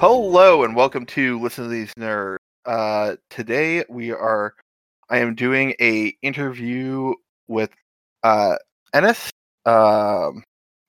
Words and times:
Hello 0.00 0.64
and 0.64 0.74
welcome 0.74 1.04
to 1.04 1.38
Listen 1.40 1.64
to 1.64 1.68
These 1.68 1.92
Nerds. 1.92 2.38
Uh, 2.64 3.16
today 3.28 3.84
we 3.90 4.12
are, 4.12 4.54
I 5.10 5.18
am 5.18 5.34
doing 5.34 5.74
a 5.78 6.16
interview 6.22 7.12
with 7.48 7.68
uh, 8.22 8.56
Ennis 8.94 9.30
um, 9.66 10.42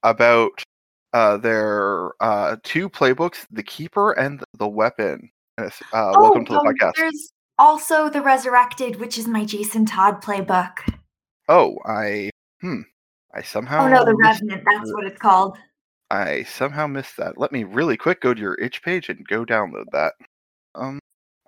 about 0.04 0.64
uh, 1.12 1.36
their 1.36 2.12
uh, 2.24 2.56
two 2.64 2.90
playbooks, 2.90 3.46
The 3.52 3.64
Keeper 3.64 4.14
and 4.14 4.42
The 4.58 4.70
Weapon. 4.70 5.30
Ennis, 5.58 5.82
uh, 5.92 6.14
welcome 6.16 6.46
to 6.46 6.54
the 6.54 6.60
um, 6.60 6.68
podcast. 6.68 6.94
There's 6.96 7.34
also 7.60 8.10
The 8.10 8.22
Resurrected, 8.22 9.02
which 9.02 9.18
is 9.18 9.28
my 9.28 9.44
Jason 9.44 9.86
Todd 9.86 10.24
playbook. 10.24 10.72
Oh, 11.50 11.76
I 11.86 12.30
hmm, 12.62 12.84
I 13.34 13.42
somehow 13.42 13.84
Oh 13.84 13.90
no, 13.90 14.06
The 14.06 14.16
Revenant, 14.16 14.64
that's 14.66 14.94
what 14.94 15.04
it's 15.06 15.20
called. 15.20 15.58
I 16.12 16.44
somehow 16.44 16.88
missed 16.88 17.16
that. 17.18 17.38
Let 17.38 17.54
me 17.54 17.64
really 17.64 17.96
quick 17.96 18.20
go 18.20 18.34
to 18.34 18.42
your 18.42 18.56
itch 18.56 18.84
page 18.84 19.08
and 19.08 19.26
go 19.30 19.46
download 19.46 19.86
that. 19.94 20.14
Um, 20.76 21.00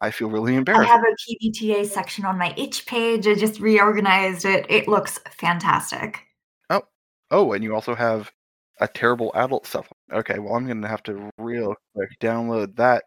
I 0.01 0.09
feel 0.09 0.29
really 0.29 0.55
embarrassed. 0.55 0.89
I 0.89 0.93
have 0.93 1.03
a 1.03 1.49
PBTA 1.49 1.85
section 1.85 2.23
on 2.23 2.37
my 2.37 2.53
itch 2.55 2.85
page. 2.85 3.27
I 3.27 3.35
just 3.35 3.59
reorganized 3.59 4.45
it. 4.45 4.65
It 4.69 4.87
looks 4.87 5.19
fantastic. 5.31 6.21
Oh, 6.69 6.83
oh, 7.29 7.51
and 7.51 7.61
you 7.61 7.75
also 7.75 7.93
have 7.93 8.31
a 8.79 8.87
terrible 8.87 9.33
adult 9.35 9.67
supplement. 9.67 9.97
Okay, 10.13 10.39
well, 10.39 10.55
I'm 10.55 10.65
gonna 10.65 10.87
have 10.87 11.03
to 11.03 11.29
real 11.37 11.75
quick 11.93 12.11
download 12.21 12.77
that. 12.77 13.03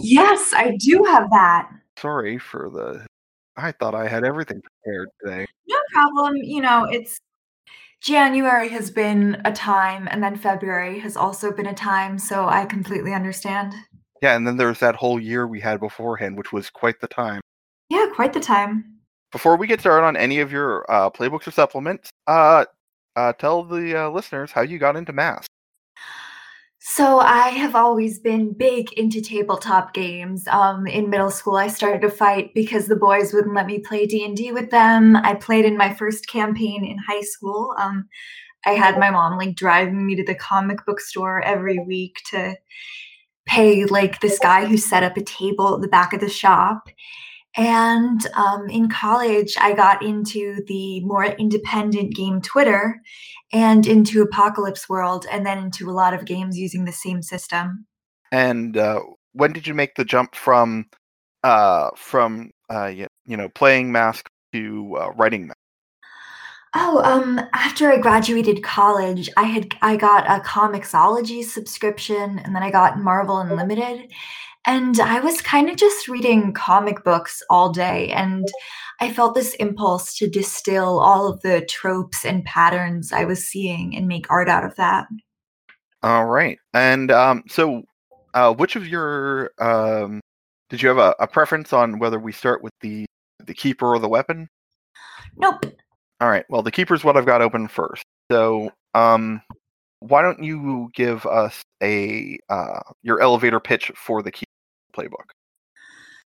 Yes, 0.00 0.52
I 0.54 0.76
do 0.78 1.02
have 1.04 1.30
that. 1.30 1.70
Sorry 1.96 2.38
for 2.38 2.68
the. 2.68 3.06
I 3.56 3.72
thought 3.72 3.94
I 3.94 4.06
had 4.06 4.24
everything 4.24 4.60
prepared 4.60 5.08
today. 5.24 5.46
No 5.66 5.78
problem. 5.92 6.36
You 6.36 6.60
know, 6.60 6.84
it's 6.90 7.18
January 8.00 8.70
has 8.70 8.90
been 8.90 9.40
a 9.44 9.52
time, 9.52 10.08
and 10.10 10.22
then 10.22 10.34
February 10.34 10.98
has 11.00 11.16
also 11.16 11.52
been 11.52 11.66
a 11.66 11.74
time, 11.74 12.18
so 12.18 12.48
I 12.48 12.64
completely 12.64 13.12
understand. 13.12 13.74
Yeah, 14.22 14.36
and 14.36 14.46
then 14.46 14.56
there's 14.56 14.78
that 14.80 14.96
whole 14.96 15.20
year 15.20 15.46
we 15.46 15.60
had 15.60 15.80
beforehand, 15.80 16.38
which 16.38 16.52
was 16.52 16.70
quite 16.70 17.00
the 17.00 17.06
time. 17.06 17.40
Yeah, 17.90 18.06
quite 18.14 18.32
the 18.32 18.40
time. 18.40 19.00
Before 19.32 19.56
we 19.56 19.66
get 19.66 19.80
started 19.80 20.06
on 20.06 20.16
any 20.16 20.40
of 20.40 20.50
your 20.50 20.90
uh, 20.90 21.10
playbooks 21.10 21.46
or 21.46 21.50
supplements, 21.50 22.10
uh, 22.26 22.64
uh, 23.16 23.32
tell 23.34 23.64
the 23.64 24.04
uh, 24.04 24.10
listeners 24.10 24.50
how 24.50 24.62
you 24.62 24.78
got 24.78 24.96
into 24.96 25.12
Masks. 25.12 25.48
So 26.82 27.18
I 27.18 27.50
have 27.50 27.74
always 27.74 28.18
been 28.18 28.54
big 28.54 28.90
into 28.94 29.20
tabletop 29.20 29.92
games. 29.92 30.48
Um, 30.48 30.86
in 30.86 31.10
middle 31.10 31.30
school, 31.30 31.56
I 31.56 31.68
started 31.68 32.00
to 32.00 32.08
fight 32.08 32.54
because 32.54 32.86
the 32.86 32.96
boys 32.96 33.34
wouldn't 33.34 33.54
let 33.54 33.66
me 33.66 33.80
play 33.80 34.06
D 34.06 34.24
and 34.24 34.34
D 34.34 34.50
with 34.50 34.70
them. 34.70 35.14
I 35.14 35.34
played 35.34 35.66
in 35.66 35.76
my 35.76 35.92
first 35.92 36.26
campaign 36.26 36.86
in 36.86 36.96
high 36.96 37.20
school. 37.20 37.74
Um, 37.78 38.08
I 38.64 38.70
had 38.70 38.98
my 38.98 39.10
mom 39.10 39.36
like 39.36 39.56
driving 39.56 40.06
me 40.06 40.16
to 40.16 40.24
the 40.24 40.34
comic 40.34 40.86
book 40.86 41.00
store 41.00 41.42
every 41.42 41.78
week 41.78 42.16
to 42.30 42.56
pay 43.44 43.84
like 43.84 44.20
this 44.20 44.38
guy 44.38 44.64
who 44.64 44.78
set 44.78 45.02
up 45.02 45.18
a 45.18 45.22
table 45.22 45.74
at 45.74 45.82
the 45.82 45.88
back 45.88 46.14
of 46.14 46.20
the 46.20 46.30
shop. 46.30 46.88
And 47.58 48.26
um, 48.34 48.70
in 48.70 48.88
college, 48.88 49.54
I 49.60 49.74
got 49.74 50.02
into 50.02 50.62
the 50.66 51.00
more 51.00 51.24
independent 51.24 52.14
game 52.14 52.40
Twitter 52.40 53.02
and 53.52 53.86
into 53.86 54.22
Apocalypse 54.22 54.88
World, 54.88 55.26
and 55.30 55.44
then 55.44 55.58
into 55.58 55.90
a 55.90 55.92
lot 55.92 56.14
of 56.14 56.24
games 56.24 56.58
using 56.58 56.84
the 56.84 56.92
same 56.92 57.22
system. 57.22 57.86
And 58.32 58.76
uh, 58.76 59.00
when 59.32 59.52
did 59.52 59.66
you 59.66 59.74
make 59.74 59.94
the 59.96 60.04
jump 60.04 60.34
from, 60.34 60.86
uh, 61.42 61.90
from 61.96 62.50
uh, 62.70 62.86
you, 62.86 63.08
know, 63.26 63.48
playing 63.48 63.92
mask 63.92 64.28
to 64.52 64.96
uh, 65.00 65.10
writing 65.12 65.48
mask? 65.48 65.56
Oh, 66.72 67.02
um, 67.02 67.40
after 67.52 67.90
I 67.90 67.98
graduated 67.98 68.62
college, 68.62 69.28
I 69.36 69.42
had 69.42 69.74
I 69.82 69.96
got 69.96 70.28
a 70.28 70.40
Comixology 70.44 71.42
subscription, 71.42 72.38
and 72.38 72.54
then 72.54 72.62
I 72.62 72.70
got 72.70 73.00
Marvel 73.00 73.38
Unlimited, 73.38 74.12
and 74.66 75.00
I 75.00 75.20
was 75.20 75.40
kind 75.40 75.70
of 75.70 75.76
just 75.76 76.08
reading 76.08 76.52
comic 76.52 77.02
books 77.04 77.42
all 77.48 77.72
day, 77.72 78.10
and 78.10 78.46
I 79.00 79.12
felt 79.12 79.34
this 79.34 79.54
impulse 79.54 80.16
to 80.18 80.28
distill 80.28 81.00
all 81.00 81.26
of 81.26 81.40
the 81.40 81.62
tropes 81.62 82.24
and 82.24 82.44
patterns 82.44 83.12
I 83.12 83.24
was 83.24 83.46
seeing 83.46 83.96
and 83.96 84.06
make 84.06 84.30
art 84.30 84.48
out 84.48 84.64
of 84.64 84.76
that. 84.76 85.06
All 86.02 86.26
right. 86.26 86.58
And 86.74 87.10
um, 87.10 87.44
so, 87.48 87.82
uh, 88.34 88.54
which 88.54 88.76
of 88.76 88.86
your 88.86 89.50
um, 89.58 90.20
did 90.68 90.82
you 90.82 90.88
have 90.88 90.98
a, 90.98 91.14
a 91.18 91.26
preference 91.26 91.72
on 91.72 91.98
whether 91.98 92.18
we 92.18 92.32
start 92.32 92.62
with 92.62 92.72
the 92.80 93.06
the 93.44 93.54
keeper 93.54 93.86
or 93.86 93.98
the 93.98 94.08
weapon? 94.08 94.48
Nope. 95.36 95.64
All 96.20 96.28
right. 96.28 96.44
Well, 96.48 96.62
the 96.62 96.70
keeper's 96.70 97.02
what 97.02 97.16
I've 97.16 97.26
got 97.26 97.42
open 97.42 97.66
first. 97.68 98.04
So, 98.30 98.70
um, 98.94 99.42
why 100.00 100.22
don't 100.22 100.42
you 100.42 100.90
give 100.94 101.26
us 101.26 101.62
a 101.82 102.38
uh, 102.48 102.80
your 103.02 103.20
elevator 103.20 103.60
pitch 103.60 103.92
for 103.94 104.22
the 104.22 104.30
keeper 104.30 104.50
playbook? 104.96 105.30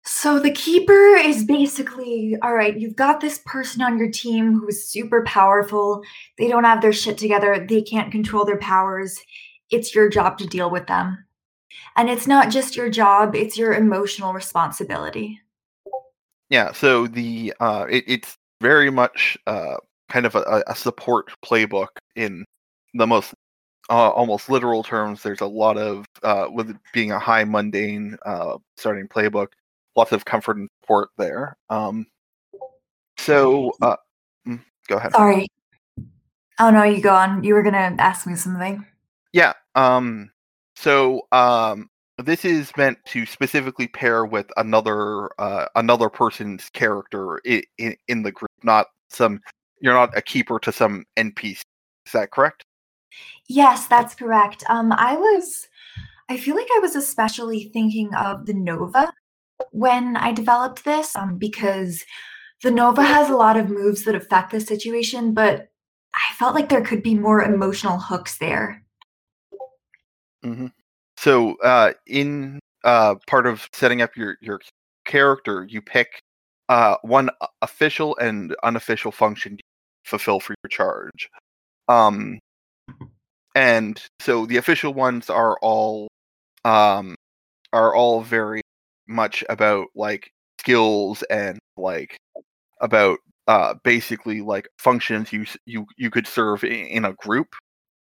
So 0.06 0.40
the 0.40 0.52
keeper 0.52 1.16
is 1.16 1.46
basically 1.46 2.38
all 2.42 2.54
right, 2.54 2.80
you've 2.80 2.96
got 2.96 3.20
this 3.20 3.42
person 3.46 3.82
on 3.82 3.98
your 3.98 4.12
team 4.12 4.54
who 4.54 4.68
is 4.68 4.88
super 4.88 5.24
powerful. 5.24 6.04
They 6.38 6.48
don't 6.48 6.66
have 6.66 6.82
their 6.82 6.94
shit 6.94 7.18
together. 7.18 7.66
They 7.68 7.82
can't 7.82 8.12
control 8.12 8.46
their 8.46 8.58
powers. 8.58 9.20
It's 9.72 9.96
your 9.96 10.10
job 10.10 10.38
to 10.38 10.48
deal 10.48 10.70
with 10.70 10.88
them. 10.88 11.26
And 11.96 12.10
it's 12.10 12.28
not 12.28 12.52
just 12.52 12.76
your 12.76 12.90
job, 12.90 13.36
it's 13.36 13.58
your 13.58 13.74
emotional 13.74 14.34
responsibility. 14.34 15.40
Yeah. 16.50 16.74
So 16.74 17.08
the 17.08 17.54
uh, 17.60 17.88
it, 17.90 18.04
it's 18.06 18.38
very 18.62 18.92
much 18.92 19.38
uh, 19.48 19.78
kind 20.10 20.26
of 20.26 20.36
a, 20.36 20.64
a 20.68 20.76
support 20.76 21.32
playbook 21.44 21.88
in 22.16 22.46
the 22.94 23.08
most 23.08 23.33
uh, 23.90 24.10
almost 24.10 24.50
literal 24.50 24.84
terms. 24.84 25.24
There's 25.24 25.42
a 25.42 25.48
lot 25.48 25.78
of 25.78 26.06
uh, 26.24 26.48
with 26.52 26.70
it 26.70 26.78
being 26.94 27.12
a 27.12 27.20
high 27.20 27.44
mundane 27.44 28.18
uh, 28.26 28.58
starting 28.78 29.08
playbook, 29.08 29.48
lots 29.96 30.12
of 30.12 30.26
comfort 30.26 30.58
and 30.58 30.70
support 30.82 31.10
there. 31.18 31.58
Um, 31.70 32.08
so 33.18 33.72
uh, 33.82 33.98
mm, 34.48 34.62
go 34.88 34.98
ahead. 34.98 35.12
Sorry. 35.14 35.48
Oh 36.60 36.70
no, 36.70 36.84
you 36.84 37.02
go 37.02 37.14
on. 37.14 37.44
You 37.44 37.54
were 37.56 37.64
gonna 37.64 37.96
ask 38.00 38.28
me 38.28 38.36
something. 38.36 38.86
Yeah. 39.32 39.54
Um. 39.76 40.32
So 40.76 41.28
um, 41.32 41.90
this 42.18 42.46
is 42.46 42.72
meant 42.78 42.98
to 43.08 43.26
specifically 43.26 43.88
pair 43.88 44.26
with 44.26 44.48
another 44.58 45.30
uh, 45.42 45.68
another 45.76 46.10
person's 46.10 46.70
character 46.70 47.40
in, 47.40 47.64
in 47.78 47.96
in 48.08 48.24
the 48.24 48.32
group, 48.32 48.52
not 48.64 48.88
some. 49.10 49.42
You're 49.82 49.94
not 49.94 50.18
a 50.18 50.22
keeper 50.22 50.60
to 50.60 50.72
some 50.72 51.04
NPC. 51.18 51.62
Is 52.06 52.12
that 52.14 52.32
correct? 52.32 52.64
Yes, 53.48 53.88
that's 53.88 54.16
correct. 54.16 54.64
Um, 54.70 54.92
I 54.92 55.16
was, 55.16 55.68
I 56.30 56.38
feel 56.38 56.56
like 56.56 56.68
I 56.76 56.80
was 56.80 56.96
especially 56.96 57.70
thinking 57.74 58.14
of 58.16 58.46
the 58.46 58.54
Nova 58.54 59.12
when 59.72 60.18
I 60.18 60.32
developed 60.32 60.86
this, 60.86 61.16
um, 61.16 61.38
because 61.38 62.04
the 62.64 62.72
Nova 62.72 63.04
has 63.04 63.30
a 63.30 63.36
lot 63.36 63.58
of 63.58 63.70
moves 63.70 64.04
that 64.04 64.16
affect 64.16 64.52
the 64.52 64.60
situation, 64.60 65.34
but 65.34 65.70
I 66.16 66.34
felt 66.36 66.56
like 66.56 66.70
there 66.70 66.82
could 66.84 67.04
be 67.04 67.16
more 67.16 67.44
emotional 67.44 67.98
hooks 67.98 68.38
there. 68.38 68.84
hmm 70.44 70.68
So 71.18 71.56
uh, 71.64 71.94
in 72.08 72.60
uh, 72.84 73.16
part 73.28 73.48
of 73.48 73.68
setting 73.74 74.02
up 74.02 74.16
your 74.16 74.38
your 74.42 74.62
character, 75.06 75.66
you 75.70 75.82
pick 75.82 76.22
uh, 76.70 76.96
one 77.02 77.30
official 77.62 78.16
and 78.18 78.56
unofficial 78.64 79.12
function 79.12 79.58
to 79.58 79.64
fulfill 80.06 80.40
for 80.40 80.56
your 80.64 80.70
charge. 80.70 81.30
Um, 81.88 82.40
and 83.56 84.02
so 84.20 84.46
the 84.46 84.58
official 84.58 84.94
ones 84.94 85.30
are 85.30 85.58
all 85.62 86.08
um, 86.66 87.16
are 87.72 87.94
all 87.96 88.22
very 88.22 88.62
much 89.08 89.44
about 89.50 89.88
like 89.96 90.32
skills 90.60 91.24
and 91.24 91.60
like 91.78 92.18
about 92.82 93.20
uh, 93.48 93.74
basically 93.84 94.42
like 94.42 94.68
functions 94.78 95.34
you 95.34 95.46
you 95.66 95.86
you 95.98 96.10
could 96.10 96.28
serve 96.28 96.64
in 96.64 97.06
a 97.06 97.14
group 97.14 97.56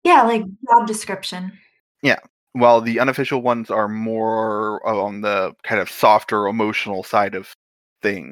Yeah, 0.03 0.23
like 0.23 0.43
job 0.43 0.87
description. 0.87 1.53
Yeah 2.01 2.19
while 2.53 2.81
the 2.81 2.99
unofficial 2.99 3.41
ones 3.41 3.69
are 3.69 3.87
more 3.87 4.85
on 4.87 5.21
the 5.21 5.53
kind 5.63 5.79
of 5.79 5.89
softer 5.89 6.47
emotional 6.47 7.03
side 7.03 7.35
of 7.35 7.53
things 8.01 8.31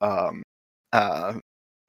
um 0.00 0.42
uh 0.92 1.34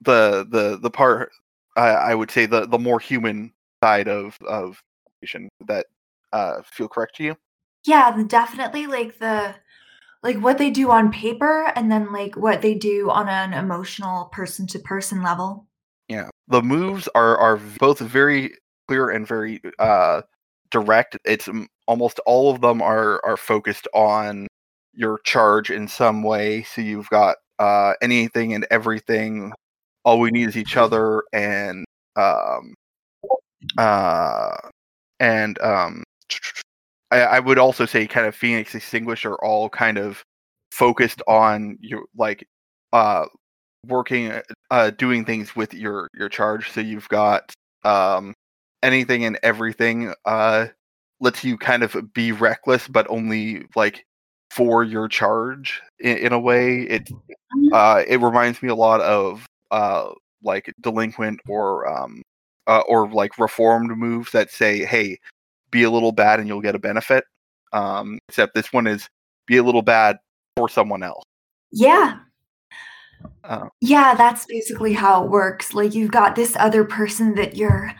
the 0.01 0.45
the 0.49 0.77
the 0.81 0.89
part 0.89 1.31
i 1.75 1.87
i 1.89 2.15
would 2.15 2.31
say 2.31 2.45
the 2.45 2.65
the 2.67 2.79
more 2.79 2.99
human 2.99 3.51
side 3.85 4.07
of 4.07 4.37
of 4.47 4.81
that 5.67 5.85
uh 6.33 6.61
feel 6.63 6.87
correct 6.87 7.15
to 7.15 7.23
you 7.23 7.35
Yeah, 7.85 8.23
definitely 8.27 8.87
like 8.87 9.19
the 9.19 9.55
like 10.23 10.37
what 10.41 10.57
they 10.57 10.71
do 10.71 10.89
on 10.89 11.11
paper 11.11 11.71
and 11.75 11.91
then 11.91 12.11
like 12.11 12.35
what 12.35 12.61
they 12.63 12.73
do 12.73 13.11
on 13.11 13.29
an 13.29 13.53
emotional 13.53 14.25
person 14.31 14.65
to 14.67 14.79
person 14.79 15.21
level. 15.21 15.67
yeah 16.07 16.29
the 16.47 16.61
moves 16.61 17.07
are 17.15 17.37
are 17.37 17.57
both 17.79 17.99
very 17.99 18.51
clear 18.87 19.09
and 19.09 19.27
very 19.27 19.61
uh 19.79 20.21
direct 20.71 21.17
it's 21.25 21.47
almost 21.87 22.19
all 22.25 22.51
of 22.51 22.61
them 22.61 22.81
are 22.81 23.23
are 23.25 23.37
focused 23.37 23.87
on 23.93 24.47
your 24.93 25.19
charge 25.23 25.69
in 25.69 25.87
some 25.87 26.23
way 26.23 26.63
so 26.63 26.81
you've 26.81 27.09
got 27.09 27.35
uh 27.59 27.93
anything 28.01 28.53
and 28.53 28.65
everything 28.71 29.51
all 30.03 30.19
we 30.19 30.31
need 30.31 30.47
is 30.47 30.57
each 30.57 30.75
other 30.77 31.23
and 31.33 31.85
um 32.15 32.73
uh 33.77 34.55
and 35.19 35.59
um 35.61 36.03
I, 37.11 37.21
I 37.21 37.39
would 37.39 37.57
also 37.59 37.85
say 37.85 38.07
kind 38.07 38.25
of 38.27 38.35
Phoenix 38.35 38.73
Extinguisher 38.75 39.33
are 39.33 39.43
all 39.45 39.69
kind 39.69 39.97
of 39.97 40.23
focused 40.71 41.21
on 41.27 41.77
your 41.81 42.03
like 42.17 42.47
uh 42.93 43.25
working 43.87 44.33
uh 44.71 44.89
doing 44.91 45.23
things 45.25 45.55
with 45.55 45.73
your 45.73 46.09
your 46.13 46.27
charge 46.29 46.71
so 46.71 46.81
you've 46.81 47.07
got 47.09 47.53
um 47.83 48.33
anything 48.83 49.23
and 49.25 49.37
everything 49.43 50.13
uh 50.25 50.65
lets 51.21 51.43
you 51.43 51.57
kind 51.57 51.83
of 51.83 51.95
be 52.13 52.31
reckless 52.31 52.87
but 52.87 53.05
only 53.09 53.65
like 53.75 54.05
for 54.51 54.83
your 54.83 55.07
charge 55.07 55.81
in, 55.99 56.17
in 56.17 56.33
a 56.33 56.39
way 56.39 56.81
it 56.81 57.09
Mhm. 57.55 57.69
uh 57.73 58.03
it 58.07 58.17
reminds 58.21 58.61
me 58.63 58.69
a 58.69 58.75
lot 58.75 59.01
of 59.01 59.45
uh 59.71 60.09
like 60.43 60.73
delinquent 60.81 61.39
or 61.47 61.87
um 61.87 62.21
uh, 62.67 62.81
or 62.87 63.09
like 63.11 63.37
reformed 63.37 63.95
moves 63.97 64.31
that 64.31 64.49
say 64.51 64.83
hey 64.85 65.17
be 65.71 65.83
a 65.83 65.89
little 65.91 66.11
bad 66.11 66.39
and 66.39 66.47
you'll 66.47 66.61
get 66.61 66.75
a 66.75 66.79
benefit 66.79 67.23
um 67.73 68.17
except 68.29 68.53
this 68.55 68.71
one 68.73 68.87
is 68.87 69.07
be 69.45 69.57
a 69.57 69.63
little 69.63 69.81
bad 69.81 70.17
for 70.57 70.69
someone 70.69 71.03
else 71.03 71.23
Yeah. 71.71 72.19
uh, 73.43 73.67
Yeah, 73.81 74.15
that's 74.15 74.45
basically 74.45 74.93
how 74.93 75.23
it 75.23 75.29
works. 75.29 75.73
Like 75.73 75.93
you've 75.93 76.11
got 76.11 76.35
this 76.35 76.55
other 76.57 76.83
person 76.83 77.35
that 77.35 77.55
you're 77.55 77.91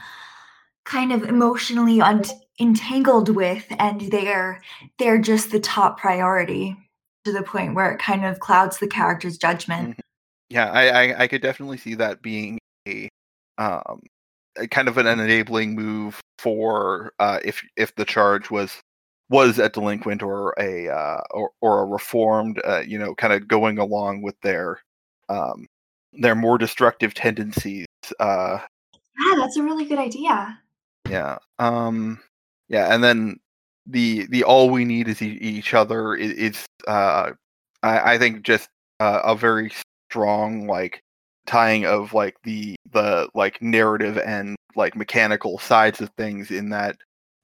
kind 0.85 1.11
of 1.11 1.23
emotionally 1.23 1.99
un- 2.01 2.23
entangled 2.59 3.29
with 3.29 3.65
and 3.79 4.01
they're 4.11 4.61
they're 4.97 5.17
just 5.19 5.51
the 5.51 5.59
top 5.59 5.99
priority 5.99 6.75
to 7.25 7.31
the 7.33 7.43
point 7.43 7.75
where 7.75 7.91
it 7.91 7.99
kind 7.99 8.23
of 8.25 8.39
clouds 8.39 8.77
the 8.77 8.87
character's 8.87 9.37
judgment. 9.37 9.99
yeah 10.49 10.71
I, 10.71 10.87
I 11.11 11.23
i 11.23 11.27
could 11.27 11.41
definitely 11.41 11.77
see 11.77 11.95
that 11.95 12.21
being 12.21 12.57
a 12.87 13.09
um 13.57 13.81
a 13.89 13.99
kind 14.71 14.87
of 14.87 14.97
an 14.97 15.07
enabling 15.07 15.75
move 15.75 16.19
for 16.39 17.13
uh 17.19 17.39
if 17.43 17.61
if 17.77 17.93
the 17.95 18.05
charge 18.05 18.49
was 18.51 18.81
was 19.29 19.57
a 19.59 19.69
delinquent 19.69 20.21
or 20.21 20.53
a 20.59 20.87
uh 20.89 21.21
or, 21.31 21.49
or 21.61 21.81
a 21.81 21.85
reformed 21.85 22.61
uh 22.65 22.81
you 22.85 22.97
know 22.97 23.15
kind 23.15 23.33
of 23.33 23.47
going 23.47 23.77
along 23.77 24.21
with 24.21 24.35
their 24.41 24.79
um 25.29 25.65
their 26.13 26.35
more 26.35 26.57
destructive 26.57 27.13
tendencies 27.13 27.85
uh 28.19 28.59
Yeah, 29.25 29.35
that's 29.37 29.57
a 29.57 29.63
really 29.63 29.85
good 29.85 29.99
idea. 29.99 30.59
yeah 31.09 31.37
um 31.59 32.19
yeah 32.69 32.93
and 32.93 33.03
then 33.03 33.39
the 33.87 34.25
the 34.27 34.43
all 34.43 34.69
we 34.69 34.85
need 34.85 35.07
is 35.07 35.21
e- 35.21 35.37
each 35.41 35.73
other 35.73 36.15
is, 36.15 36.65
uh 36.87 37.31
I, 37.83 38.13
I 38.13 38.17
think 38.17 38.43
just 38.43 38.67
uh, 38.99 39.21
a 39.23 39.35
very 39.35 39.71
strong 40.09 40.65
like 40.67 41.01
tying 41.45 41.85
of 41.85 42.13
like 42.13 42.35
the 42.43 42.75
the 42.91 43.29
like 43.33 43.61
narrative 43.61 44.17
and 44.19 44.55
like 44.75 44.95
mechanical 44.95 45.57
sides 45.59 46.01
of 46.01 46.09
things 46.17 46.51
in 46.51 46.69
that 46.69 46.97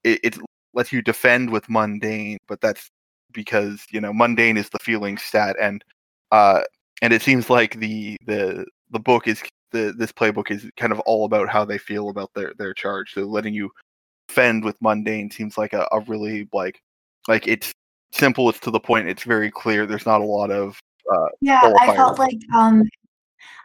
it, 0.03 0.19
it 0.24 0.38
lets 0.74 0.92
you 0.92 1.01
defend 1.01 1.50
with 1.50 1.69
mundane 1.69 2.38
but 2.48 2.59
that's 2.62 2.89
because 3.31 3.86
you 3.92 4.01
know 4.01 4.12
mundane 4.12 4.57
is 4.57 4.69
the 4.69 4.80
feeling 4.80 5.18
stat 5.18 5.56
and 5.59 5.83
uh 6.31 6.62
and 7.01 7.13
it 7.13 7.21
seems 7.21 7.50
like 7.50 7.80
the 7.80 8.18
the 8.25 8.65
the 8.92 9.00
book 9.00 9.27
is 9.27 9.42
the 9.71 9.94
this 9.98 10.12
playbook 10.12 10.51
is 10.51 10.69
kind 10.77 10.92
of 10.92 11.00
all 11.01 11.25
about 11.25 11.50
how 11.50 11.65
they 11.65 11.77
feel 11.77 12.09
about 12.09 12.30
their 12.36 12.53
their 12.57 12.74
charge. 12.74 13.13
So 13.13 13.21
letting 13.24 13.53
you 13.53 13.71
fend 14.30 14.63
with 14.63 14.75
mundane 14.81 15.31
seems 15.31 15.57
like 15.57 15.74
a, 15.74 15.88
a 15.92 16.01
really 16.01 16.48
like 16.53 16.80
like 17.27 17.48
it's 17.48 17.71
simple 18.13 18.50
it's 18.50 18.59
to 18.59 18.71
the 18.71 18.80
point 18.80 19.07
it's 19.07 19.24
very 19.24 19.50
clear 19.50 19.86
there's 19.86 20.06
not 20.06 20.21
a 20.21 20.25
lot 20.25 20.51
of 20.51 20.80
uh 21.13 21.27
Yeah, 21.42 21.59
I 21.80 21.95
felt 21.95 22.19
like 22.19 22.38
um 22.53 22.83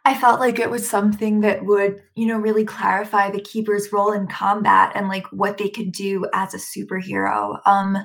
I 0.05 0.15
felt 0.19 0.41
like 0.41 0.59
it 0.59 0.71
was 0.71 0.89
something 0.89 1.41
that 1.41 1.65
would, 1.65 2.03
you 2.15 2.27
know, 2.27 2.39
really 2.39 2.65
clarify 2.65 3.31
the 3.31 3.41
keeper's 3.41 3.93
role 3.93 4.13
in 4.13 4.27
combat 4.27 4.93
and 4.95 5.09
like 5.09 5.27
what 5.33 5.59
they 5.59 5.69
could 5.69 5.93
do 5.93 6.27
as 6.33 6.55
a 6.55 6.59
superhero. 6.59 7.61
Um 7.67 7.97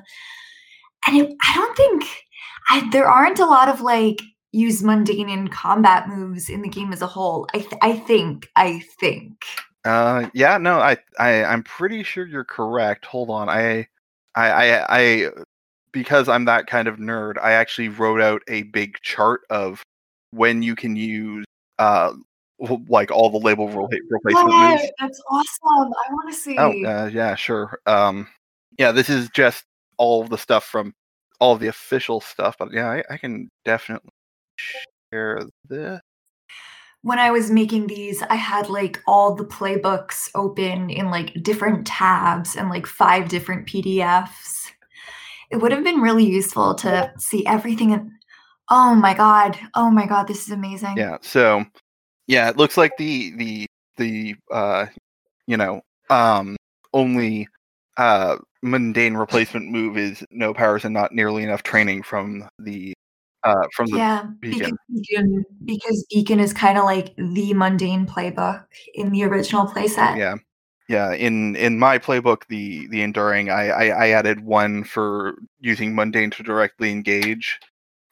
and 1.06 1.16
it, 1.16 1.34
I 1.42 1.54
don't 1.54 1.76
think 1.76 2.04
I, 2.70 2.88
there 2.90 3.08
aren't 3.08 3.38
a 3.38 3.46
lot 3.46 3.68
of 3.68 3.80
like 3.80 4.20
use 4.52 4.82
mundane 4.82 5.28
in 5.28 5.48
combat 5.48 6.08
moves 6.08 6.48
in 6.48 6.62
the 6.62 6.68
game 6.68 6.92
as 6.92 7.02
a 7.02 7.06
whole. 7.06 7.46
I 7.54 7.58
th- 7.58 7.80
I 7.82 7.92
think 7.94 8.48
I 8.54 8.82
think. 9.00 9.44
Uh, 9.84 10.28
yeah, 10.32 10.58
no, 10.58 10.78
I, 10.78 10.96
I, 11.18 11.42
I'm 11.44 11.64
pretty 11.64 12.04
sure 12.04 12.24
you're 12.24 12.44
correct. 12.44 13.04
Hold 13.06 13.30
on, 13.30 13.48
I, 13.48 13.88
I, 14.36 14.50
I, 14.50 14.86
I, 14.88 15.28
because 15.90 16.28
I'm 16.28 16.44
that 16.44 16.68
kind 16.68 16.86
of 16.86 16.98
nerd, 16.98 17.36
I 17.42 17.52
actually 17.52 17.88
wrote 17.88 18.20
out 18.20 18.42
a 18.46 18.62
big 18.62 18.98
chart 19.02 19.40
of 19.50 19.82
when 20.30 20.62
you 20.62 20.76
can 20.76 20.94
use, 20.94 21.44
uh, 21.78 22.12
like 22.88 23.10
all 23.10 23.30
the 23.30 23.38
label 23.38 23.68
replacement 23.68 24.54
moves. 24.54 24.82
That's 25.00 25.22
awesome. 25.30 25.92
I 25.92 26.12
want 26.12 26.32
to 26.32 26.38
see. 26.38 26.56
Oh, 26.58 26.70
uh, 26.70 27.06
yeah, 27.06 27.34
sure. 27.34 27.80
Um, 27.86 28.28
yeah, 28.78 28.92
this 28.92 29.08
is 29.08 29.28
just 29.30 29.64
all 29.98 30.24
the 30.24 30.38
stuff 30.38 30.64
from 30.64 30.94
all 31.40 31.56
the 31.56 31.66
official 31.66 32.20
stuff, 32.20 32.56
but 32.58 32.72
yeah, 32.72 32.88
I, 32.88 33.02
I 33.10 33.16
can 33.16 33.50
definitely 33.64 34.10
share 35.12 35.42
this. 35.68 36.00
when 37.02 37.18
I 37.18 37.32
was 37.32 37.50
making 37.50 37.88
these, 37.88 38.22
I 38.22 38.36
had 38.36 38.68
like 38.68 39.02
all 39.06 39.34
the 39.34 39.44
playbooks 39.44 40.30
open 40.34 40.88
in 40.88 41.10
like 41.10 41.42
different 41.42 41.86
tabs 41.86 42.54
and 42.54 42.70
like 42.70 42.86
five 42.86 43.28
different 43.28 43.66
PDFs. 43.66 44.70
It 45.50 45.56
would 45.56 45.72
have 45.72 45.84
been 45.84 46.00
really 46.00 46.24
useful 46.24 46.74
to 46.76 47.12
see 47.18 47.44
everything. 47.44 48.12
Oh 48.70 48.94
my 48.94 49.14
god! 49.14 49.58
Oh 49.74 49.90
my 49.90 50.06
god! 50.06 50.28
This 50.28 50.46
is 50.46 50.50
amazing. 50.50 50.96
Yeah. 50.96 51.18
So, 51.20 51.64
yeah, 52.26 52.48
it 52.48 52.56
looks 52.56 52.76
like 52.76 52.96
the 52.96 53.32
the 53.36 53.66
the 53.96 54.34
uh, 54.50 54.86
you 55.46 55.56
know, 55.56 55.82
um, 56.10 56.56
only 56.92 57.48
uh 57.98 58.36
mundane 58.62 59.14
replacement 59.14 59.70
move 59.70 59.98
is 59.98 60.24
no 60.30 60.54
powers 60.54 60.84
and 60.84 60.94
not 60.94 61.12
nearly 61.12 61.42
enough 61.42 61.62
training 61.62 62.02
from 62.02 62.48
the 62.58 62.94
uh 63.44 63.66
from 63.74 63.86
the 63.88 63.98
Yeah, 63.98 64.22
Beacon. 64.40 64.60
because 64.60 64.78
Beacon, 64.88 65.44
because 65.64 66.06
Beacon 66.10 66.40
is 66.40 66.52
kind 66.54 66.78
of 66.78 66.84
like 66.84 67.14
the 67.16 67.52
mundane 67.54 68.06
playbook 68.06 68.64
in 68.94 69.10
the 69.10 69.24
original 69.24 69.66
playset. 69.66 70.16
yeah 70.16 70.36
yeah 70.88 71.12
in 71.12 71.54
in 71.56 71.78
my 71.78 71.98
playbook 71.98 72.46
the 72.48 72.86
the 72.88 73.02
enduring 73.02 73.50
I, 73.50 73.68
I 73.68 73.84
i 74.06 74.08
added 74.10 74.40
one 74.40 74.84
for 74.84 75.34
using 75.60 75.94
mundane 75.94 76.30
to 76.30 76.42
directly 76.42 76.90
engage 76.90 77.60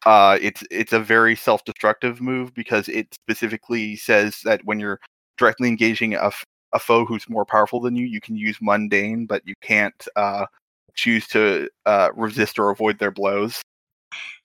uh 0.07 0.39
it's 0.41 0.63
it's 0.71 0.93
a 0.93 1.01
very 1.01 1.37
self-destructive 1.37 2.21
move 2.21 2.55
because 2.55 2.89
it 2.89 3.13
specifically 3.15 3.97
says 3.97 4.41
that 4.45 4.61
when 4.65 4.81
you're 4.81 5.01
directly 5.37 5.69
engaging 5.69 6.15
a, 6.15 6.27
f- 6.27 6.45
a 6.73 6.79
foe 6.79 7.05
who's 7.05 7.29
more 7.29 7.45
powerful 7.45 7.81
than 7.81 7.95
you 7.97 8.07
you 8.07 8.21
can 8.21 8.37
use 8.37 8.57
mundane 8.61 9.27
but 9.27 9.43
you 9.47 9.55
can't 9.61 10.07
uh 10.17 10.47
choose 10.95 11.27
to 11.29 11.69
uh 11.87 12.09
resist 12.15 12.59
or 12.59 12.71
avoid 12.71 12.99
their 12.99 13.11
blows 13.11 13.63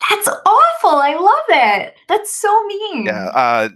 That's 0.09 0.27
awful. 0.27 0.99
I 0.99 1.15
love 1.15 1.45
it. 1.49 1.95
That's 2.07 2.31
so 2.33 2.63
mean. 2.67 3.05
yeah 3.05 3.27
uh 3.29 3.69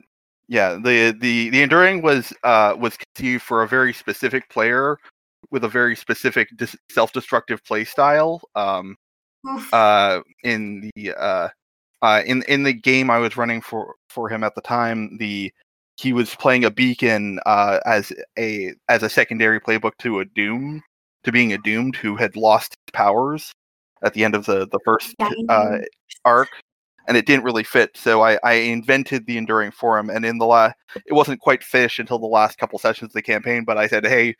yeah 0.48 0.74
the 0.76 1.16
the 1.20 1.50
the 1.50 1.62
enduring 1.62 2.02
was 2.02 2.34
uh 2.44 2.76
was 2.78 2.98
conceived 2.98 3.44
for 3.44 3.64
a 3.64 3.68
very 3.68 3.94
specific 3.94 4.50
player 4.50 4.98
with 5.52 5.64
a 5.64 5.68
very 5.70 5.96
specific 5.96 6.50
dis- 6.56 6.76
self-destructive 6.92 7.64
play 7.64 7.84
style 7.84 8.42
um 8.56 8.96
Oof. 9.48 9.74
uh 9.74 10.22
in 10.44 10.90
the 10.96 11.14
uh 11.14 11.48
uh 12.02 12.22
in 12.26 12.44
in 12.48 12.64
the 12.64 12.74
game 12.74 13.10
I 13.10 13.18
was 13.20 13.38
running 13.38 13.62
for 13.62 13.96
for 14.10 14.30
him 14.30 14.44
at 14.44 14.56
the 14.56 14.62
time 14.62 15.18
the 15.18 15.52
he 15.98 16.14
was 16.14 16.36
playing 16.36 16.64
a 16.64 16.72
beacon 16.72 17.40
uh 17.46 17.80
as 17.86 18.14
a 18.38 18.74
as 18.88 19.04
a 19.04 19.10
secondary 19.10 19.60
playbook 19.60 19.98
to 20.00 20.20
a 20.20 20.26
doom 20.26 20.82
to 21.24 21.32
being 21.32 21.54
a 21.54 21.58
doomed 21.58 21.96
who 21.96 22.16
had 22.16 22.36
lost 22.36 22.76
his 22.86 22.92
powers 22.94 23.52
at 24.04 24.14
the 24.14 24.24
end 24.24 24.36
of 24.36 24.46
the 24.46 24.68
the 24.72 24.80
first 24.86 25.16
uh 25.50 25.78
arc 26.26 26.50
and 27.08 27.18
it 27.18 27.26
didn't 27.26 27.44
really 27.44 27.64
fit 27.64 27.92
so 27.96 28.22
I, 28.22 28.40
I 28.44 28.54
invented 28.54 29.26
the 29.26 29.38
enduring 29.38 29.72
for 29.72 29.98
him 29.98 30.10
and 30.10 30.26
in 30.26 30.38
the 30.38 30.46
last 30.46 30.76
it 30.96 31.14
wasn't 31.14 31.42
quite 31.42 31.64
finished 31.64 32.00
until 32.00 32.20
the 32.20 32.28
last 32.28 32.58
couple 32.58 32.80
sessions 32.80 33.10
of 33.10 33.14
the 33.14 33.22
campaign 33.22 33.66
but 33.66 33.78
i 33.78 33.88
said 33.88 34.06
hey 34.06 34.36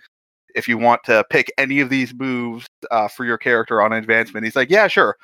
if 0.56 0.68
you 0.68 0.78
want 0.78 1.04
to 1.06 1.24
pick 1.30 1.52
any 1.58 1.80
of 1.80 1.90
these 1.90 2.14
moves 2.14 2.66
uh, 2.92 3.08
for 3.08 3.26
your 3.26 3.38
character 3.38 3.82
on 3.82 3.94
advancement 3.94 4.46
he's 4.46 4.56
like 4.56 4.70
yeah 4.70 4.88
sure 4.88 5.16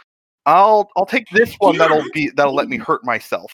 i'll 0.46 0.90
i'll 0.96 1.06
take 1.06 1.28
this 1.30 1.56
one 1.56 1.74
Yeah, 1.74 1.80
that'll 1.80 2.04
be 2.14 2.30
that'll 2.36 2.56
let 2.56 2.70
me 2.70 2.78
hurt 2.78 3.04
myself 3.04 3.52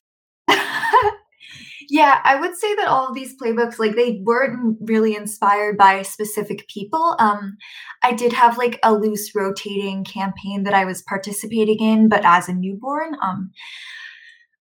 yeah, 1.90 2.22
I 2.24 2.40
would 2.40 2.56
say 2.56 2.74
that 2.76 2.88
all 2.88 3.08
of 3.08 3.16
these 3.16 3.36
playbooks, 3.38 3.78
like 3.78 3.96
they 3.96 4.22
weren't 4.24 4.78
really 4.82 5.14
inspired 5.16 5.78
by 5.78 6.04
specific 6.04 6.66
people. 6.68 7.16
Um, 7.20 7.58
I 8.02 8.14
did 8.14 8.32
have 8.32 8.58
like 8.58 8.80
a 8.84 8.94
loose 8.94 9.36
rotating 9.36 10.06
campaign 10.06 10.64
that 10.64 10.74
I 10.74 10.86
was 10.86 11.02
participating 11.02 11.80
in, 11.80 12.08
but 12.08 12.24
as 12.24 12.48
a 12.48 12.54
newborn. 12.54 13.18
Um, 13.22 13.52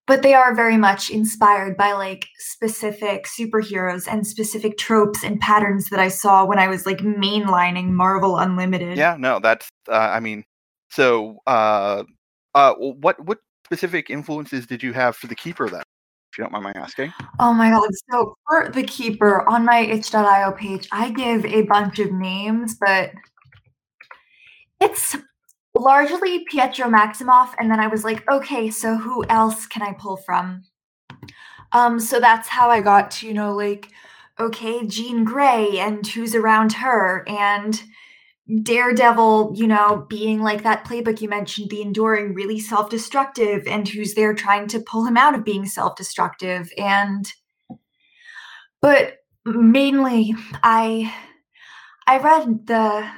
but 0.09 0.23
they 0.23 0.35
are 0.35 0.57
very 0.57 0.77
much 0.77 1.09
inspired 1.09 1.77
by 1.77 1.93
like 1.93 2.27
specific 2.39 3.27
superheroes 3.27 4.09
and 4.11 4.27
specific 4.27 4.77
tropes 4.77 5.23
and 5.23 5.39
patterns 5.39 5.89
that 5.91 6.01
I 6.01 6.09
saw 6.09 6.45
when 6.45 6.59
I 6.59 6.67
was 6.67 6.85
like 6.85 6.99
mainlining 6.99 7.91
Marvel 7.91 8.39
Unlimited. 8.39 8.99
yeah 8.99 9.15
no 9.17 9.39
that's 9.39 9.69
uh, 9.89 9.93
i 9.93 10.19
mean 10.19 10.43
so 10.91 11.39
uh 11.47 12.03
uh 12.55 12.75
what 12.75 13.19
what 13.25 13.39
specific 13.67 14.11
influences 14.11 14.67
did 14.67 14.83
you 14.83 14.93
have 14.93 15.17
for 15.17 15.27
the 15.27 15.35
keeper 15.35 15.69
then 15.69 15.83
if 16.33 16.39
you 16.39 16.45
don't 16.45 16.53
mind 16.53 16.65
my 16.65 16.73
asking 16.81 17.13
Oh 17.41 17.53
my 17.53 17.71
god. 17.71 17.89
So 18.11 18.37
for 18.49 18.71
the 18.71 18.85
keeper 18.85 19.49
on 19.51 19.65
my 19.65 19.81
itch.io 19.81 20.53
page, 20.53 20.89
I 20.93 21.11
give 21.11 21.45
a 21.45 21.63
bunch 21.63 21.99
of 21.99 22.13
names, 22.13 22.77
but 22.81 23.13
it's 24.81 25.17
largely 25.75 26.45
Pietro 26.51 26.87
Maximoff, 26.89 27.55
and 27.59 27.71
then 27.71 27.81
I 27.81 27.87
was 27.87 28.05
like, 28.05 28.29
okay, 28.31 28.71
so 28.71 28.97
who 28.97 29.25
else 29.29 29.67
can 29.67 29.83
I 29.83 29.93
pull 29.93 30.17
from? 30.19 30.63
Um, 31.73 32.01
so 32.01 32.21
that's 32.21 32.49
how 32.49 32.69
I 32.71 32.81
got 32.81 33.11
to, 33.13 33.27
you 33.27 33.35
know, 33.35 33.55
like, 33.55 33.89
okay, 34.39 34.87
Jean 34.87 35.25
Grey 35.25 35.79
and 35.79 36.07
who's 36.07 36.35
around 36.35 36.73
her, 36.75 37.25
and 37.29 37.83
Daredevil, 38.63 39.53
you 39.55 39.67
know, 39.67 40.07
being 40.09 40.43
like 40.43 40.63
that 40.65 40.85
playbook 40.85 41.21
you 41.21 41.29
mentioned, 41.29 41.71
the 41.71 41.83
enduring, 41.83 42.35
really 42.35 42.59
self 42.59 42.91
destructive, 42.91 43.67
and 43.67 43.89
who's 43.89 44.15
there 44.15 44.35
trying 44.35 44.67
to 44.69 44.81
pull 44.81 45.07
him 45.07 45.17
out 45.17 45.35
of 45.35 45.45
being 45.45 45.67
self 45.67 45.95
destructive. 45.97 46.71
And, 46.77 47.31
but 48.83 49.19
mainly, 49.45 50.35
I, 50.63 51.15
I 52.07 52.19
read 52.19 52.67
the, 52.67 53.09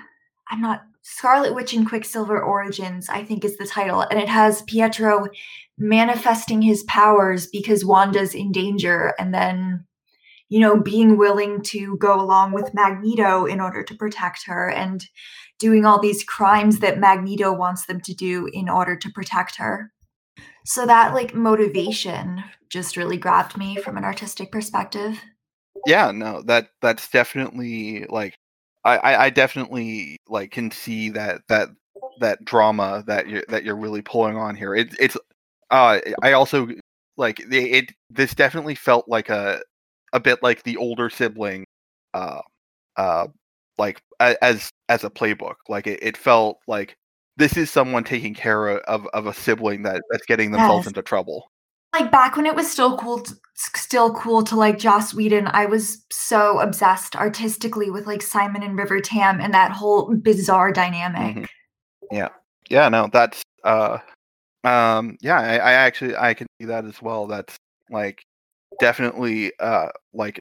I'm 0.51 0.61
not, 0.61 0.83
Scarlet 1.05 1.55
Witch 1.55 1.73
and 1.73 1.89
Quicksilver 1.89 2.41
Origins, 2.41 3.09
I 3.09 3.25
think 3.25 3.45
is 3.45 3.57
the 3.57 3.67
title, 3.67 4.03
and 4.03 4.21
it 4.21 4.29
has 4.29 4.63
Pietro 4.63 5.29
manifesting 5.79 6.63
his 6.63 6.85
powers 6.85 7.47
because 7.49 7.85
Wanda's 7.85 8.35
in 8.35 8.53
danger, 8.53 9.15
and 9.19 9.35
then 9.35 9.85
you 10.53 10.61
know, 10.61 10.79
being 10.79 11.17
willing 11.17 11.63
to 11.63 11.97
go 11.97 12.21
along 12.21 12.53
with 12.53 12.75
Magneto 12.75 13.47
in 13.47 13.59
order 13.59 13.83
to 13.83 13.95
protect 13.95 14.45
her 14.45 14.69
and 14.69 15.09
doing 15.59 15.87
all 15.87 15.99
these 15.99 16.23
crimes 16.25 16.81
that 16.81 17.01
Magneto 17.01 17.55
wants 17.55 17.87
them 17.87 18.03
to 18.03 18.13
do 18.13 18.51
in 18.53 18.69
order 18.69 18.95
to 18.95 19.11
protect 19.13 19.57
her. 19.57 19.91
So 20.67 20.85
that 20.85 21.15
like 21.15 21.35
motivation 21.35 22.45
just 22.69 22.99
really 22.99 23.17
grabbed 23.17 23.57
me 23.57 23.77
from 23.77 23.97
an 23.97 24.05
artistic 24.05 24.53
perspective. 24.53 25.19
Yeah, 25.87 26.11
no, 26.11 26.43
that 26.43 26.69
that's 26.83 27.09
definitely 27.09 28.05
like 28.11 28.35
I, 28.85 28.99
I, 29.15 29.31
definitely 29.31 30.19
like 30.29 30.51
can 30.51 30.71
see 30.71 31.09
that 31.11 31.41
that 31.49 31.71
that 32.21 32.45
drama 32.45 33.05
that 33.07 33.27
you're 33.27 33.45
that 33.49 33.65
you're 33.65 33.75
really 33.75 34.03
pulling 34.03 34.37
on 34.37 34.55
here. 34.55 34.75
It, 34.75 34.95
it's 35.01 35.17
uh 35.71 36.01
I 36.23 36.33
also 36.33 36.69
like 37.17 37.41
it, 37.41 37.55
it 37.55 37.93
this 38.11 38.35
definitely 38.35 38.75
felt 38.75 39.09
like 39.09 39.31
a 39.31 39.63
a 40.13 40.21
bit 40.21 40.43
like 40.43 40.63
the 40.63 40.77
older 40.77 41.11
sibling, 41.11 41.65
uh, 42.15 42.41
uh, 42.97 43.27
like 43.79 44.01
as 44.21 44.71
as 44.89 45.05
a 45.05 45.11
playbook. 45.11 45.57
Like 45.69 45.87
it, 45.87 45.99
it 46.03 46.17
felt 46.17 46.59
like 46.67 46.97
this 47.37 47.57
is 47.57 47.71
someone 47.71 48.05
taking 48.05 48.35
care 48.35 48.69
of 48.69 49.07
of 49.07 49.27
a 49.27 49.35
sibling 49.35 49.83
that 49.83 50.03
that's 50.11 50.27
getting 50.27 50.53
themselves 50.53 50.85
yes. 50.85 50.89
into 50.89 51.03
trouble. 51.03 51.51
Like 51.93 52.11
back 52.11 52.37
when 52.37 52.47
it 52.47 52.55
was 52.55 52.71
still 52.71 52.97
cool, 52.97 53.21
to, 53.21 53.35
still 53.55 54.15
cool 54.15 54.43
to 54.45 54.57
like 54.57 54.79
Joss 54.79 55.13
Whedon, 55.13 55.49
I 55.49 55.67
was 55.67 56.07
so 56.11 56.59
obsessed 56.59 57.15
artistically 57.17 57.91
with 57.91 58.07
like 58.07 58.23
Simon 58.23 58.63
and 58.63 58.79
River 58.79 59.01
Tam 59.01 59.41
and 59.43 59.53
that 59.53 59.73
whole 59.73 60.15
bizarre 60.17 60.73
dynamic. 60.73 61.37
Mm-hmm. 61.37 62.17
Yeah, 62.17 62.29
yeah, 62.71 62.89
no, 62.89 63.11
that's 63.13 63.43
uh, 63.65 63.99
um, 64.65 65.17
yeah, 65.21 65.39
I, 65.39 65.57
I 65.57 65.73
actually 65.73 66.17
I 66.17 66.35
can 66.35 66.47
see 66.59 66.67
that 66.67 66.85
as 66.85 67.01
well. 67.03 67.27
That's 67.27 67.57
like 67.91 68.25
definitely 68.81 69.53
uh 69.61 69.89
like 70.13 70.39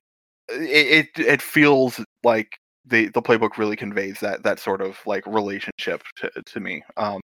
it, 0.49 1.09
it 1.17 1.25
it 1.25 1.41
feels 1.41 1.99
like 2.23 2.57
the 2.85 3.09
the 3.09 3.21
playbook 3.21 3.57
really 3.57 3.75
conveys 3.75 4.19
that 4.19 4.43
that 4.43 4.59
sort 4.59 4.81
of 4.81 4.97
like 5.05 5.25
relationship 5.27 6.03
to 6.17 6.31
to 6.45 6.59
me. 6.59 6.83
Um 6.97 7.19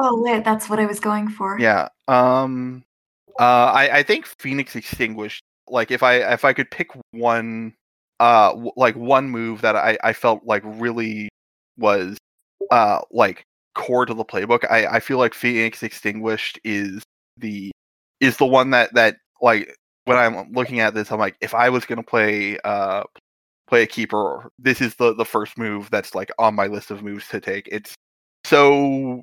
Oh, 0.00 0.22
wait, 0.22 0.42
that's 0.42 0.70
what 0.70 0.78
I 0.78 0.86
was 0.86 1.00
going 1.00 1.28
for. 1.28 1.58
Yeah. 1.58 1.88
Um 2.08 2.82
uh 3.38 3.72
I 3.74 3.98
I 3.98 4.02
think 4.02 4.26
Phoenix 4.26 4.74
Extinguished 4.76 5.42
like 5.68 5.90
if 5.90 6.02
I 6.02 6.14
if 6.32 6.44
I 6.44 6.52
could 6.52 6.70
pick 6.70 6.90
one 7.12 7.74
uh 8.20 8.50
w- 8.50 8.72
like 8.76 8.96
one 8.96 9.28
move 9.30 9.60
that 9.62 9.76
I 9.76 9.98
I 10.02 10.12
felt 10.12 10.44
like 10.44 10.62
really 10.64 11.28
was 11.76 12.16
uh 12.70 13.00
like 13.10 13.44
core 13.74 14.06
to 14.06 14.14
the 14.14 14.24
playbook, 14.24 14.70
I 14.70 14.86
I 14.86 15.00
feel 15.00 15.18
like 15.18 15.34
Phoenix 15.34 15.82
Extinguished 15.82 16.58
is 16.64 17.02
the 17.38 17.70
is 18.20 18.36
the 18.36 18.46
one 18.46 18.70
that 18.70 18.94
that 18.94 19.16
like 19.40 19.74
when 20.04 20.16
I'm 20.16 20.52
looking 20.52 20.80
at 20.80 20.94
this, 20.94 21.12
I'm 21.12 21.18
like, 21.18 21.36
if 21.40 21.54
I 21.54 21.68
was 21.68 21.84
gonna 21.84 22.02
play 22.02 22.58
uh 22.64 23.04
play 23.68 23.82
a 23.82 23.86
keeper, 23.86 24.50
this 24.58 24.80
is 24.80 24.94
the 24.96 25.14
the 25.14 25.24
first 25.24 25.56
move 25.58 25.88
that's 25.90 26.14
like 26.14 26.30
on 26.38 26.54
my 26.54 26.66
list 26.66 26.90
of 26.90 27.02
moves 27.02 27.28
to 27.28 27.40
take. 27.40 27.68
It's 27.70 27.94
so 28.44 29.22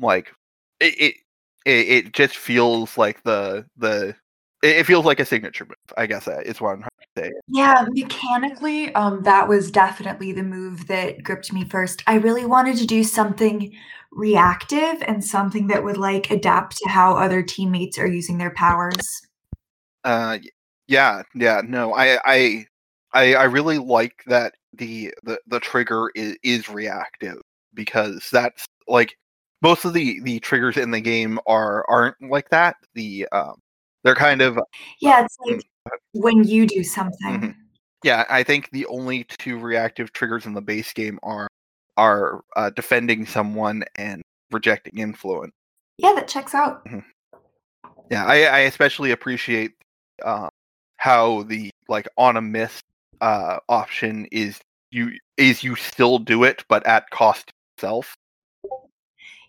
like 0.00 0.32
it 0.80 1.16
it 1.66 1.88
it, 1.88 2.12
just 2.12 2.36
feels 2.36 2.96
like 2.96 3.22
the 3.24 3.66
the 3.76 4.14
it 4.62 4.84
feels 4.84 5.04
like 5.04 5.20
a 5.20 5.24
signature 5.24 5.64
move. 5.64 5.76
I 5.96 6.06
guess 6.06 6.24
that 6.24 6.46
is 6.46 6.60
what 6.60 6.70
I'm 6.70 6.78
trying 6.80 6.90
to 7.16 7.22
say. 7.22 7.32
Yeah, 7.48 7.86
mechanically, 7.90 8.94
um, 8.94 9.22
that 9.22 9.48
was 9.48 9.70
definitely 9.70 10.32
the 10.32 10.42
move 10.42 10.86
that 10.88 11.22
gripped 11.22 11.52
me 11.52 11.64
first. 11.64 12.02
I 12.06 12.16
really 12.16 12.44
wanted 12.44 12.76
to 12.78 12.86
do 12.86 13.04
something 13.04 13.72
reactive 14.10 15.02
and 15.06 15.24
something 15.24 15.68
that 15.68 15.84
would 15.84 15.96
like 15.96 16.30
adapt 16.30 16.76
to 16.78 16.88
how 16.88 17.16
other 17.16 17.42
teammates 17.42 17.98
are 17.98 18.06
using 18.06 18.38
their 18.38 18.52
powers. 18.54 19.27
Uh, 20.08 20.38
yeah, 20.86 21.22
yeah, 21.34 21.60
no, 21.62 21.92
I, 21.92 22.18
I, 22.24 22.66
I, 23.12 23.34
I 23.34 23.44
really 23.44 23.76
like 23.76 24.24
that 24.26 24.54
the 24.72 25.12
the 25.22 25.38
the 25.46 25.60
trigger 25.60 26.10
is 26.14 26.34
is 26.42 26.70
reactive 26.70 27.42
because 27.74 28.26
that's 28.32 28.64
like 28.86 29.18
most 29.60 29.84
of 29.84 29.92
the 29.92 30.18
the 30.22 30.40
triggers 30.40 30.78
in 30.78 30.92
the 30.92 31.00
game 31.02 31.38
are 31.46 31.84
aren't 31.90 32.16
like 32.22 32.48
that. 32.48 32.76
The 32.94 33.28
um, 33.32 33.56
they're 34.02 34.14
kind 34.14 34.40
of 34.40 34.58
yeah, 35.02 35.26
it's 35.26 35.36
like 35.44 35.56
mm, 35.56 35.92
when 36.12 36.42
you 36.42 36.66
do 36.66 36.82
something. 36.82 37.40
Mm-hmm. 37.40 37.50
Yeah, 38.02 38.24
I 38.30 38.42
think 38.44 38.70
the 38.70 38.86
only 38.86 39.24
two 39.24 39.58
reactive 39.58 40.14
triggers 40.14 40.46
in 40.46 40.54
the 40.54 40.62
base 40.62 40.90
game 40.94 41.18
are 41.22 41.48
are 41.98 42.40
uh, 42.56 42.70
defending 42.70 43.26
someone 43.26 43.84
and 43.96 44.22
rejecting 44.52 45.00
influence. 45.00 45.52
Yeah, 45.98 46.14
that 46.14 46.28
checks 46.28 46.54
out. 46.54 46.82
Mm-hmm. 46.86 47.00
Yeah, 48.10 48.24
I, 48.24 48.44
I 48.44 48.58
especially 48.60 49.10
appreciate 49.10 49.72
uh, 50.24 50.48
how 50.96 51.42
the 51.44 51.70
like 51.88 52.08
on 52.16 52.36
a 52.36 52.42
miss 52.42 52.80
uh, 53.20 53.58
option 53.68 54.26
is 54.30 54.60
you 54.90 55.12
is 55.36 55.62
you 55.62 55.74
still 55.76 56.18
do 56.18 56.44
it 56.44 56.64
but 56.68 56.86
at 56.86 57.10
cost 57.10 57.50
itself. 57.76 58.14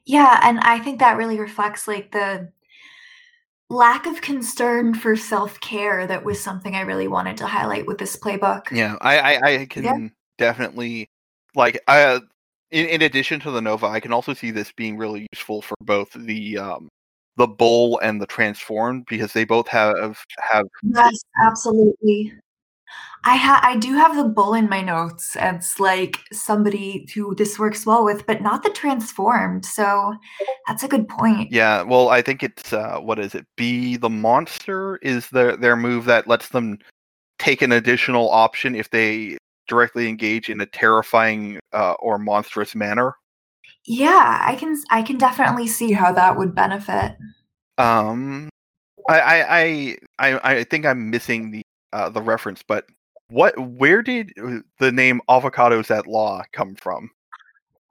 Yeah, 0.06 0.40
and 0.44 0.60
I 0.62 0.80
think 0.80 1.00
that 1.00 1.18
really 1.18 1.40
reflects 1.40 1.88
like 1.88 2.12
the 2.12 2.52
lack 3.70 4.08
of 4.08 4.22
concern 4.22 4.96
for 4.96 5.16
self-care 5.16 6.08
that 6.08 6.26
was 6.26 6.42
something 6.42 6.76
I 6.76 6.82
really 6.82 7.08
wanted 7.08 7.38
to 7.38 7.46
highlight 7.46 7.86
with 7.86 8.00
this 8.00 8.16
playbook. 8.16 8.72
Yeah, 8.72 8.96
I 9.02 9.20
I, 9.20 9.52
I 9.62 9.66
can 9.66 9.84
yeah. 9.84 10.08
definitely 10.38 11.08
like 11.56 11.80
I 11.88 12.04
uh, 12.04 12.20
in, 12.72 12.86
in 12.88 13.02
addition 13.02 13.40
to 13.42 13.52
the 13.52 13.62
Nova, 13.62 13.88
I 13.88 14.00
can 14.00 14.14
also 14.14 14.34
see 14.34 14.52
this 14.52 14.72
being 14.72 14.98
really 14.98 15.28
useful 15.32 15.62
for 15.62 15.76
both 15.82 16.12
the 16.14 16.58
um 16.58 16.90
the 17.40 17.48
bull 17.48 17.98
and 18.04 18.22
the 18.22 18.28
transformed 18.28 19.06
because 19.08 19.32
they 19.32 19.46
both 19.46 19.68
have 19.70 20.20
have 20.38 20.66
yes 20.84 21.24
absolutely. 21.42 22.34
I 23.26 23.36
ha 23.38 23.60
i 23.64 23.78
do 23.78 23.94
have 23.96 24.16
the 24.16 24.26
bull 24.26 24.54
in 24.54 24.68
my 24.70 24.82
notes. 24.82 25.38
It's 25.40 25.80
like 25.80 26.20
somebody 26.34 27.08
who 27.16 27.34
this 27.34 27.58
works 27.58 27.86
well 27.86 28.04
with 28.04 28.28
but 28.28 28.42
not 28.42 28.64
the 28.64 28.70
transformed 28.70 29.66
so 29.66 30.14
that's 30.68 30.84
a 30.84 30.88
good 30.90 31.08
point. 31.08 31.50
Yeah 31.52 31.82
well 31.84 32.10
i 32.10 32.22
think 32.22 32.44
it's 32.44 32.74
uh 32.74 33.00
what 33.00 33.20
is 33.20 33.34
it 33.34 33.48
be 33.56 33.96
the 33.96 34.10
monster 34.10 34.98
is 34.98 35.30
their 35.30 35.56
their 35.56 35.78
move 35.78 36.06
that 36.06 36.28
lets 36.28 36.50
them 36.50 36.78
take 37.40 37.62
an 37.62 37.72
additional 37.72 38.30
option 38.30 38.76
if 38.76 38.90
they 38.90 39.38
directly 39.70 40.10
engage 40.10 40.50
in 40.50 40.60
a 40.60 40.66
terrifying 40.66 41.58
uh, 41.72 41.94
or 42.00 42.18
monstrous 42.20 42.76
manner 42.76 43.14
yeah, 43.90 44.38
I 44.46 44.54
can 44.54 44.80
I 44.92 45.02
can 45.02 45.18
definitely 45.18 45.66
see 45.66 45.92
how 45.92 46.14
that 46.14 46.38
would 46.38 46.54
benefit. 46.54 47.18
Um, 47.80 48.50
I 49.10 49.42
I 49.42 49.98
I 50.20 50.40
I, 50.60 50.64
think 50.64 50.86
I'm 50.86 51.10
missing 51.10 51.50
the 51.50 51.64
uh, 51.92 52.10
the 52.10 52.22
reference, 52.22 52.62
but 52.62 52.86
what 53.30 53.58
where 53.58 54.04
did 54.04 54.32
uh, 54.40 54.60
the 54.78 54.92
name 54.92 55.22
avocados 55.28 55.90
at 55.90 56.06
law 56.06 56.44
come 56.54 56.76
from? 56.76 57.10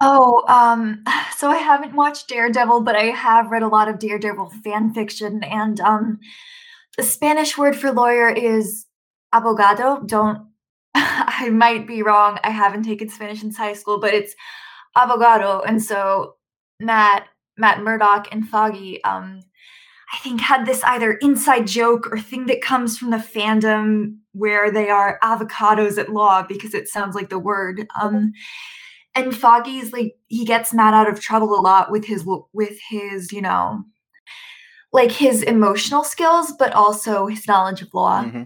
Oh, 0.01 0.45
um, 0.47 1.03
so 1.37 1.51
I 1.51 1.57
haven't 1.57 1.97
watched 1.97 2.29
Daredevil, 2.29 2.83
but 2.83 2.95
I 2.95 3.07
have 3.07 3.51
read 3.51 3.65
a 3.65 3.69
lot 3.69 3.89
of 3.89 3.99
Daredevil 3.99 4.53
fan 4.63 4.95
fiction, 4.95 5.43
and 5.43 5.81
um, 5.81 6.21
the 6.97 7.03
Spanish 7.03 7.59
word 7.59 7.75
for 7.75 7.91
lawyer 7.91 8.31
is 8.31 8.87
abogado. 9.35 10.07
Don't 10.07 10.47
I 10.95 11.51
might 11.51 11.89
be 11.89 12.05
wrong. 12.05 12.39
I 12.45 12.51
haven't 12.51 12.85
taken 12.85 13.09
Spanish 13.09 13.41
since 13.41 13.57
high 13.57 13.73
school, 13.73 13.99
but 13.99 14.15
it's 14.15 14.37
Avogado, 14.97 15.63
and 15.67 15.83
so 15.83 16.37
Matt 16.81 17.29
Matt 17.57 17.83
Murdock 17.83 18.29
and 18.31 18.49
Foggy, 18.49 19.03
um, 19.05 19.41
I 20.13 20.19
think 20.19 20.41
had 20.41 20.65
this 20.65 20.83
either 20.85 21.15
inside 21.15 21.67
joke 21.67 22.09
or 22.11 22.21
thing 22.21 22.47
that 22.47 22.63
comes 22.63 22.97
from 22.97 23.11
the 23.11 23.17
fandom 23.17 24.19
where 24.33 24.71
they 24.71 24.89
are 24.89 25.19
avocados 25.23 25.99
at 25.99 26.13
law 26.13 26.43
because 26.43 26.75
it 26.75 26.89
sounds 26.89 27.15
like 27.15 27.29
the 27.29 27.39
word. 27.39 27.87
Um, 28.01 28.33
and 29.15 29.37
Foggy's 29.37 29.93
like 29.93 30.15
he 30.29 30.45
gets 30.45 30.73
Matt 30.73 30.95
out 30.95 31.09
of 31.09 31.21
trouble 31.21 31.59
a 31.59 31.61
lot 31.61 31.91
with 31.91 32.05
his 32.05 32.25
with 32.53 32.79
his 32.89 33.33
you 33.33 33.43
know 33.43 33.85
like 34.93 35.13
his 35.13 35.43
emotional 35.43 36.05
skills, 36.05 36.53
but 36.59 36.73
also 36.73 37.27
his 37.27 37.47
knowledge 37.47 37.83
of 37.83 37.93
law. 37.93 38.23
Mm-hmm. 38.23 38.45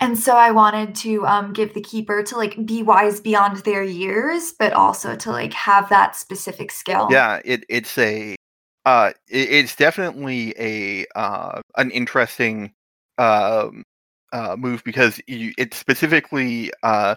And 0.00 0.18
so 0.18 0.36
I 0.36 0.50
wanted 0.50 0.94
to 0.96 1.26
um, 1.26 1.52
give 1.52 1.74
the 1.74 1.80
keeper 1.80 2.22
to 2.24 2.36
like 2.36 2.66
be 2.66 2.82
wise 2.82 3.20
beyond 3.20 3.58
their 3.58 3.82
years, 3.82 4.52
but 4.58 4.72
also 4.72 5.16
to 5.16 5.30
like 5.30 5.52
have 5.52 5.88
that 5.88 6.16
specific 6.16 6.70
skill. 6.70 7.08
Yeah, 7.10 7.40
it 7.44 7.64
it's 7.68 7.96
a 7.98 8.36
uh 8.84 9.12
it, 9.28 9.50
it's 9.50 9.76
definitely 9.76 10.54
a 10.58 11.06
uh 11.14 11.60
an 11.76 11.90
interesting 11.90 12.72
um 13.18 13.84
uh 14.32 14.56
move 14.58 14.82
because 14.84 15.20
you, 15.26 15.52
it 15.56 15.74
specifically 15.74 16.70
uh 16.82 17.14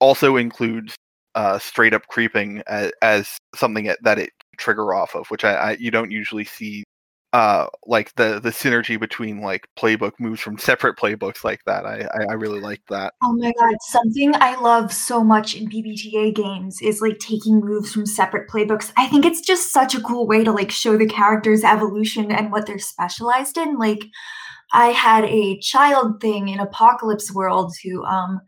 also 0.00 0.36
includes 0.36 0.96
uh 1.34 1.58
straight 1.58 1.94
up 1.94 2.06
creeping 2.08 2.62
as, 2.66 2.92
as 3.00 3.38
something 3.54 3.84
that, 4.02 4.18
it 4.18 4.30
trigger 4.58 4.92
off 4.92 5.14
of, 5.14 5.28
which 5.28 5.44
I, 5.44 5.54
I 5.54 5.70
you 5.78 5.90
don't 5.90 6.10
usually 6.10 6.44
see 6.44 6.84
uh 7.32 7.66
like 7.86 8.14
the 8.14 8.40
the 8.40 8.50
synergy 8.50 8.98
between 8.98 9.40
like 9.40 9.68
playbook 9.76 10.12
moves 10.18 10.40
from 10.40 10.58
separate 10.58 10.96
playbooks 10.96 11.44
like 11.44 11.62
that 11.64 11.84
i 11.84 12.08
i, 12.14 12.30
I 12.30 12.32
really 12.34 12.60
like 12.60 12.80
that 12.88 13.12
Oh 13.22 13.32
my 13.32 13.52
god, 13.58 13.74
something 13.80 14.32
I 14.36 14.54
love 14.60 14.92
so 14.92 15.24
much 15.24 15.56
in 15.56 15.68
PBTA 15.68 16.34
games 16.34 16.80
is 16.80 17.00
like 17.00 17.18
taking 17.18 17.60
moves 17.60 17.92
from 17.92 18.06
separate 18.06 18.48
playbooks. 18.48 18.92
I 18.96 19.08
think 19.08 19.26
it's 19.26 19.40
just 19.40 19.72
such 19.72 19.94
a 19.94 20.00
cool 20.00 20.26
way 20.26 20.44
to 20.44 20.52
like 20.52 20.70
show 20.70 20.96
the 20.96 21.06
character's 21.06 21.64
evolution 21.64 22.30
and 22.30 22.52
what 22.52 22.66
they're 22.66 22.78
specialized 22.78 23.58
in. 23.58 23.76
Like 23.76 24.04
I 24.72 24.88
had 24.88 25.24
a 25.24 25.58
child 25.58 26.20
thing 26.20 26.48
in 26.48 26.60
Apocalypse 26.60 27.32
World 27.32 27.74
who 27.82 28.04
um 28.04 28.40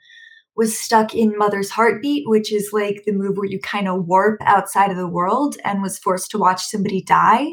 was 0.57 0.79
stuck 0.79 1.15
in 1.15 1.39
Mother's 1.39 1.71
Heartbeat, 1.71 2.29
which 2.29 2.53
is 2.53 2.71
like 2.73 3.03
the 3.07 3.13
move 3.13 3.37
where 3.37 3.47
you 3.47 3.59
kind 3.61 3.89
of 3.89 4.07
warp 4.07 4.41
outside 4.43 4.91
of 4.91 4.97
the 4.97 5.09
world 5.09 5.57
and 5.65 5.83
was 5.83 5.99
forced 5.99 6.31
to 6.33 6.39
watch 6.39 6.65
somebody 6.65 7.03
die. 7.03 7.49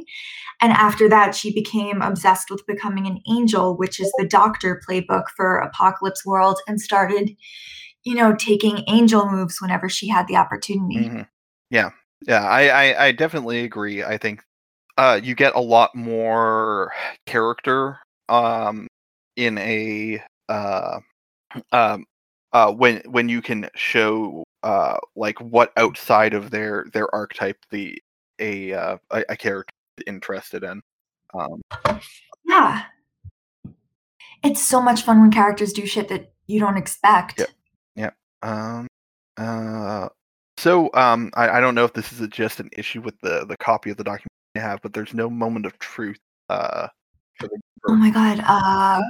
And 0.62 0.72
after 0.72 1.08
that, 1.10 1.36
she 1.36 1.54
became 1.54 2.02
obsessed 2.02 2.50
with 2.50 2.66
becoming 2.66 3.06
an 3.06 3.22
angel, 3.30 3.78
which 3.78 4.00
is 4.00 4.12
the 4.18 4.28
doctor 4.28 4.82
playbook 4.88 5.26
for 5.36 5.60
Apocalypse 5.60 6.26
World, 6.26 6.60
and 6.68 6.82
started, 6.82 7.36
you 8.04 8.16
know, 8.16 8.36
taking 8.36 8.84
angel 8.88 9.30
moves 9.30 9.62
whenever 9.62 9.88
she 9.88 10.08
had 10.08 10.28
the 10.28 10.36
opportunity. 10.36 11.08
hmm 11.08 11.22
yeah. 11.70 11.90
Yeah 12.26 12.44
I, 12.44 12.70
I 12.70 13.06
i 13.08 13.12
definitely 13.12 13.64
agree. 13.64 14.04
I 14.04 14.18
think 14.18 14.44
uh 14.98 15.20
you 15.22 15.36
get 15.36 15.56
a 15.56 15.60
lot 15.60 15.94
more 15.96 16.92
character 17.26 18.00
um 18.30 18.88
in 19.36 19.58
a 19.60 20.22
uh 20.50 21.00
um 21.72 22.06
uh 22.54 22.72
when 22.72 23.02
when 23.06 23.30
you 23.30 23.42
can 23.42 23.70
show 23.76 24.44
uh 24.64 24.98
like 25.16 25.40
what 25.40 25.72
outside 25.78 26.34
of 26.34 26.50
their 26.50 26.86
their 26.94 27.14
archetype 27.14 27.58
the 27.70 28.02
a 28.40 28.74
uh 28.74 28.98
a, 29.12 29.24
a 29.30 29.38
character 29.38 29.74
interested 30.06 30.64
in 30.64 30.82
um 31.34 31.62
Yeah. 32.46 32.84
It's 34.44 34.62
so 34.62 34.82
much 34.82 35.02
fun 35.02 35.22
when 35.22 35.32
characters 35.32 35.74
do 35.74 35.86
shit 35.86 36.10
that 36.10 36.32
you 36.46 36.60
don't 36.60 36.78
expect. 36.78 37.42
Yeah. 37.96 38.12
Um. 38.42 38.88
Uh. 39.38 40.10
So, 40.58 40.90
um, 40.94 41.32
I, 41.36 41.50
I 41.50 41.60
don't 41.60 41.76
know 41.76 41.86
if 41.86 41.94
this 41.94 42.12
is 42.12 42.22
a, 42.22 42.28
just 42.28 42.60
an 42.60 42.70
issue 42.78 43.02
with 43.02 43.20
the 43.22 43.46
the 43.46 43.58
copy 43.58 43.90
of 43.90 43.98
the 43.98 44.04
document 44.04 44.28
I 44.56 44.60
have, 44.60 44.82
but 44.82 44.94
there's 44.94 45.14
no 45.14 45.30
moment 45.30 45.66
of 45.66 45.78
truth. 45.80 46.20
Uh. 46.50 46.88
For 47.40 47.48
the, 47.48 47.60
Oh 47.88 47.96
my 47.96 48.10
god. 48.10 48.42
Uh 48.46 49.02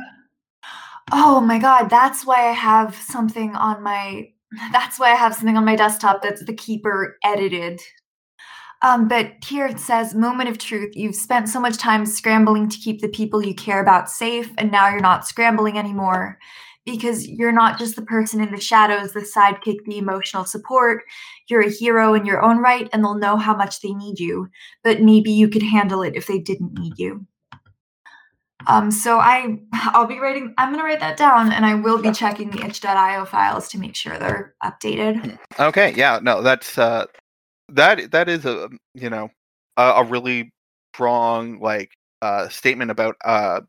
Oh 1.12 1.40
my 1.40 1.58
god, 1.58 1.90
that's 1.90 2.26
why 2.26 2.50
I 2.50 2.54
have 2.54 2.96
something 2.96 3.56
on 3.56 3.82
my 3.82 4.30
that's 4.72 5.00
why 5.00 5.12
I 5.12 5.16
have 5.16 5.36
something 5.36 5.58
on 5.58 5.66
my 5.66 5.76
desktop 5.76 6.22
that's 6.22 6.44
the 6.44 6.54
keeper 6.54 7.18
edited. 7.24 7.82
Um, 8.84 9.08
but 9.08 9.34
here 9.44 9.66
it 9.66 9.80
says, 9.80 10.14
moment 10.14 10.50
of 10.50 10.58
truth. 10.58 10.96
You've 10.96 11.16
spent 11.16 11.50
so 11.50 11.60
much 11.60 11.78
time 11.78 12.06
scrambling 12.06 12.70
to 12.70 12.78
keep 12.78 13.02
the 13.02 13.08
people 13.08 13.44
you 13.44 13.56
care 13.56 13.82
about 13.82 14.10
safe, 14.10 14.52
and 14.58 14.72
now 14.72 14.90
you're 14.90 15.00
not 15.00 15.28
scrambling 15.28 15.78
anymore 15.78 16.38
because 16.86 17.28
you're 17.28 17.52
not 17.52 17.78
just 17.78 17.96
the 17.96 18.02
person 18.02 18.40
in 18.40 18.52
the 18.52 18.62
shadows, 18.62 19.12
the 19.12 19.20
sidekick, 19.20 19.84
the 19.86 19.98
emotional 19.98 20.46
support. 20.46 21.04
You're 21.50 21.62
a 21.62 21.70
hero 21.70 22.14
in 22.14 22.26
your 22.26 22.42
own 22.42 22.60
right, 22.60 22.88
and 22.94 23.04
they'll 23.04 23.18
know 23.18 23.36
how 23.36 23.56
much 23.56 23.82
they 23.82 23.94
need 23.94 24.20
you. 24.20 24.48
But 24.84 25.02
maybe 25.02 25.32
you 25.32 25.50
could 25.50 25.64
handle 25.64 26.02
it 26.02 26.16
if 26.16 26.28
they 26.28 26.40
didn't 26.40 26.80
need 26.80 26.94
you. 26.98 27.26
Um, 28.68 28.92
so 28.92 29.20
I, 29.20 29.60
I'll 29.74 30.08
be 30.08 30.20
writing. 30.20 30.54
I'm 30.58 30.72
gonna 30.72 30.84
write 30.84 31.00
that 31.00 31.18
down, 31.18 31.52
and 31.52 31.66
I 31.66 31.74
will 31.74 32.02
be 32.02 32.12
checking 32.12 32.52
the 32.52 32.64
itch.io 32.66 33.26
files 33.26 33.68
to 33.70 33.80
make 33.80 33.96
sure 33.96 34.18
they're 34.18 34.54
updated. 34.64 35.38
okay. 35.60 35.94
Yeah. 35.96 36.20
No. 36.22 36.42
That's 36.42 36.78
uh. 36.78 37.06
That 37.70 38.12
that 38.12 38.30
is 38.30 38.46
a 38.46 38.70
you 38.94 39.10
know 39.10 39.30
a, 39.76 39.84
a 39.84 40.04
really 40.04 40.52
strong 40.94 41.60
like 41.60 41.92
uh 42.22 42.50
statement 42.50 42.90
about 42.92 43.16
uh 43.24 43.62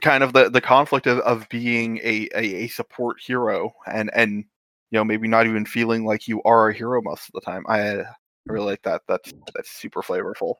kind 0.00 0.22
of 0.22 0.32
the 0.32 0.48
the 0.48 0.60
conflict 0.60 1.06
of, 1.06 1.18
of 1.20 1.48
being 1.48 1.98
a, 1.98 2.28
a 2.34 2.64
a 2.64 2.68
support 2.68 3.18
hero 3.20 3.72
and 3.86 4.10
and 4.14 4.44
you 4.90 4.98
know 4.98 5.04
maybe 5.04 5.28
not 5.28 5.46
even 5.46 5.66
feeling 5.66 6.04
like 6.04 6.28
you 6.28 6.42
are 6.44 6.68
a 6.68 6.74
hero 6.74 7.02
most 7.02 7.28
of 7.28 7.32
the 7.34 7.40
time. 7.40 7.64
I 7.68 8.02
I 8.48 8.52
really 8.52 8.66
like 8.66 8.82
that. 8.82 9.02
That's 9.06 9.32
that's 9.54 9.70
super 9.70 10.02
flavorful. 10.02 10.56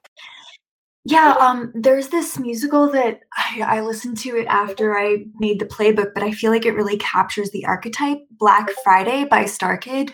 Yeah, 1.05 1.35
um, 1.41 1.73
there's 1.75 2.09
this 2.09 2.39
musical 2.39 2.91
that 2.93 3.21
I, 3.35 3.63
I 3.63 3.81
listened 3.81 4.19
to 4.19 4.37
it 4.37 4.47
after 4.47 4.99
I 4.99 5.25
made 5.39 5.59
the 5.59 5.65
playbook, 5.65 6.13
but 6.13 6.23
I 6.23 6.33
feel 6.33 6.51
like 6.51 6.67
it 6.67 6.75
really 6.75 6.99
captures 6.99 7.51
the 7.51 7.65
archetype. 7.65 8.19
Black 8.33 8.69
Friday 8.85 9.25
by 9.25 9.45
Starkid. 9.45 10.13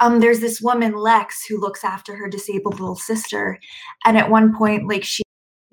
Um, 0.00 0.20
there's 0.20 0.40
this 0.40 0.60
woman, 0.60 0.94
Lex, 0.94 1.46
who 1.46 1.60
looks 1.60 1.84
after 1.84 2.16
her 2.16 2.28
disabled 2.28 2.80
little 2.80 2.96
sister, 2.96 3.58
and 4.04 4.18
at 4.18 4.30
one 4.30 4.54
point, 4.54 4.88
like 4.88 5.04
she, 5.04 5.22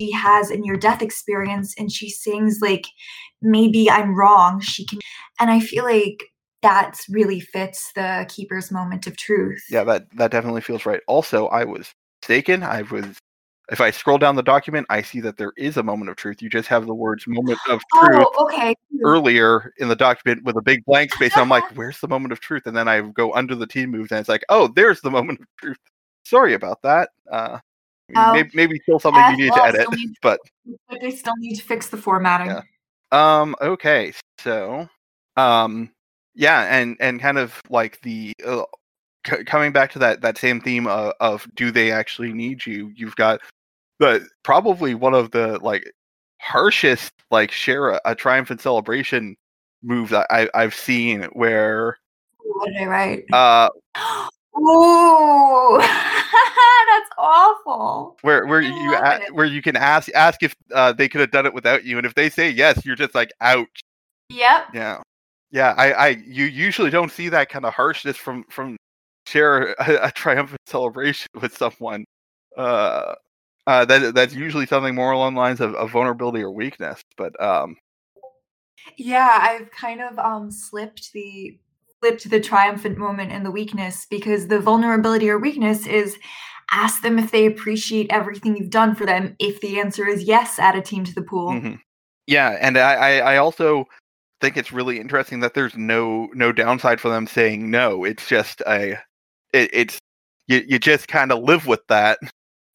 she 0.00 0.10
has 0.12 0.50
a 0.50 0.56
near 0.56 0.76
death 0.76 1.02
experience, 1.02 1.74
and 1.78 1.92
she 1.92 2.08
sings 2.08 2.60
like, 2.62 2.86
"Maybe 3.42 3.90
I'm 3.90 4.14
wrong." 4.14 4.60
She 4.60 4.86
can, 4.86 5.00
and 5.38 5.50
I 5.50 5.60
feel 5.60 5.84
like 5.84 6.24
that 6.62 6.98
really 7.10 7.40
fits 7.40 7.92
the 7.94 8.26
keeper's 8.28 8.70
moment 8.70 9.06
of 9.06 9.16
truth. 9.16 9.62
Yeah, 9.70 9.84
that 9.84 10.06
that 10.16 10.30
definitely 10.30 10.62
feels 10.62 10.86
right. 10.86 11.00
Also, 11.06 11.48
I 11.48 11.64
was 11.64 11.92
mistaken. 12.22 12.62
I 12.62 12.82
was 12.82 13.18
if 13.70 13.80
I 13.80 13.90
scroll 13.90 14.18
down 14.18 14.36
the 14.36 14.42
document, 14.42 14.86
I 14.90 15.02
see 15.02 15.20
that 15.20 15.36
there 15.36 15.52
is 15.56 15.76
a 15.76 15.82
moment 15.82 16.10
of 16.10 16.16
truth. 16.16 16.42
You 16.42 16.48
just 16.48 16.68
have 16.68 16.86
the 16.86 16.94
words 16.94 17.24
"moment 17.26 17.58
of 17.68 17.80
truth" 17.94 18.26
Oh, 18.36 18.44
okay. 18.46 18.74
earlier 19.02 19.72
in 19.78 19.88
the 19.88 19.96
document 19.96 20.44
with 20.44 20.56
a 20.56 20.62
big 20.62 20.84
blank 20.84 21.12
space. 21.12 21.32
And 21.34 21.42
I'm 21.42 21.48
like, 21.48 21.64
"Where's 21.74 22.00
the 22.00 22.08
moment 22.08 22.32
of 22.32 22.40
truth?" 22.40 22.66
And 22.66 22.76
then 22.76 22.88
I 22.88 23.00
go 23.00 23.32
under 23.34 23.54
the 23.54 23.66
team 23.66 23.90
moves, 23.90 24.10
and 24.12 24.20
it's 24.20 24.28
like, 24.28 24.44
"Oh, 24.48 24.68
there's 24.68 25.00
the 25.00 25.10
moment 25.10 25.40
of 25.40 25.46
truth." 25.58 25.78
Sorry 26.24 26.54
about 26.54 26.82
that. 26.82 27.10
Uh, 27.30 27.58
Oh, 28.14 28.32
maybe, 28.32 28.50
maybe 28.52 28.78
still 28.80 28.98
something 28.98 29.24
you 29.30 29.36
need 29.44 29.50
well, 29.50 29.72
to 29.72 29.78
edit, 29.80 29.90
need- 29.92 30.14
but 30.22 30.38
But 30.90 31.00
they 31.00 31.10
still 31.10 31.32
need 31.38 31.54
to 31.56 31.62
fix 31.62 31.88
the 31.88 31.96
formatting. 31.96 32.48
Yeah. 32.48 32.60
Um. 33.12 33.56
Okay. 33.62 34.12
So, 34.40 34.88
um. 35.38 35.90
Yeah, 36.34 36.62
and 36.62 36.96
and 37.00 37.18
kind 37.18 37.38
of 37.38 37.58
like 37.70 38.00
the 38.02 38.32
uh, 38.44 38.64
c- 39.26 39.44
coming 39.44 39.72
back 39.72 39.90
to 39.92 39.98
that 40.00 40.20
that 40.22 40.38
same 40.38 40.60
theme 40.60 40.86
of, 40.86 41.12
of 41.20 41.46
do 41.54 41.70
they 41.70 41.90
actually 41.92 42.32
need 42.32 42.64
you? 42.66 42.92
You've 42.94 43.16
got 43.16 43.40
the 43.98 44.26
probably 44.42 44.94
one 44.94 45.14
of 45.14 45.30
the 45.30 45.58
like 45.60 45.90
harshest 46.40 47.12
like 47.30 47.50
share 47.50 47.90
a, 47.90 48.00
a 48.04 48.14
triumphant 48.14 48.60
celebration 48.60 49.36
move 49.82 50.08
that 50.10 50.26
I 50.30 50.48
I've 50.54 50.74
seen 50.74 51.22
where 51.32 51.98
What 52.38 52.66
did 52.68 52.76
I 52.82 52.86
write? 52.86 53.24
uh 53.32 53.68
Ooh, 54.56 55.78
that's 55.80 57.10
awful. 57.18 58.16
where 58.22 58.46
where 58.46 58.62
I 58.62 58.66
you 58.66 58.94
a- 58.94 59.32
where 59.32 59.46
you 59.46 59.60
can 59.60 59.76
ask 59.76 60.08
ask 60.14 60.42
if 60.42 60.54
uh, 60.72 60.92
they 60.92 61.08
could 61.08 61.20
have 61.20 61.32
done 61.32 61.44
it 61.46 61.52
without 61.52 61.84
you, 61.84 61.96
and 61.98 62.06
if 62.06 62.14
they 62.14 62.30
say 62.30 62.50
yes, 62.50 62.84
you're 62.84 62.94
just 62.94 63.14
like 63.16 63.32
ouch. 63.40 63.80
Yep. 64.30 64.66
Yeah, 64.72 65.02
yeah. 65.50 65.74
I, 65.76 65.92
I, 65.92 66.08
you 66.24 66.44
usually 66.44 66.90
don't 66.90 67.10
see 67.10 67.28
that 67.30 67.48
kind 67.48 67.64
of 67.64 67.74
harshness 67.74 68.16
from 68.16 68.44
from 68.44 68.76
share 69.34 69.72
a, 69.78 70.06
a 70.08 70.12
triumphant 70.12 70.60
celebration 70.66 71.28
with 71.40 71.56
someone. 71.56 72.04
Uh, 72.56 73.14
uh, 73.66 73.84
that 73.86 74.14
that's 74.14 74.34
usually 74.34 74.66
something 74.66 74.94
more 74.94 75.12
along 75.12 75.34
the 75.34 75.40
lines 75.40 75.60
of, 75.60 75.74
of 75.74 75.90
vulnerability 75.90 76.42
or 76.42 76.50
weakness. 76.50 77.00
But 77.16 77.40
um, 77.42 77.76
Yeah, 78.96 79.38
I've 79.40 79.70
kind 79.70 80.00
of 80.00 80.18
um 80.18 80.50
slipped 80.50 81.12
the 81.12 81.58
flipped 82.00 82.28
the 82.30 82.40
triumphant 82.40 82.98
moment 82.98 83.32
and 83.32 83.44
the 83.44 83.50
weakness 83.50 84.06
because 84.10 84.48
the 84.48 84.60
vulnerability 84.60 85.28
or 85.30 85.38
weakness 85.38 85.86
is 85.86 86.18
ask 86.70 87.02
them 87.02 87.18
if 87.18 87.30
they 87.30 87.46
appreciate 87.46 88.08
everything 88.10 88.56
you've 88.56 88.70
done 88.70 88.94
for 88.94 89.06
them. 89.06 89.36
If 89.38 89.60
the 89.60 89.80
answer 89.80 90.06
is 90.06 90.24
yes, 90.24 90.58
add 90.58 90.76
a 90.76 90.82
team 90.82 91.04
to 91.04 91.14
the 91.14 91.22
pool. 91.22 91.52
mhm. 91.52 91.80
yeah, 92.26 92.56
and 92.60 92.76
I, 92.78 92.94
I, 92.94 93.34
I 93.34 93.36
also 93.38 93.86
think 94.40 94.56
it's 94.56 94.72
really 94.72 95.00
interesting 95.00 95.40
that 95.40 95.54
there's 95.54 95.76
no 95.76 96.28
no 96.34 96.52
downside 96.52 97.00
for 97.00 97.08
them 97.08 97.26
saying 97.26 97.70
no. 97.70 98.04
It's 98.04 98.28
just 98.28 98.62
a, 98.66 98.98
it, 99.54 99.70
it's 99.72 99.98
you 100.48 100.62
you 100.66 100.78
just 100.78 101.08
kind 101.08 101.32
of 101.32 101.42
live 101.42 101.66
with 101.66 101.86
that, 101.88 102.18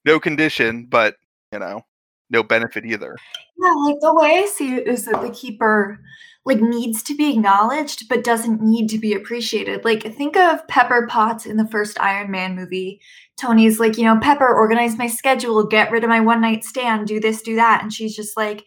no 0.05 0.19
condition, 0.19 0.85
but 0.85 1.15
you 1.51 1.59
know, 1.59 1.81
no 2.29 2.43
benefit 2.43 2.85
either. 2.85 3.15
Yeah, 3.57 3.73
like 3.85 3.99
the 3.99 4.13
way 4.13 4.43
I 4.43 4.45
see 4.47 4.75
it 4.75 4.87
is 4.87 5.05
that 5.05 5.21
the 5.21 5.29
keeper 5.29 5.99
like 6.45 6.61
needs 6.61 7.03
to 7.03 7.15
be 7.15 7.33
acknowledged 7.33 8.07
but 8.07 8.23
doesn't 8.23 8.61
need 8.61 8.87
to 8.89 8.97
be 8.97 9.13
appreciated. 9.13 9.83
Like 9.83 10.03
think 10.15 10.37
of 10.37 10.67
Pepper 10.67 11.05
Potts 11.07 11.45
in 11.45 11.57
the 11.57 11.67
first 11.67 11.99
Iron 11.99 12.31
Man 12.31 12.55
movie. 12.55 13.01
Tony's 13.37 13.79
like, 13.79 13.97
you 13.97 14.05
know, 14.05 14.19
Pepper, 14.19 14.47
organize 14.47 14.97
my 14.97 15.07
schedule, 15.07 15.65
get 15.65 15.91
rid 15.91 16.03
of 16.03 16.09
my 16.09 16.19
one 16.19 16.41
night 16.41 16.63
stand, 16.63 17.07
do 17.07 17.19
this, 17.19 17.41
do 17.41 17.55
that. 17.55 17.81
And 17.83 17.93
she's 17.93 18.15
just 18.15 18.35
like, 18.35 18.65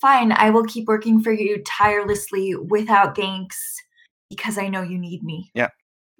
fine, 0.00 0.32
I 0.32 0.50
will 0.50 0.64
keep 0.64 0.86
working 0.88 1.22
for 1.22 1.32
you 1.32 1.62
tirelessly 1.64 2.54
without 2.54 3.16
thanks. 3.16 3.80
because 4.28 4.58
I 4.58 4.68
know 4.68 4.82
you 4.82 4.98
need 4.98 5.22
me. 5.22 5.50
Yeah, 5.54 5.68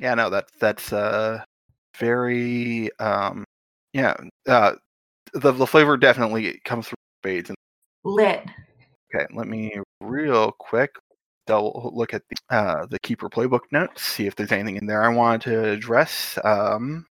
no, 0.02 0.30
that's 0.30 0.52
that's 0.58 0.92
uh 0.92 1.42
very 1.98 2.90
um 2.98 3.44
yeah 3.92 4.16
uh 4.48 4.72
the 5.34 5.52
the 5.52 5.66
flavor 5.66 5.96
definitely 5.96 6.60
comes 6.64 6.88
through 6.88 6.96
spades. 7.22 7.50
And 7.50 7.56
Lit. 8.04 8.44
okay, 9.14 9.26
let 9.34 9.46
me 9.46 9.72
real 10.00 10.52
quick 10.58 10.90
double 11.46 11.92
look 11.94 12.14
at 12.14 12.22
the 12.28 12.56
uh 12.56 12.86
the 12.86 12.98
keeper 13.00 13.28
playbook 13.28 13.60
notes, 13.70 14.02
see 14.02 14.26
if 14.26 14.34
there's 14.36 14.52
anything 14.52 14.76
in 14.76 14.86
there 14.86 15.02
I 15.02 15.08
wanted 15.08 15.42
to 15.42 15.70
address. 15.70 16.38
Um, 16.44 17.06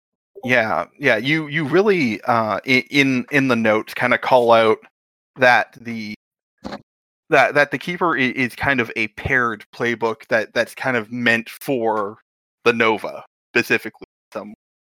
yeah, 0.45 0.87
yeah, 0.99 1.17
you 1.17 1.49
you 1.49 1.65
really 1.65 2.21
uh 2.23 2.61
in 2.65 3.27
in 3.33 3.49
the 3.49 3.57
notes 3.57 3.95
kind 3.95 4.15
of 4.15 4.21
call 4.21 4.53
out 4.53 4.79
that 5.37 5.77
the 5.81 6.15
that 7.31 7.55
that 7.55 7.71
the 7.71 7.79
keeper 7.79 8.17
is, 8.17 8.33
is 8.33 8.55
kind 8.55 8.81
of 8.81 8.91
a 8.97 9.09
paired 9.09 9.65
playbook 9.75 10.27
that 10.29 10.55
that's 10.55 10.75
kind 10.75 10.97
of 10.97 11.11
meant 11.11 11.49
for 11.51 12.19
the 12.67 12.75
Nova 12.75 13.25
specifically. 13.55 14.07
Some 14.33 14.53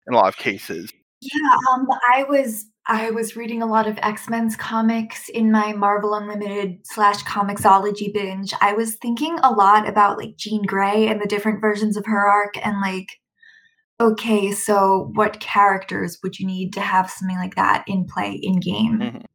in 0.08 0.14
a 0.14 0.18
lot 0.18 0.28
of 0.28 0.38
cases. 0.38 0.92
Yeah, 1.22 1.58
um, 1.72 1.88
I 2.12 2.24
was 2.24 2.66
I 2.88 3.12
was 3.12 3.36
reading 3.36 3.62
a 3.62 3.68
lot 3.68 3.88
of 3.88 4.00
X-Men's 4.02 4.56
comics 4.56 5.30
in 5.30 5.52
my 5.52 5.74
Marvel 5.74 6.16
Unlimited 6.16 6.80
slash 6.84 7.24
Comixology 7.24 8.12
binge. 8.12 8.52
I 8.62 8.74
was 8.74 8.96
thinking 8.96 9.38
a 9.44 9.52
lot 9.52 9.88
about 9.88 10.18
like 10.18 10.36
Jean 10.38 10.64
Grey 10.64 11.08
and 11.08 11.22
the 11.22 11.28
different 11.28 11.62
versions 11.62 11.96
of 11.96 12.06
her 12.06 12.28
arc 12.28 12.56
and 12.66 12.82
like 12.82 13.08
okay, 14.02 14.54
so 14.54 15.12
what 15.14 15.42
characters 15.42 16.20
would 16.24 16.40
you 16.40 16.48
need 16.48 16.72
to 16.72 16.80
have 16.80 17.10
something 17.10 17.38
like 17.38 17.56
that 17.56 17.84
in 17.86 18.06
play 18.06 18.32
in 18.42 18.60
game? 18.60 19.00
Mhm. 19.00 19.26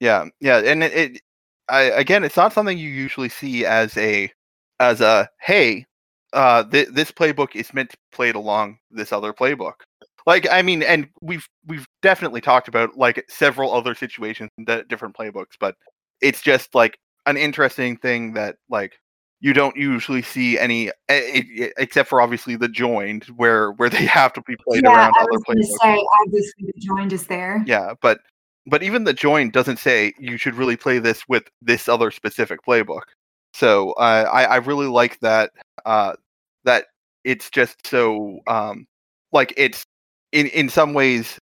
Yeah, 0.00 0.26
yeah, 0.40 0.58
and 0.58 0.82
it, 0.82 0.92
it 0.94 1.20
I, 1.68 1.82
again, 1.82 2.24
it's 2.24 2.36
not 2.36 2.52
something 2.52 2.76
you 2.76 2.88
usually 2.88 3.28
see 3.28 3.64
as 3.64 3.96
a 3.96 4.32
as 4.80 5.00
a 5.00 5.28
hey, 5.40 5.86
uh, 6.34 6.64
th- 6.64 6.88
this 6.88 7.10
playbook 7.10 7.54
is 7.54 7.72
meant 7.72 7.90
to 7.90 7.96
be 7.96 8.16
played 8.16 8.34
along 8.34 8.78
this 8.90 9.12
other 9.12 9.32
playbook. 9.32 9.74
Like, 10.26 10.46
I 10.50 10.62
mean, 10.62 10.82
and 10.82 11.08
we've 11.20 11.46
we've 11.66 11.86
definitely 12.02 12.40
talked 12.40 12.68
about 12.68 12.96
like 12.96 13.24
several 13.28 13.72
other 13.72 13.94
situations 13.94 14.50
in 14.58 14.64
di- 14.64 14.82
different 14.88 15.16
playbooks, 15.16 15.52
but 15.60 15.76
it's 16.20 16.42
just 16.42 16.74
like 16.74 16.98
an 17.26 17.36
interesting 17.36 17.96
thing 17.96 18.32
that 18.34 18.56
like 18.70 18.94
you 19.40 19.52
don't 19.52 19.76
usually 19.76 20.22
see 20.22 20.58
any, 20.58 20.90
except 21.08 22.08
for 22.08 22.20
obviously 22.22 22.56
the 22.56 22.68
joined, 22.68 23.24
where 23.36 23.72
where 23.72 23.90
they 23.90 24.04
have 24.06 24.32
to 24.32 24.42
be 24.46 24.56
played 24.68 24.84
Yeah, 24.84 24.90
around 24.96 25.12
I 25.18 25.22
other 25.22 25.32
was 25.32 25.42
to 25.42 25.54
playbooks. 25.54 25.78
say 25.82 26.06
obviously 26.22 26.64
the 26.74 26.80
joined 26.80 27.12
is 27.12 27.26
there. 27.26 27.62
Yeah, 27.66 27.92
but 28.00 28.20
but 28.66 28.82
even 28.82 29.04
the 29.04 29.12
join 29.12 29.50
doesn't 29.50 29.78
say 29.78 30.14
you 30.18 30.38
should 30.38 30.54
really 30.54 30.76
play 30.76 30.98
this 30.98 31.28
with 31.28 31.44
this 31.60 31.86
other 31.88 32.10
specific 32.10 32.60
playbook. 32.66 33.02
So 33.52 33.92
uh, 33.92 34.28
I 34.32 34.44
I 34.44 34.56
really 34.56 34.86
like 34.86 35.20
that 35.20 35.50
uh, 35.84 36.14
that 36.64 36.86
it's 37.24 37.50
just 37.50 37.86
so 37.86 38.40
um, 38.46 38.86
like 39.32 39.52
it's 39.56 39.84
in 40.32 40.46
in 40.48 40.68
some 40.68 40.94
ways 40.94 41.38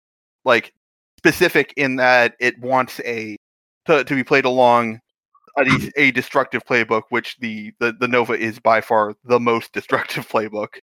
like 0.45 0.73
specific 1.17 1.73
in 1.77 1.97
that 1.97 2.35
it 2.39 2.59
wants 2.59 2.99
a 3.01 3.37
to, 3.85 4.03
to 4.03 4.15
be 4.15 4.23
played 4.23 4.45
along 4.45 4.99
a, 5.57 5.91
a 5.97 6.11
destructive 6.11 6.63
playbook, 6.65 7.03
which 7.09 7.37
the, 7.39 7.73
the 7.79 7.93
the 7.99 8.07
Nova 8.07 8.33
is 8.33 8.59
by 8.59 8.81
far 8.81 9.15
the 9.25 9.39
most 9.39 9.73
destructive 9.73 10.27
playbook. 10.29 10.79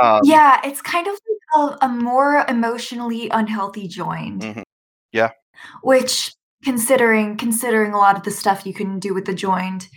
Um, 0.00 0.20
Yeah, 0.24 0.60
it's 0.64 0.82
kind 0.82 1.06
of 1.06 1.12
like 1.12 1.80
a, 1.80 1.86
a 1.86 1.88
more 1.88 2.44
emotionally 2.48 3.28
unhealthy 3.30 3.88
joined. 3.88 4.42
Mhm. 4.42 4.62
Yeah. 5.12 5.30
Which 5.82 6.34
considering 6.62 7.36
considering 7.36 7.92
a 7.92 7.98
lot 7.98 8.16
of 8.16 8.22
the 8.24 8.30
stuff 8.30 8.66
you 8.66 8.74
can 8.74 8.98
do 8.98 9.14
with 9.14 9.24
the 9.24 9.34
joined, 9.34 9.88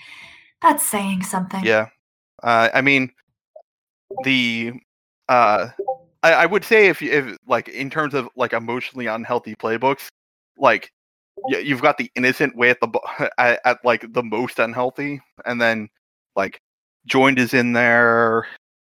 that's 0.62 0.86
saying 0.86 1.24
something. 1.24 1.64
Yeah. 1.64 1.88
Uh, 2.42 2.70
I 2.74 2.82
mean, 2.82 3.12
the 4.24 4.74
uh, 5.30 5.69
I, 6.24 6.34
I 6.34 6.45
would 6.45 6.63
say 6.63 6.88
if 6.88 7.02
if 7.02 7.38
like 7.47 7.67
in 7.69 7.89
terms 7.89 8.13
of 8.13 8.30
like 8.36 8.54
emotionally 8.54 9.08
unhealthy 9.08 9.56
playbooks, 9.56 10.08
like 10.58 10.91
you've 11.47 11.82
got 11.82 11.97
the 11.97 12.12
innocent 12.15 12.56
way 12.56 12.69
at 12.69 12.80
the 12.80 13.30
at, 13.38 13.60
at 13.65 13.78
like 13.84 14.12
the 14.13 14.24
most 14.24 14.60
unhealthy, 14.60 15.21
and 15.45 15.62
then 15.62 15.89
like 16.36 16.60
joined 17.06 17.39
is 17.39 17.54
in 17.54 17.74
there, 17.74 18.47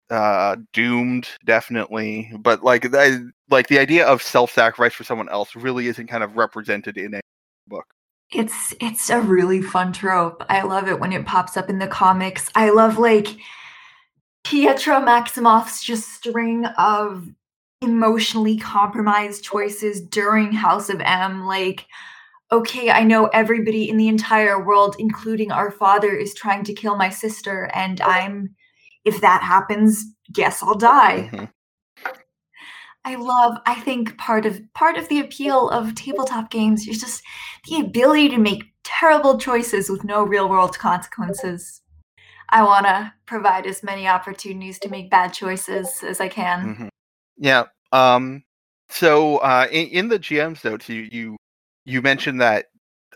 uh, 0.09 0.55
doomed 0.73 1.27
definitely, 1.45 2.31
but 2.39 2.63
like 2.63 2.91
that 2.91 3.31
like 3.49 3.67
the 3.67 3.79
idea 3.79 4.05
of 4.05 4.21
self 4.21 4.51
sacrifice 4.51 4.93
for 4.93 5.03
someone 5.03 5.29
else 5.29 5.55
really 5.55 5.87
isn't 5.87 6.07
kind 6.07 6.23
of 6.23 6.37
represented 6.37 6.97
in 6.97 7.15
a 7.15 7.21
book. 7.67 7.85
It's 8.31 8.73
it's 8.79 9.09
a 9.09 9.21
really 9.21 9.61
fun 9.61 9.93
trope. 9.93 10.43
I 10.49 10.63
love 10.63 10.87
it 10.87 10.99
when 10.99 11.13
it 11.13 11.25
pops 11.25 11.57
up 11.57 11.69
in 11.69 11.79
the 11.79 11.87
comics. 11.87 12.49
I 12.55 12.69
love 12.71 12.97
like 12.97 13.27
Pietro 14.45 14.99
Maximoff's 14.99 15.83
just 15.83 16.13
string 16.13 16.65
of 16.77 17.27
emotionally 17.81 18.57
compromised 18.57 19.43
choices 19.43 19.99
during 20.01 20.51
House 20.51 20.89
of 20.89 21.01
M. 21.01 21.45
Like, 21.45 21.87
okay, 22.51 22.91
I 22.91 23.03
know 23.03 23.25
everybody 23.27 23.89
in 23.89 23.97
the 23.97 24.07
entire 24.07 24.63
world, 24.63 24.95
including 24.99 25.51
our 25.51 25.71
father, 25.71 26.11
is 26.15 26.35
trying 26.35 26.63
to 26.65 26.73
kill 26.73 26.95
my 26.95 27.09
sister, 27.09 27.71
and 27.73 27.99
I'm 28.01 28.55
if 29.03 29.19
that 29.21 29.41
happens, 29.41 30.05
guess 30.31 30.61
I'll 30.63 30.75
die. 30.75 31.29
Mhm. 31.33 31.51
I 33.03 33.15
love 33.15 33.57
I 33.65 33.75
think 33.75 34.17
part 34.17 34.45
of 34.45 34.61
part 34.73 34.97
of 34.97 35.07
the 35.09 35.19
appeal 35.19 35.69
of 35.69 35.95
tabletop 35.95 36.49
games 36.51 36.87
is 36.87 36.99
just 36.99 37.23
the 37.67 37.79
ability 37.79 38.29
to 38.29 38.37
make 38.37 38.63
terrible 38.83 39.39
choices 39.39 39.89
with 39.89 40.03
no 40.03 40.23
real 40.23 40.47
world 40.49 40.77
consequences. 40.77 41.81
I 42.49 42.63
want 42.63 42.85
to 42.85 43.13
provide 43.25 43.65
as 43.65 43.83
many 43.83 44.07
opportunities 44.07 44.79
to 44.79 44.89
make 44.89 45.09
bad 45.09 45.33
choices 45.33 46.03
as 46.03 46.21
I 46.21 46.27
can. 46.27 46.75
Mhm. 46.75 46.89
Yeah. 47.37 47.65
Um. 47.91 48.43
So, 48.89 49.37
uh, 49.37 49.67
in, 49.71 49.87
in 49.87 50.07
the 50.09 50.19
GM's 50.19 50.63
notes, 50.63 50.87
you 50.89 51.07
you 51.11 51.37
you 51.85 52.01
mentioned 52.01 52.41
that 52.41 52.67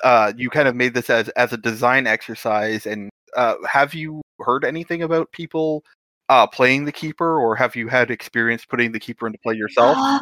uh, 0.04 0.34
you 0.36 0.50
kind 0.50 0.68
of 0.68 0.76
made 0.76 0.94
this 0.94 1.10
as 1.10 1.30
as 1.30 1.54
a 1.54 1.58
design 1.58 2.08
exercise, 2.08 2.86
and 2.86 3.10
uh, 3.36 3.56
have 3.70 3.94
you 3.94 4.22
heard 4.39 4.65
anything 4.65 5.04
about 5.04 5.32
people 5.32 5.84
uh, 6.30 6.48
playing 6.48 6.86
the 6.86 6.92
keeper, 6.92 7.39
or 7.39 7.56
have 7.56 7.76
you 7.76 7.88
had 7.88 8.12
experience 8.12 8.65
putting 8.65 8.92
the 8.92 9.00
keeper 9.00 9.28
into 9.28 9.39
play 9.39 9.56
yourself? 9.56 9.98
Um, 9.98 10.22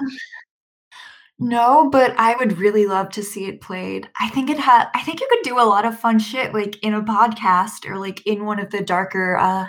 no, 1.40 1.90
but 1.92 2.16
I 2.18 2.36
would 2.36 2.58
really 2.58 2.88
love 2.88 3.10
to 3.12 3.24
see 3.24 3.46
it 3.46 3.62
played. 3.62 4.10
I 4.20 4.30
think 4.30 4.50
it 4.50 4.60
had 4.60 4.88
I 4.96 5.02
think 5.04 5.20
you 5.20 5.28
could 5.30 5.44
do 5.44 5.60
a 5.60 5.62
lot 5.62 5.86
of 5.86 6.00
fun 6.00 6.20
shit 6.20 6.54
like 6.54 6.78
in 6.84 6.94
a 6.94 7.02
podcast 7.02 7.88
or 7.88 7.98
like 7.98 8.26
in 8.26 8.46
one 8.46 8.60
of 8.60 8.72
the 8.72 8.82
darker 8.82 9.38
uh 9.38 9.68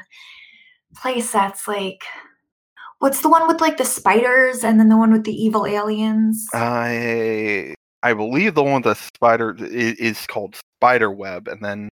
play 0.96 1.20
sets 1.20 1.68
like 1.68 2.02
what's 2.98 3.20
the 3.20 3.28
one 3.28 3.46
with 3.46 3.61
like 3.61 3.76
the 3.76 3.85
spiders 3.85 4.64
and 4.64 4.81
then 4.81 4.88
the 4.88 4.96
one 4.96 5.12
with 5.12 5.24
the 5.24 5.33
evil 5.33 5.66
aliens? 5.66 6.48
I 6.54 7.74
I 8.02 8.14
believe 8.14 8.54
the 8.54 8.62
one 8.62 8.83
with 8.83 8.85
the 8.85 8.94
spider 8.94 9.57
is, 9.59 9.94
is 9.94 10.26
called 10.26 10.57
Spider 10.78 11.11
Web, 11.11 11.48
and 11.48 11.64
then 11.64 11.88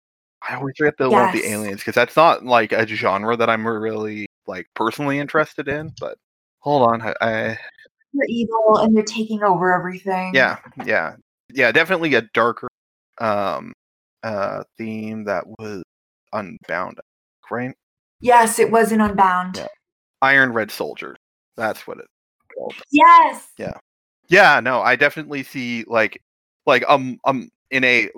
I 0.48 0.56
always 0.56 0.76
forget 0.78 0.98
the 0.98 1.10
one 1.10 1.32
with 1.32 1.44
the 1.44 1.50
aliens 1.50 1.80
because 1.80 1.96
that's 1.96 2.16
not 2.16 2.46
like 2.46 2.72
a 2.72 2.86
genre 2.88 3.38
that 3.38 3.50
I'm 3.50 3.68
really 3.68 4.28
like 4.48 4.68
personally 4.76 5.20
interested 5.20 5.68
in. 5.68 5.94
But 6.00 6.18
hold 6.60 6.90
on, 6.90 7.02
I, 7.02 7.14
I 7.22 7.58
They're 8.14 8.26
evil 8.28 8.78
and 8.78 8.96
they're 8.96 9.04
taking 9.04 9.44
over 9.44 9.74
everything. 9.74 10.34
yeah 10.36 10.58
yeah 10.86 11.16
yeah 11.54 11.72
definitely 11.72 12.14
a 12.16 12.22
darker 12.34 12.68
um 13.20 13.74
uh 14.24 14.64
theme 14.78 15.24
that 15.26 15.46
was 15.60 15.84
unbound 16.34 17.00
right 17.50 17.74
Yes, 18.24 18.60
it 18.60 18.70
was 18.72 18.92
in 18.92 19.02
Unbound. 19.02 19.58
Yeah. 19.58 19.68
iron 20.22 20.54
red 20.54 20.72
soldiers 20.72 21.18
that's 21.58 21.86
what 21.88 21.98
it's 21.98 22.08
called 22.56 22.76
Yes. 22.92 23.48
yeah 23.58 23.74
Yeah. 24.30 24.60
no 24.60 24.82
i 24.82 24.96
definitely 24.96 25.44
see 25.44 25.84
like 25.88 26.22
like 26.66 26.84
um 26.88 27.18
um 27.26 27.50
in 27.72 27.84
a 27.84 28.10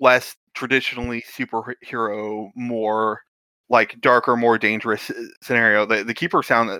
less 0.00 0.34
traditionally 0.54 1.22
superhero 1.22 2.50
more 2.54 3.20
like 3.68 4.00
darker 4.00 4.36
more 4.36 4.56
dangerous 4.58 5.10
uh, 5.10 5.14
scenario 5.42 5.84
the, 5.86 6.02
the 6.04 6.14
keeper 6.14 6.42
sound 6.42 6.70
uh, 6.70 6.78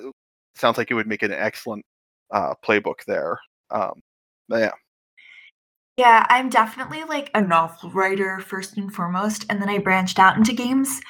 sounds 0.55 0.79
like 0.79 0.91
it 0.91 0.95
would 0.95 1.07
make 1.07 1.23
an 1.23 1.33
excellent 1.33 1.85
uh 2.33 2.55
playbook 2.65 3.05
there 3.07 3.39
um 3.71 4.01
yeah 4.49 4.73
Yeah, 5.97 6.25
I'm 6.31 6.49
definitely 6.49 7.05
like 7.05 7.31
a 7.35 7.41
novel 7.43 7.91
writer 7.91 8.41
first 8.41 8.77
and 8.79 8.93
foremost, 8.93 9.45
and 9.51 9.61
then 9.61 9.69
I 9.69 9.79
branched 9.79 10.19
out 10.19 10.37
into 10.37 10.55
games. 10.55 11.01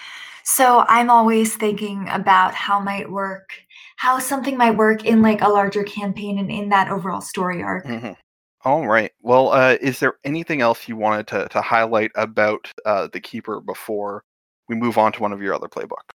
So 0.43 0.85
I'm 0.89 1.11
always 1.11 1.55
thinking 1.55 2.09
about 2.09 2.55
how 2.55 2.81
might 2.81 3.11
work, 3.11 3.51
how 3.97 4.19
something 4.19 4.57
might 4.57 4.77
work 4.77 5.05
in 5.05 5.23
like 5.23 5.43
a 5.43 5.49
larger 5.49 5.85
campaign 5.85 6.39
and 6.39 6.51
in 6.51 6.71
that 6.71 6.91
overall 6.91 7.21
story 7.21 7.63
arc. 7.63 7.85
Mhm. 7.87 8.17
All 8.65 8.87
right. 8.89 9.13
Well, 9.21 9.53
uh, 9.53 9.77
is 9.81 10.01
there 10.01 10.15
anything 10.25 10.61
else 10.61 10.89
you 10.89 10.97
wanted 10.97 11.27
to, 11.29 11.49
to 11.49 11.63
highlight 11.63 12.11
about 12.15 12.73
uh, 12.85 13.09
the 13.13 13.21
keeper 13.21 13.61
before 13.61 14.25
we 14.69 14.77
move 14.77 14.99
on 14.99 15.13
to 15.13 15.21
one 15.21 15.33
of 15.33 15.41
your 15.41 15.55
other 15.55 15.69
playbook? 15.69 16.11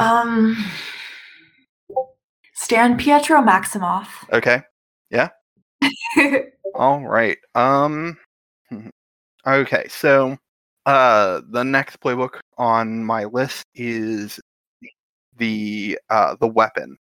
Um 0.00 0.56
Stan 2.54 2.96
Pietro 2.96 3.40
Maximoff. 3.40 4.06
Okay. 4.32 4.62
Yeah. 5.10 5.28
All 6.74 7.06
right. 7.06 7.38
Um. 7.54 8.16
Okay. 9.46 9.86
So, 9.90 10.38
uh, 10.86 11.42
the 11.50 11.62
next 11.62 12.00
playbook 12.00 12.40
on 12.56 13.04
my 13.04 13.24
list 13.26 13.66
is 13.74 14.40
the 15.36 15.98
uh, 16.10 16.36
the 16.40 16.46
weapon? 16.46 16.96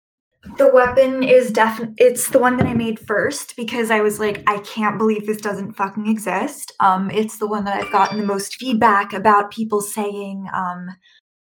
The 0.57 0.69
weapon 0.73 1.23
is 1.23 1.51
definitely 1.51 1.95
it's 1.99 2.29
the 2.29 2.39
one 2.39 2.57
that 2.57 2.67
I 2.67 2.73
made 2.73 2.99
first 2.99 3.55
because 3.55 3.89
I 3.89 4.01
was 4.01 4.19
like, 4.19 4.43
I 4.45 4.59
can't 4.59 4.97
believe 4.97 5.25
this 5.25 5.37
doesn't 5.37 5.73
fucking 5.73 6.07
exist. 6.07 6.73
Um, 6.81 7.09
it's 7.11 7.37
the 7.37 7.47
one 7.47 7.63
that 7.63 7.81
I've 7.81 7.91
gotten 7.91 8.17
the 8.17 8.25
most 8.25 8.55
feedback 8.55 9.13
about 9.13 9.51
people 9.51 9.79
saying, 9.79 10.47
um, 10.53 10.89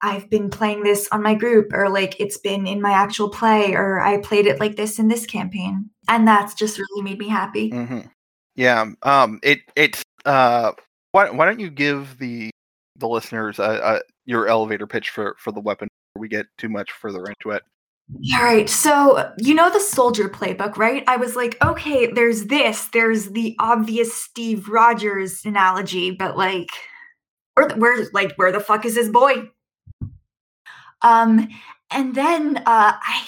I've 0.02 0.30
been 0.30 0.50
playing 0.50 0.82
this 0.82 1.08
on 1.12 1.22
my 1.22 1.34
group, 1.34 1.72
or 1.72 1.88
like 1.88 2.18
it's 2.20 2.38
been 2.38 2.66
in 2.66 2.80
my 2.80 2.92
actual 2.92 3.28
play, 3.28 3.74
or 3.74 4.00
I 4.00 4.18
played 4.18 4.46
it 4.46 4.60
like 4.60 4.76
this 4.76 4.98
in 4.98 5.08
this 5.08 5.26
campaign. 5.26 5.90
And 6.08 6.26
that's 6.26 6.54
just 6.54 6.78
really 6.78 7.02
made 7.02 7.18
me 7.18 7.28
happy. 7.28 7.70
Mm-hmm. 7.70 8.00
Yeah. 8.56 8.86
Um. 9.02 9.40
It. 9.42 9.60
It's. 9.76 10.02
Uh. 10.24 10.72
Why. 11.12 11.30
Why 11.30 11.46
don't 11.46 11.60
you 11.60 11.70
give 11.70 12.18
the 12.18 12.50
the 12.96 13.08
listeners 13.08 13.58
uh, 13.58 13.62
uh 13.62 13.98
your 14.26 14.46
elevator 14.46 14.86
pitch 14.86 15.10
for 15.10 15.36
for 15.38 15.52
the 15.52 15.60
weapon 15.60 15.88
before 16.12 16.20
we 16.20 16.28
get 16.28 16.46
too 16.58 16.68
much 16.68 16.92
further 16.92 17.24
into 17.26 17.50
it? 17.50 17.62
All 18.34 18.42
right. 18.42 18.68
So, 18.68 19.32
you 19.38 19.54
know 19.54 19.70
the 19.70 19.80
soldier 19.80 20.28
playbook, 20.28 20.76
right? 20.76 21.04
I 21.06 21.16
was 21.16 21.36
like, 21.36 21.56
okay, 21.64 22.06
there's 22.06 22.46
this, 22.46 22.86
there's 22.92 23.30
the 23.30 23.54
obvious 23.60 24.12
Steve 24.12 24.68
Rogers 24.68 25.44
analogy, 25.44 26.10
but 26.10 26.36
like, 26.36 26.70
where, 27.54 27.68
where, 27.76 28.06
like, 28.12 28.32
where 28.36 28.52
the 28.52 28.60
fuck 28.60 28.84
is 28.84 28.96
this 28.96 29.08
boy? 29.08 29.48
Um, 31.02 31.48
and 31.90 32.14
then 32.14 32.58
uh, 32.58 32.62
I, 32.66 33.26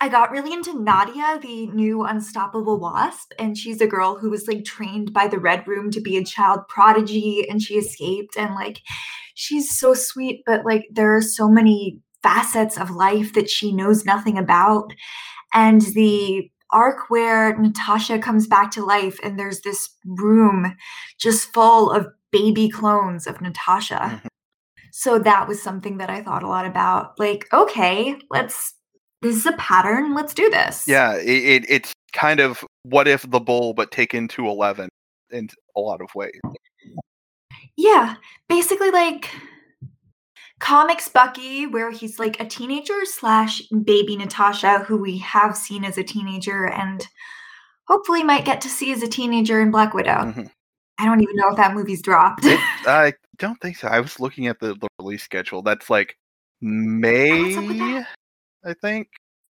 I 0.00 0.08
got 0.08 0.30
really 0.30 0.52
into 0.52 0.78
Nadia, 0.78 1.38
the 1.40 1.66
new 1.68 2.04
unstoppable 2.04 2.78
wasp, 2.78 3.32
and 3.38 3.56
she's 3.56 3.80
a 3.80 3.86
girl 3.86 4.18
who 4.18 4.30
was 4.30 4.46
like 4.48 4.64
trained 4.64 5.12
by 5.12 5.28
the 5.28 5.38
Red 5.38 5.66
Room 5.66 5.90
to 5.92 6.00
be 6.00 6.16
a 6.16 6.24
child 6.24 6.60
prodigy, 6.68 7.48
and 7.48 7.62
she 7.62 7.74
escaped, 7.74 8.36
and 8.36 8.54
like, 8.54 8.80
she's 9.34 9.76
so 9.76 9.94
sweet, 9.94 10.42
but 10.46 10.64
like, 10.64 10.86
there 10.92 11.14
are 11.16 11.22
so 11.22 11.48
many 11.48 12.00
facets 12.22 12.78
of 12.78 12.90
life 12.90 13.34
that 13.34 13.50
she 13.50 13.70
knows 13.70 14.04
nothing 14.04 14.38
about. 14.38 14.92
And 15.52 15.82
the 15.82 16.50
arc 16.72 17.08
where 17.10 17.56
Natasha 17.56 18.18
comes 18.18 18.46
back 18.46 18.70
to 18.72 18.84
life 18.84 19.18
and 19.22 19.38
there's 19.38 19.60
this 19.60 19.90
room 20.04 20.74
just 21.18 21.52
full 21.52 21.90
of 21.90 22.08
baby 22.32 22.68
clones 22.68 23.26
of 23.26 23.40
Natasha. 23.40 24.22
So 24.96 25.18
that 25.18 25.48
was 25.48 25.60
something 25.60 25.98
that 25.98 26.08
I 26.08 26.22
thought 26.22 26.44
a 26.44 26.46
lot 26.46 26.66
about. 26.66 27.18
Like, 27.18 27.52
okay, 27.52 28.16
let's 28.30 28.74
this 29.22 29.34
is 29.34 29.44
a 29.44 29.52
pattern. 29.54 30.14
Let's 30.14 30.32
do 30.32 30.48
this. 30.50 30.84
Yeah, 30.86 31.16
it, 31.16 31.26
it, 31.26 31.64
it's 31.68 31.92
kind 32.12 32.38
of 32.38 32.64
what 32.84 33.08
if 33.08 33.28
the 33.28 33.40
bull, 33.40 33.74
but 33.74 33.90
taken 33.90 34.28
to 34.28 34.46
eleven 34.46 34.88
in 35.32 35.48
a 35.76 35.80
lot 35.80 36.00
of 36.00 36.14
ways. 36.14 36.40
Yeah, 37.76 38.14
basically, 38.48 38.92
like 38.92 39.30
comics 40.60 41.08
Bucky, 41.08 41.66
where 41.66 41.90
he's 41.90 42.20
like 42.20 42.38
a 42.38 42.46
teenager 42.46 43.04
slash 43.04 43.62
baby 43.62 44.16
Natasha, 44.16 44.78
who 44.78 44.96
we 44.96 45.18
have 45.18 45.56
seen 45.56 45.84
as 45.84 45.98
a 45.98 46.04
teenager 46.04 46.66
and 46.66 47.04
hopefully 47.88 48.22
might 48.22 48.44
get 48.44 48.60
to 48.60 48.68
see 48.68 48.92
as 48.92 49.02
a 49.02 49.08
teenager 49.08 49.60
in 49.60 49.72
Black 49.72 49.92
Widow. 49.92 50.18
Mm-hmm. 50.18 50.46
I 50.98 51.06
don't 51.06 51.20
even 51.20 51.36
know 51.36 51.50
if 51.50 51.56
that 51.56 51.74
movie's 51.74 52.02
dropped. 52.02 52.44
it, 52.44 52.58
I 52.86 53.14
don't 53.38 53.60
think 53.60 53.76
so. 53.76 53.88
I 53.88 54.00
was 54.00 54.20
looking 54.20 54.46
at 54.46 54.60
the, 54.60 54.74
the 54.74 54.88
release 54.98 55.22
schedule. 55.22 55.62
That's 55.62 55.90
like 55.90 56.16
May, 56.60 57.54
that? 57.54 58.06
I 58.64 58.74
think. 58.74 59.08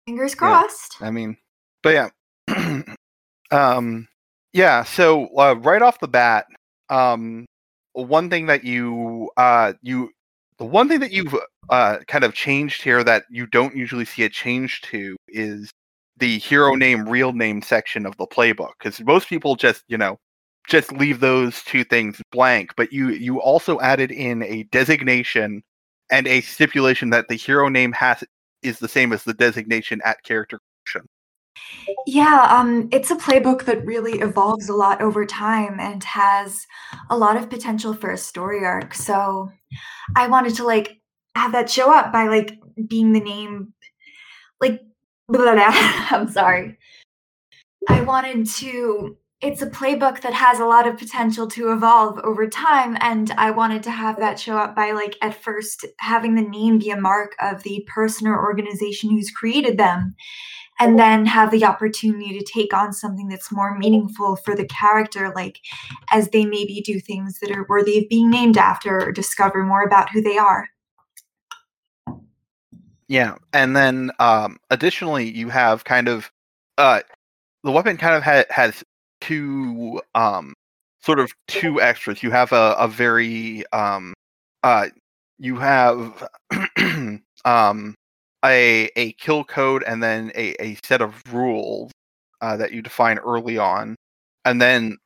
Fingers 0.07 0.35
crossed. 0.35 0.97
Yeah. 1.01 1.07
I 1.07 1.11
mean, 1.11 1.37
but 1.83 2.11
yeah. 2.47 2.83
um, 3.51 4.07
yeah. 4.53 4.83
So 4.83 5.27
uh, 5.37 5.55
right 5.55 5.81
off 5.81 5.99
the 5.99 6.07
bat, 6.07 6.45
um, 6.89 7.45
one 7.93 8.29
thing 8.29 8.45
that 8.47 8.63
you 8.63 9.31
uh 9.37 9.73
you 9.81 10.11
the 10.57 10.65
one 10.65 10.87
thing 10.87 10.99
that 10.99 11.11
you've 11.11 11.35
uh, 11.69 11.97
kind 12.07 12.23
of 12.23 12.33
changed 12.33 12.81
here 12.81 13.03
that 13.03 13.25
you 13.29 13.45
don't 13.47 13.75
usually 13.75 14.05
see 14.05 14.23
a 14.23 14.29
change 14.29 14.81
to 14.81 15.15
is 15.27 15.69
the 16.17 16.37
hero 16.37 16.75
name, 16.75 17.07
real 17.07 17.33
name 17.33 17.61
section 17.61 18.05
of 18.05 18.15
the 18.17 18.27
playbook. 18.27 18.71
Because 18.79 19.01
most 19.01 19.27
people 19.27 19.55
just, 19.55 19.83
you 19.87 19.97
know, 19.97 20.17
just 20.67 20.91
leave 20.91 21.19
those 21.19 21.63
two 21.63 21.83
things 21.83 22.21
blank. 22.31 22.71
But 22.75 22.91
you 22.91 23.09
you 23.09 23.41
also 23.41 23.79
added 23.79 24.11
in 24.11 24.43
a 24.43 24.63
designation 24.63 25.63
and 26.11 26.27
a 26.27 26.41
stipulation 26.41 27.09
that 27.11 27.27
the 27.27 27.35
hero 27.35 27.69
name 27.69 27.91
has 27.93 28.23
is 28.61 28.79
the 28.79 28.87
same 28.87 29.13
as 29.13 29.23
the 29.23 29.33
designation 29.33 30.01
at 30.03 30.23
character 30.23 30.59
creation. 30.85 31.07
Yeah, 32.07 32.47
um, 32.49 32.89
it's 32.91 33.11
a 33.11 33.15
playbook 33.15 33.65
that 33.65 33.85
really 33.85 34.19
evolves 34.19 34.69
a 34.69 34.73
lot 34.73 35.01
over 35.01 35.25
time 35.25 35.79
and 35.79 36.03
has 36.03 36.65
a 37.09 37.17
lot 37.17 37.37
of 37.37 37.49
potential 37.49 37.93
for 37.93 38.11
a 38.11 38.17
story 38.17 38.65
arc. 38.65 38.93
So 38.93 39.51
I 40.15 40.27
wanted 40.27 40.55
to 40.55 40.63
like 40.63 40.99
have 41.35 41.51
that 41.53 41.69
show 41.69 41.93
up 41.93 42.11
by 42.11 42.27
like 42.27 42.59
being 42.87 43.13
the 43.13 43.19
name, 43.19 43.73
like, 44.61 44.81
blah, 45.27 45.41
blah, 45.43 45.53
blah. 45.53 46.07
I'm 46.11 46.29
sorry. 46.29 46.77
I 47.87 48.01
wanted 48.01 48.47
to, 48.47 49.17
it's 49.45 49.61
a 49.61 49.69
playbook 49.69 50.21
that 50.21 50.33
has 50.33 50.59
a 50.59 50.65
lot 50.65 50.87
of 50.87 50.97
potential 50.97 51.47
to 51.47 51.71
evolve 51.71 52.17
over 52.23 52.47
time. 52.47 52.97
And 52.99 53.29
I 53.37 53.51
wanted 53.51 53.83
to 53.83 53.91
have 53.91 54.17
that 54.17 54.39
show 54.39 54.57
up 54.57 54.75
by 54.75 54.91
like 54.91 55.17
at 55.21 55.39
first 55.39 55.85
having 55.99 56.33
the 56.33 56.41
name 56.41 56.79
be 56.79 56.89
a 56.89 56.99
mark 56.99 57.35
of 57.39 57.61
the 57.61 57.87
person 57.87 58.25
or 58.25 58.43
organization 58.43 59.11
who's 59.11 59.29
created 59.29 59.77
them 59.77 60.15
and 60.79 60.97
then 60.97 61.27
have 61.27 61.51
the 61.51 61.63
opportunity 61.63 62.37
to 62.37 62.43
take 62.43 62.73
on 62.73 62.91
something 62.91 63.27
that's 63.27 63.51
more 63.51 63.77
meaningful 63.77 64.35
for 64.35 64.55
the 64.55 64.65
character 64.65 65.31
like 65.35 65.59
as 66.11 66.29
they 66.29 66.43
maybe 66.43 66.81
do 66.81 66.99
things 66.99 67.39
that 67.39 67.51
are 67.51 67.67
worthy 67.69 67.99
of 67.99 68.09
being 68.09 68.29
named 68.29 68.57
after 68.57 68.99
or 68.99 69.11
discover 69.11 69.63
more 69.63 69.83
about 69.83 70.09
who 70.09 70.21
they 70.21 70.37
are 70.37 70.67
yeah 73.07 73.35
and 73.53 73.73
then 73.73 74.11
um 74.19 74.57
additionally 74.69 75.29
you 75.29 75.47
have 75.47 75.85
kind 75.85 76.09
of 76.09 76.29
uh 76.77 76.99
the 77.63 77.71
weapon 77.71 77.95
kind 77.95 78.15
of 78.15 78.21
ha- 78.21 78.43
has 78.49 78.83
two 79.21 80.01
um 80.15 80.53
sort 81.01 81.19
of 81.19 81.31
two 81.47 81.81
extras. 81.81 82.23
You 82.23 82.31
have 82.31 82.51
a, 82.51 82.75
a 82.79 82.87
very 82.87 83.63
um 83.71 84.13
uh 84.63 84.87
you 85.39 85.57
have 85.57 86.27
um 87.45 87.95
a 88.45 88.89
a 88.95 89.13
kill 89.13 89.43
code 89.43 89.83
and 89.85 90.01
then 90.03 90.31
a, 90.35 90.55
a 90.63 90.77
set 90.83 91.01
of 91.01 91.21
rules 91.33 91.91
uh, 92.41 92.57
that 92.57 92.71
you 92.71 92.81
define 92.81 93.17
early 93.19 93.57
on, 93.57 93.95
and 94.45 94.61
then 94.61 94.97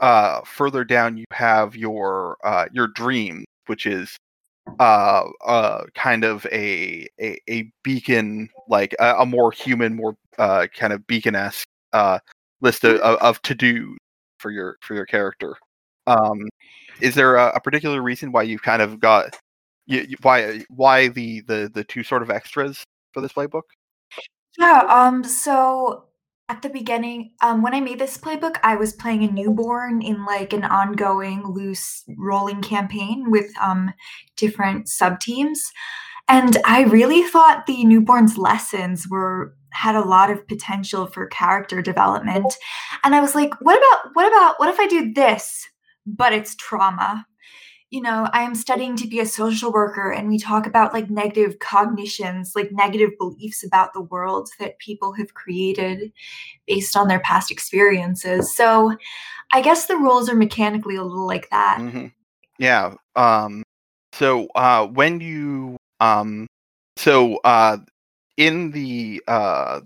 uh, 0.00 0.40
further 0.42 0.84
down 0.84 1.16
you 1.16 1.24
have 1.32 1.76
your 1.76 2.36
uh, 2.44 2.66
your 2.72 2.88
dream, 2.88 3.44
which 3.66 3.86
is 3.86 4.16
uh, 4.80 5.24
uh, 5.46 5.84
kind 5.94 6.24
of 6.24 6.46
a, 6.46 7.06
a, 7.20 7.38
a 7.48 7.70
beacon, 7.82 8.48
like 8.68 8.94
a, 8.98 9.16
a 9.18 9.26
more 9.26 9.52
human, 9.52 9.94
more 9.94 10.16
uh, 10.38 10.66
kind 10.74 10.92
of 10.92 11.06
beacon 11.06 11.34
esque 11.34 11.66
uh, 11.92 12.18
list 12.60 12.84
of, 12.84 12.98
of 13.00 13.42
to 13.42 13.54
do 13.54 13.96
for 14.38 14.50
your 14.50 14.76
for 14.80 14.94
your 14.94 15.06
character. 15.06 15.56
Um, 16.06 16.48
is 17.00 17.14
there 17.14 17.36
a, 17.36 17.52
a 17.56 17.60
particular 17.60 18.00
reason 18.00 18.32
why 18.32 18.42
you've 18.42 18.62
kind 18.62 18.82
of 18.82 19.00
got 19.00 19.36
you, 19.86 20.16
why 20.22 20.64
why 20.68 21.08
the 21.08 21.40
the 21.42 21.70
the 21.72 21.84
two 21.84 22.02
sort 22.02 22.22
of 22.22 22.30
extras 22.30 22.84
for 23.12 23.20
this 23.20 23.32
playbook? 23.32 23.62
Yeah. 24.58 24.82
Um. 24.88 25.24
So 25.24 26.04
at 26.48 26.62
the 26.62 26.68
beginning, 26.68 27.32
um, 27.42 27.60
when 27.62 27.74
I 27.74 27.80
made 27.80 27.98
this 27.98 28.16
playbook, 28.16 28.56
I 28.62 28.76
was 28.76 28.92
playing 28.92 29.24
a 29.24 29.30
newborn 29.30 30.00
in 30.00 30.24
like 30.24 30.52
an 30.52 30.64
ongoing, 30.64 31.44
loose, 31.44 32.04
rolling 32.16 32.62
campaign 32.62 33.30
with 33.30 33.50
um 33.60 33.92
different 34.36 34.88
sub 34.88 35.20
teams, 35.20 35.72
and 36.28 36.56
I 36.64 36.84
really 36.84 37.22
thought 37.22 37.66
the 37.66 37.84
newborn's 37.84 38.36
lessons 38.36 39.08
were 39.08 39.54
had 39.70 39.94
a 39.94 40.00
lot 40.00 40.30
of 40.30 40.46
potential 40.48 41.06
for 41.06 41.26
character 41.26 41.82
development. 41.82 42.56
And 43.04 43.14
I 43.14 43.20
was 43.20 43.34
like, 43.34 43.52
what 43.60 43.76
about 43.76 44.14
what 44.14 44.26
about 44.26 44.58
what 44.58 44.68
if 44.68 44.80
I 44.80 44.86
do 44.86 45.12
this, 45.12 45.68
but 46.06 46.32
it's 46.32 46.54
trauma? 46.56 47.26
you 47.90 48.02
know, 48.02 48.28
I 48.32 48.42
am 48.42 48.54
studying 48.54 48.96
to 48.96 49.06
be 49.06 49.20
a 49.20 49.26
social 49.26 49.72
worker 49.72 50.10
and 50.10 50.28
we 50.28 50.38
talk 50.38 50.66
about 50.66 50.92
like 50.92 51.08
negative 51.08 51.60
cognitions, 51.60 52.52
like 52.56 52.72
negative 52.72 53.10
beliefs 53.18 53.64
about 53.64 53.92
the 53.92 54.00
world 54.00 54.50
that 54.58 54.78
people 54.80 55.12
have 55.12 55.34
created 55.34 56.12
based 56.66 56.96
on 56.96 57.06
their 57.06 57.20
past 57.20 57.50
experiences. 57.50 58.54
So 58.54 58.96
I 59.52 59.62
guess 59.62 59.86
the 59.86 59.96
rules 59.96 60.28
are 60.28 60.34
mechanically 60.34 60.96
a 60.96 61.04
little 61.04 61.26
like 61.26 61.48
that. 61.50 61.78
Mm-hmm. 61.80 62.06
Yeah. 62.58 62.94
Um 63.14 63.62
so 64.12 64.48
uh 64.56 64.86
when 64.88 65.20
you 65.20 65.76
um 66.00 66.46
so 66.96 67.36
uh 67.44 67.76
in 68.36 68.70
the 68.72 69.22
uh 69.28 69.80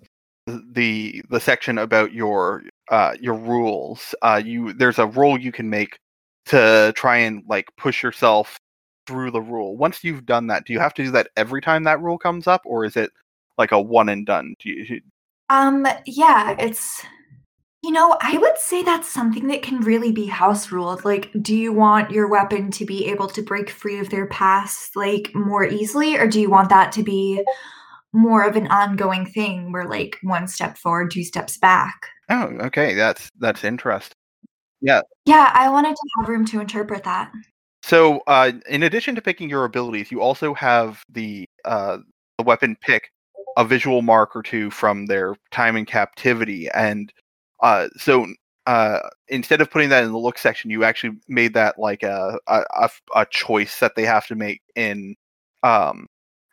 the 0.46 1.22
the 1.30 1.40
section 1.40 1.78
about 1.78 2.12
your 2.12 2.62
uh 2.90 3.14
your 3.20 3.34
rules 3.34 4.14
uh 4.22 4.40
you 4.44 4.72
there's 4.72 4.98
a 4.98 5.06
role 5.06 5.38
you 5.38 5.52
can 5.52 5.70
make 5.70 5.98
to 6.46 6.92
try 6.96 7.18
and 7.18 7.42
like 7.48 7.68
push 7.76 8.02
yourself 8.02 8.58
through 9.06 9.30
the 9.30 9.40
rule. 9.40 9.76
Once 9.76 10.04
you've 10.04 10.26
done 10.26 10.46
that, 10.46 10.64
do 10.64 10.72
you 10.72 10.78
have 10.78 10.94
to 10.94 11.04
do 11.04 11.10
that 11.10 11.30
every 11.36 11.60
time 11.60 11.84
that 11.84 12.00
rule 12.00 12.18
comes 12.18 12.46
up, 12.46 12.62
or 12.64 12.84
is 12.84 12.96
it 12.96 13.10
like 13.58 13.72
a 13.72 13.80
one 13.80 14.08
and 14.08 14.24
done? 14.24 14.54
Do 14.60 14.70
you? 14.70 15.00
Um. 15.48 15.86
Yeah. 16.06 16.54
It's. 16.58 17.04
You 17.82 17.92
know, 17.92 18.16
I 18.20 18.36
would 18.36 18.58
say 18.58 18.82
that's 18.82 19.10
something 19.10 19.46
that 19.48 19.62
can 19.62 19.80
really 19.80 20.12
be 20.12 20.26
house 20.26 20.70
ruled. 20.70 21.04
Like, 21.04 21.30
do 21.40 21.56
you 21.56 21.72
want 21.72 22.10
your 22.10 22.28
weapon 22.28 22.70
to 22.72 22.84
be 22.84 23.06
able 23.06 23.26
to 23.28 23.42
break 23.42 23.70
free 23.70 23.98
of 23.98 24.10
their 24.10 24.26
past 24.26 24.94
like 24.96 25.30
more 25.34 25.64
easily, 25.64 26.16
or 26.16 26.26
do 26.26 26.40
you 26.40 26.50
want 26.50 26.68
that 26.68 26.92
to 26.92 27.02
be 27.02 27.42
more 28.12 28.42
of 28.42 28.56
an 28.56 28.66
ongoing 28.68 29.26
thing 29.26 29.72
where 29.72 29.88
like 29.88 30.16
one 30.22 30.48
step 30.48 30.76
forward, 30.76 31.10
two 31.10 31.24
steps 31.24 31.56
back. 31.56 32.08
Oh, 32.28 32.46
okay. 32.60 32.94
That's 32.94 33.30
that's 33.38 33.64
interesting. 33.64 34.14
Yeah. 34.80 35.02
Yeah, 35.26 35.50
I 35.54 35.68
wanted 35.68 35.94
to 35.94 36.08
have 36.18 36.28
room 36.28 36.44
to 36.46 36.60
interpret 36.60 37.04
that. 37.04 37.30
So, 37.82 38.22
uh, 38.26 38.52
in 38.68 38.82
addition 38.82 39.14
to 39.14 39.22
picking 39.22 39.48
your 39.48 39.64
abilities, 39.64 40.10
you 40.10 40.20
also 40.20 40.54
have 40.54 41.02
the 41.08 41.48
uh, 41.64 41.98
the 42.38 42.44
weapon 42.44 42.76
pick 42.80 43.10
a 43.56 43.64
visual 43.64 44.02
mark 44.02 44.34
or 44.34 44.42
two 44.42 44.70
from 44.70 45.06
their 45.06 45.34
time 45.50 45.76
in 45.76 45.86
captivity, 45.86 46.68
and 46.70 47.12
uh, 47.62 47.88
so 47.96 48.26
uh, 48.66 49.00
instead 49.28 49.60
of 49.60 49.70
putting 49.70 49.88
that 49.88 50.04
in 50.04 50.12
the 50.12 50.18
look 50.18 50.38
section, 50.38 50.70
you 50.70 50.84
actually 50.84 51.16
made 51.28 51.54
that 51.54 51.78
like 51.78 52.02
a 52.02 52.38
a, 52.46 52.90
a 53.14 53.26
choice 53.30 53.80
that 53.80 53.96
they 53.96 54.04
have 54.04 54.26
to 54.26 54.34
make 54.34 54.60
in 54.76 55.16
um 55.62 56.06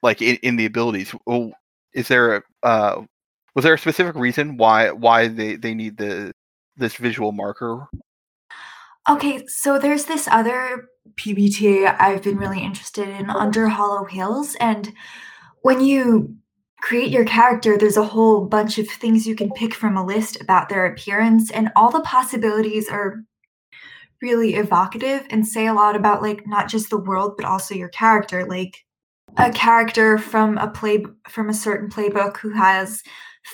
like 0.04 0.22
in, 0.22 0.38
in 0.38 0.56
the 0.56 0.65
abilities. 0.65 1.13
Well, 1.26 1.52
is 1.93 2.08
there 2.08 2.38
a 2.38 2.43
uh, 2.63 3.04
was 3.56 3.63
there 3.63 3.74
a 3.74 3.80
specific 3.80 4.15
reason 4.15 4.58
why 4.58 4.91
why 4.91 5.28
they 5.28 5.56
they 5.56 5.74
need 5.74 5.98
the 5.98 6.32
this 6.76 6.96
visual 6.96 7.32
marker? 7.32 7.88
Okay, 9.10 9.46
so 9.48 9.80
there's 9.80 10.06
this 10.06 10.28
other 10.28 10.89
PBTA 11.15 11.96
I've 12.00 12.24
been 12.24 12.38
really 12.38 12.62
interested 12.62 13.08
in 13.08 13.30
under 13.30 13.67
Hollow 13.67 14.06
Hills, 14.06 14.56
and 14.60 14.93
when 15.62 15.82
you 15.82 16.36
create 16.82 17.12
your 17.12 17.26
character, 17.26 17.78
there's 17.78 17.98
a 17.98 18.04
whole 18.04 18.46
bunch 18.46 18.78
of 18.78 18.88
things 18.88 19.28
you 19.28 19.36
can 19.36 19.52
pick 19.52 19.74
from 19.74 19.98
a 19.98 20.06
list 20.06 20.40
about 20.42 20.70
their 20.70 20.86
appearance, 20.86 21.52
and 21.52 21.72
all 21.76 21.92
the 21.92 22.02
possibilities 22.02 22.88
are 22.90 23.24
really 24.22 24.56
evocative 24.56 25.26
and 25.30 25.48
say 25.48 25.68
a 25.68 25.74
lot 25.74 25.96
about 25.96 26.22
like 26.22 26.48
not 26.48 26.68
just 26.68 26.90
the 26.90 26.98
world 26.98 27.36
but 27.38 27.46
also 27.46 27.76
your 27.76 27.90
character. 27.90 28.46
Like 28.46 28.86
a 29.38 29.52
character 29.52 30.18
from 30.18 30.58
a 30.58 30.70
play 30.70 31.06
from 31.28 31.50
a 31.50 31.54
certain 31.54 31.90
playbook 31.90 32.38
who 32.38 32.52
has 32.52 33.04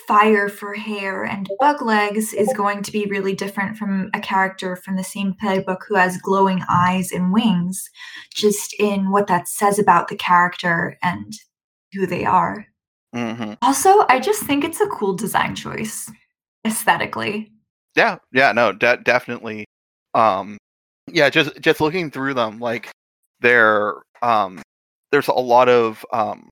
fire 0.08 0.48
for 0.48 0.74
hair 0.74 1.24
and 1.24 1.48
bug 1.60 1.80
legs 1.80 2.32
is 2.32 2.52
going 2.56 2.82
to 2.82 2.90
be 2.90 3.06
really 3.06 3.34
different 3.34 3.76
from 3.76 4.10
a 4.12 4.20
character 4.20 4.74
from 4.74 4.96
the 4.96 5.04
same 5.04 5.34
playbook 5.42 5.78
who 5.86 5.94
has 5.94 6.20
glowing 6.20 6.62
eyes 6.68 7.12
and 7.12 7.32
wings, 7.32 7.88
just 8.34 8.74
in 8.80 9.10
what 9.10 9.28
that 9.28 9.46
says 9.46 9.78
about 9.78 10.08
the 10.08 10.16
character 10.16 10.98
and 11.02 11.34
who 11.92 12.06
they 12.06 12.24
are. 12.24 12.66
Mm-hmm. 13.14 13.54
Also, 13.62 14.04
I 14.08 14.18
just 14.20 14.42
think 14.42 14.64
it's 14.64 14.80
a 14.80 14.88
cool 14.88 15.14
design 15.14 15.54
choice 15.54 16.10
aesthetically. 16.66 17.52
Yeah, 17.96 18.18
yeah, 18.32 18.52
no, 18.52 18.72
de- 18.72 18.98
definitely. 18.98 19.66
Um, 20.14 20.58
yeah, 21.10 21.30
just 21.30 21.60
just 21.60 21.80
looking 21.80 22.10
through 22.10 22.34
them, 22.34 22.58
like 22.58 22.90
they're 23.40 23.94
um, 24.22 24.62
there's 25.12 25.28
a 25.28 25.32
lot 25.32 25.68
of 25.68 26.04
um, 26.12 26.48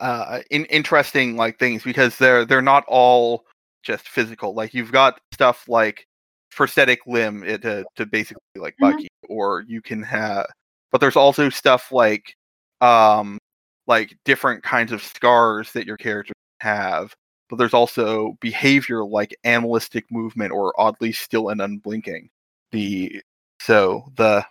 uh, 0.00 0.40
in, 0.50 0.64
interesting 0.66 1.36
like 1.36 1.58
things 1.58 1.82
because 1.82 2.16
they're 2.16 2.44
they're 2.44 2.62
not 2.62 2.84
all 2.88 3.44
just 3.82 4.08
physical. 4.08 4.54
Like 4.54 4.72
you've 4.72 4.92
got 4.92 5.18
stuff 5.34 5.68
like 5.68 6.06
prosthetic 6.50 7.00
limb 7.06 7.44
eh, 7.46 7.58
to 7.58 7.84
to 7.96 8.06
basically 8.06 8.40
like. 8.56 8.74
Bucky, 8.78 9.08
or 9.28 9.64
you 9.66 9.82
can 9.82 10.02
have, 10.02 10.46
but 10.92 11.00
there's 11.00 11.16
also 11.16 11.50
stuff 11.50 11.92
like 11.92 12.34
um 12.80 13.38
like 13.86 14.16
different 14.24 14.62
kinds 14.62 14.92
of 14.92 15.02
scars 15.02 15.72
that 15.72 15.86
your 15.86 15.96
character 15.96 16.34
have. 16.60 17.14
But 17.48 17.56
there's 17.56 17.74
also 17.74 18.36
behavior 18.40 19.04
like 19.04 19.36
animalistic 19.44 20.04
movement 20.10 20.52
or 20.52 20.72
oddly 20.78 21.12
still 21.12 21.48
and 21.48 21.60
unblinking. 21.60 22.28
The 22.72 23.22
so 23.60 24.04
the 24.16 24.44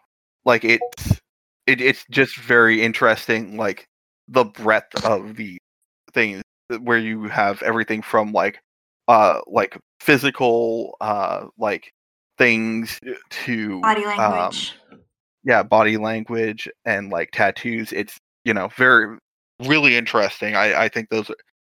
like 0.45 0.63
it's 0.63 1.19
it, 1.67 1.81
it's 1.81 2.05
just 2.09 2.37
very 2.37 2.81
interesting 2.81 3.57
like 3.57 3.87
the 4.27 4.45
breadth 4.45 5.03
of 5.05 5.35
the 5.35 5.57
things 6.13 6.41
where 6.79 6.97
you 6.97 7.23
have 7.27 7.61
everything 7.61 8.01
from 8.01 8.31
like 8.31 8.59
uh 9.07 9.39
like 9.47 9.77
physical 9.99 10.95
uh 11.01 11.45
like 11.57 11.91
things 12.37 12.99
to 13.29 13.81
Body 13.81 14.05
um, 14.05 14.17
language. 14.17 14.75
yeah 15.43 15.63
body 15.63 15.97
language 15.97 16.67
and 16.85 17.09
like 17.11 17.29
tattoos 17.31 17.91
it's 17.91 18.17
you 18.45 18.53
know 18.53 18.69
very 18.75 19.17
really 19.61 19.95
interesting 19.95 20.55
i 20.55 20.83
i 20.83 20.89
think 20.89 21.09
those 21.09 21.29
are 21.29 21.35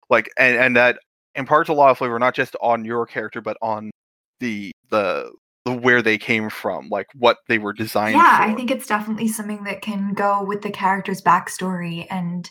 like 0.09 0.29
and 0.37 0.57
and 0.57 0.75
that 0.75 0.99
imparts 1.35 1.69
a 1.69 1.73
lot 1.73 1.91
of 1.91 1.97
flavor 1.97 2.17
not 2.17 2.33
just 2.33 2.55
on 2.61 2.85
your 2.85 3.05
character 3.05 3.41
but 3.41 3.57
on 3.61 3.91
the 4.39 4.71
the 4.89 5.31
the 5.65 5.73
where 5.73 6.01
they 6.01 6.17
came 6.17 6.49
from 6.49 6.87
like 6.89 7.07
what 7.15 7.37
they 7.47 7.57
were 7.57 7.73
designed 7.73 8.15
yeah, 8.15 8.37
for 8.37 8.43
I 8.43 8.53
think 8.53 8.69
it's 8.71 8.87
definitely 8.87 9.27
something 9.27 9.63
that 9.63 9.81
can 9.81 10.13
go 10.13 10.43
with 10.43 10.61
the 10.61 10.69
character's 10.69 11.21
backstory 11.21 12.05
and 12.09 12.49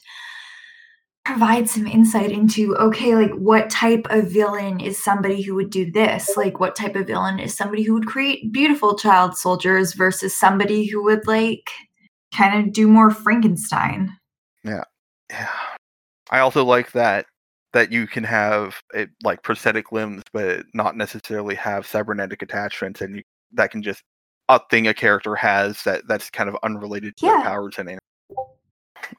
provide 1.25 1.69
some 1.69 1.87
insight 1.87 2.31
into 2.31 2.77
okay, 2.77 3.15
like 3.15 3.33
what 3.33 3.71
type 3.71 4.07
of 4.11 4.31
villain 4.31 4.81
is 4.81 5.03
somebody 5.03 5.43
who 5.43 5.55
would 5.55 5.71
do 5.71 5.91
this? 5.91 6.37
Like, 6.37 6.61
what 6.61 6.77
type 6.77 6.97
of 6.97 7.07
villain 7.07 7.39
is 7.39 7.57
somebody 7.57 7.83
who 7.83 7.95
would 7.95 8.07
create 8.07 8.53
beautiful 8.53 8.99
child 8.99 9.39
soldiers 9.39 9.95
versus 9.95 10.37
somebody 10.37 10.85
who 10.85 11.03
would 11.05 11.27
like 11.27 11.71
kind 12.35 12.67
of 12.67 12.75
do 12.75 12.89
more 12.89 13.11
Frankenstein? 13.11 14.19
yeah 14.65 14.85
i 16.31 16.39
also 16.39 16.65
like 16.65 16.93
that 16.93 17.27
that 17.73 17.91
you 17.91 18.07
can 18.07 18.23
have 18.25 18.81
it 18.95 19.11
like 19.23 19.43
prosthetic 19.43 19.93
limbs 19.93 20.23
but 20.33 20.65
not 20.75 20.97
necessarily 20.97 21.55
have 21.55 21.87
cybernetic 21.87 22.41
attachments 22.43 23.01
and 23.01 23.17
you, 23.17 23.23
that 23.53 23.71
can 23.71 23.83
just 23.83 24.03
a 24.49 24.61
thing 24.71 24.87
a 24.87 24.95
character 24.95 25.35
has 25.35 25.83
that 25.83 26.03
that's 26.07 26.31
kind 26.31 26.49
of 26.49 26.57
unrelated 26.63 27.17
to 27.17 27.27
Yeah. 27.27 27.33
their 27.33 27.43
powers 27.43 27.79
and 27.79 27.99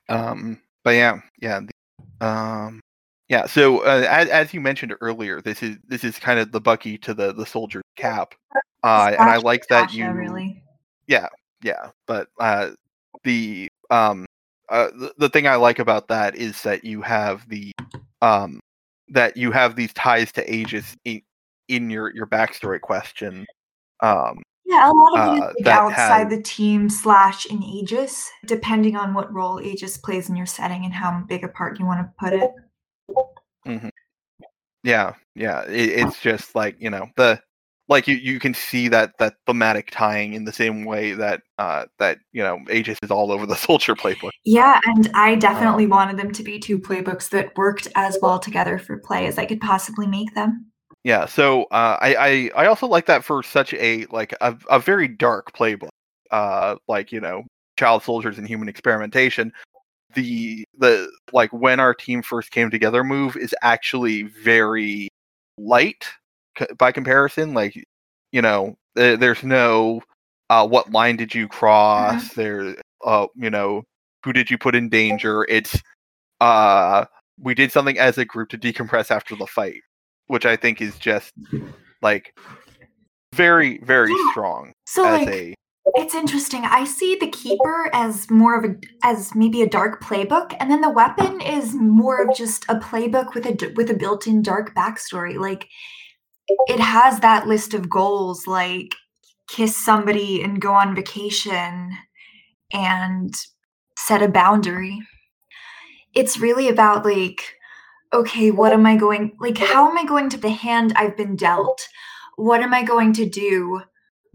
um 0.09 0.61
but 0.83 0.91
yeah 0.91 1.19
yeah 1.41 1.59
the, 1.59 2.25
um 2.25 2.79
yeah 3.27 3.45
so 3.45 3.79
uh, 3.79 4.05
as, 4.09 4.29
as 4.29 4.53
you 4.53 4.61
mentioned 4.61 4.93
earlier 5.01 5.41
this 5.41 5.63
is 5.63 5.77
this 5.87 6.03
is 6.03 6.19
kind 6.19 6.39
of 6.39 6.51
the 6.51 6.61
bucky 6.61 6.97
to 6.99 7.13
the 7.13 7.33
the 7.33 7.45
soldier's 7.45 7.83
cap 7.95 8.35
uh 8.83 9.11
and 9.17 9.29
i 9.29 9.37
like 9.37 9.67
that 9.67 9.93
you 9.93 10.09
really. 10.11 10.61
Yeah 11.07 11.27
yeah 11.63 11.89
but 12.07 12.27
uh 12.39 12.69
the 13.23 13.67
um 13.89 14.24
uh 14.69 14.87
the, 14.87 15.13
the 15.17 15.29
thing 15.29 15.47
i 15.47 15.55
like 15.55 15.79
about 15.79 16.07
that 16.07 16.35
is 16.35 16.61
that 16.63 16.83
you 16.83 17.01
have 17.01 17.47
the 17.49 17.71
um 18.21 18.59
that 19.07 19.37
you 19.37 19.51
have 19.51 19.75
these 19.75 19.93
ties 19.93 20.31
to 20.31 20.53
Aegis 20.53 20.95
in, 21.05 21.21
in 21.67 21.89
your 21.89 22.13
your 22.15 22.25
backstory 22.25 22.81
question 22.81 23.45
um 24.01 24.41
Yeah, 24.65 24.89
a 24.89 24.93
lot 24.93 25.19
of 25.19 25.55
uh, 25.65 25.69
outside 25.69 26.29
the 26.29 26.41
team 26.41 26.89
slash 26.89 27.45
in 27.45 27.61
Aegis, 27.61 28.31
depending 28.45 28.95
on 28.95 29.13
what 29.13 29.31
role 29.31 29.61
Aegis 29.61 29.97
plays 29.97 30.29
in 30.29 30.35
your 30.35 30.47
setting 30.47 30.85
and 30.85 30.93
how 30.93 31.23
big 31.27 31.43
a 31.43 31.47
part 31.47 31.79
you 31.79 31.85
want 31.85 31.99
to 31.99 32.11
put 32.17 32.33
it. 32.33 32.51
Mm-hmm. 33.67 33.89
yeah 34.83 35.13
yeah 35.35 35.63
it, 35.63 35.89
it's 35.89 36.19
just 36.19 36.55
like 36.55 36.75
you 36.79 36.89
know 36.89 37.07
the 37.15 37.39
like 37.87 38.07
you 38.07 38.15
you 38.15 38.39
can 38.39 38.53
see 38.53 38.87
that 38.87 39.17
that 39.19 39.35
thematic 39.45 39.91
tying 39.91 40.33
in 40.33 40.45
the 40.45 40.53
same 40.53 40.85
way 40.85 41.13
that 41.13 41.41
uh 41.59 41.85
that 41.99 42.17
you 42.31 42.41
know 42.41 42.59
aegis 42.69 42.97
is 43.03 43.11
all 43.11 43.31
over 43.31 43.45
the 43.45 43.55
soldier 43.67 43.95
playbook 43.95 44.31
Yeah, 44.43 44.79
and 44.85 45.09
I 45.13 45.35
definitely 45.35 45.87
wanted 45.87 46.17
them 46.17 46.31
to 46.33 46.43
be 46.43 46.59
two 46.59 46.79
playbooks 46.79 47.29
that 47.29 47.55
worked 47.57 47.87
as 47.95 48.17
well 48.21 48.39
together 48.39 48.77
for 48.77 48.97
play 48.97 49.27
as 49.27 49.37
I 49.37 49.45
could 49.45 49.61
possibly 49.61 50.07
make 50.07 50.33
them. 50.35 50.71
Yeah, 51.03 51.25
so 51.25 51.63
uh, 51.65 51.97
I, 52.01 52.15
I 52.15 52.63
I 52.63 52.65
also 52.65 52.87
like 52.87 53.05
that 53.05 53.23
for 53.23 53.43
such 53.43 53.73
a 53.75 54.05
like 54.07 54.33
a, 54.41 54.57
a 54.69 54.79
very 54.79 55.07
dark 55.07 55.55
playbook, 55.55 55.89
uh, 56.31 56.77
like 56.87 57.11
you 57.11 57.19
know, 57.19 57.43
child 57.77 58.03
soldiers 58.03 58.39
and 58.39 58.47
human 58.47 58.67
experimentation. 58.67 59.53
The 60.15 60.65
the 60.79 61.11
like 61.31 61.51
when 61.53 61.79
our 61.79 61.93
team 61.93 62.23
first 62.23 62.51
came 62.51 62.71
together 62.71 63.03
move 63.03 63.37
is 63.37 63.53
actually 63.61 64.23
very 64.23 65.09
light 65.57 66.07
by 66.77 66.91
comparison. 66.91 67.53
Like 67.53 67.75
you 68.31 68.41
know, 68.41 68.77
there's 68.95 69.43
no 69.43 70.01
uh, 70.49 70.67
what 70.67 70.91
line 70.91 71.15
did 71.15 71.33
you 71.33 71.47
cross? 71.47 72.33
There, 72.33 72.75
uh, 73.03 73.27
you 73.35 73.49
know, 73.49 73.83
who 74.23 74.33
did 74.33 74.49
you 74.49 74.57
put 74.57 74.75
in 74.75 74.89
danger? 74.89 75.45
It's 75.49 75.81
uh, 76.41 77.05
we 77.39 77.53
did 77.53 77.71
something 77.71 77.97
as 77.99 78.17
a 78.17 78.25
group 78.25 78.49
to 78.49 78.57
decompress 78.57 79.11
after 79.11 79.35
the 79.35 79.47
fight 79.47 79.81
which 80.27 80.45
I 80.45 80.55
think 80.55 80.81
is 80.81 80.97
just 80.97 81.31
like 82.01 82.33
very, 83.33 83.79
very 83.79 84.11
Yeah. 84.11 84.31
strong 84.31 84.73
So 84.85 85.03
like 85.03 85.27
a 85.27 85.55
it's 85.93 86.15
interesting. 86.15 86.65
I 86.65 86.83
see 86.83 87.15
the 87.15 87.27
keeper 87.27 87.89
as 87.93 88.29
more 88.31 88.57
of 88.57 88.65
a 88.65 88.75
as 89.03 89.35
maybe 89.35 89.61
a 89.61 89.69
dark 89.69 90.01
playbook, 90.01 90.55
and 90.59 90.69
then 90.69 90.81
the 90.81 90.89
weapon 90.89 91.39
is 91.41 91.75
more 91.75 92.21
of 92.23 92.35
just 92.35 92.65
a 92.67 92.75
playbook 92.75 93.33
with 93.35 93.45
a 93.45 93.73
with 93.75 93.91
a 93.91 93.93
built-in 93.93 94.41
dark 94.41 94.73
backstory. 94.75 95.37
Like 95.37 95.69
it 96.47 96.79
has 96.79 97.19
that 97.19 97.47
list 97.47 97.73
of 97.73 97.89
goals, 97.89 98.47
like 98.47 98.95
kiss 99.47 99.75
somebody 99.75 100.41
and 100.41 100.61
go 100.61 100.73
on 100.73 100.95
vacation, 100.95 101.91
and 102.73 103.33
set 103.97 104.21
a 104.21 104.27
boundary. 104.27 104.99
It's 106.13 106.39
really 106.39 106.69
about 106.69 107.05
like, 107.05 107.55
okay, 108.13 108.51
what 108.51 108.73
am 108.73 108.85
I 108.85 108.95
going 108.95 109.35
like? 109.39 109.57
How 109.57 109.89
am 109.89 109.97
I 109.97 110.05
going 110.05 110.29
to 110.29 110.37
the 110.37 110.49
hand 110.49 110.93
I've 110.95 111.17
been 111.17 111.35
dealt? 111.35 111.87
What 112.37 112.61
am 112.61 112.73
I 112.73 112.83
going 112.83 113.13
to 113.13 113.29
do? 113.29 113.81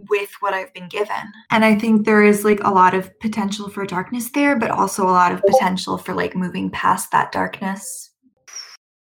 with 0.08 0.30
what 0.40 0.54
I've 0.54 0.72
been 0.72 0.88
given. 0.88 1.32
And 1.50 1.64
I 1.64 1.74
think 1.74 2.04
there 2.04 2.22
is 2.22 2.44
like 2.44 2.60
a 2.62 2.70
lot 2.70 2.94
of 2.94 3.18
potential 3.20 3.68
for 3.68 3.84
darkness 3.84 4.30
there, 4.30 4.56
but 4.56 4.70
also 4.70 5.04
a 5.04 5.10
lot 5.10 5.32
of 5.32 5.42
potential 5.42 5.98
for 5.98 6.14
like 6.14 6.34
moving 6.34 6.70
past 6.70 7.10
that 7.12 7.32
darkness. 7.32 8.10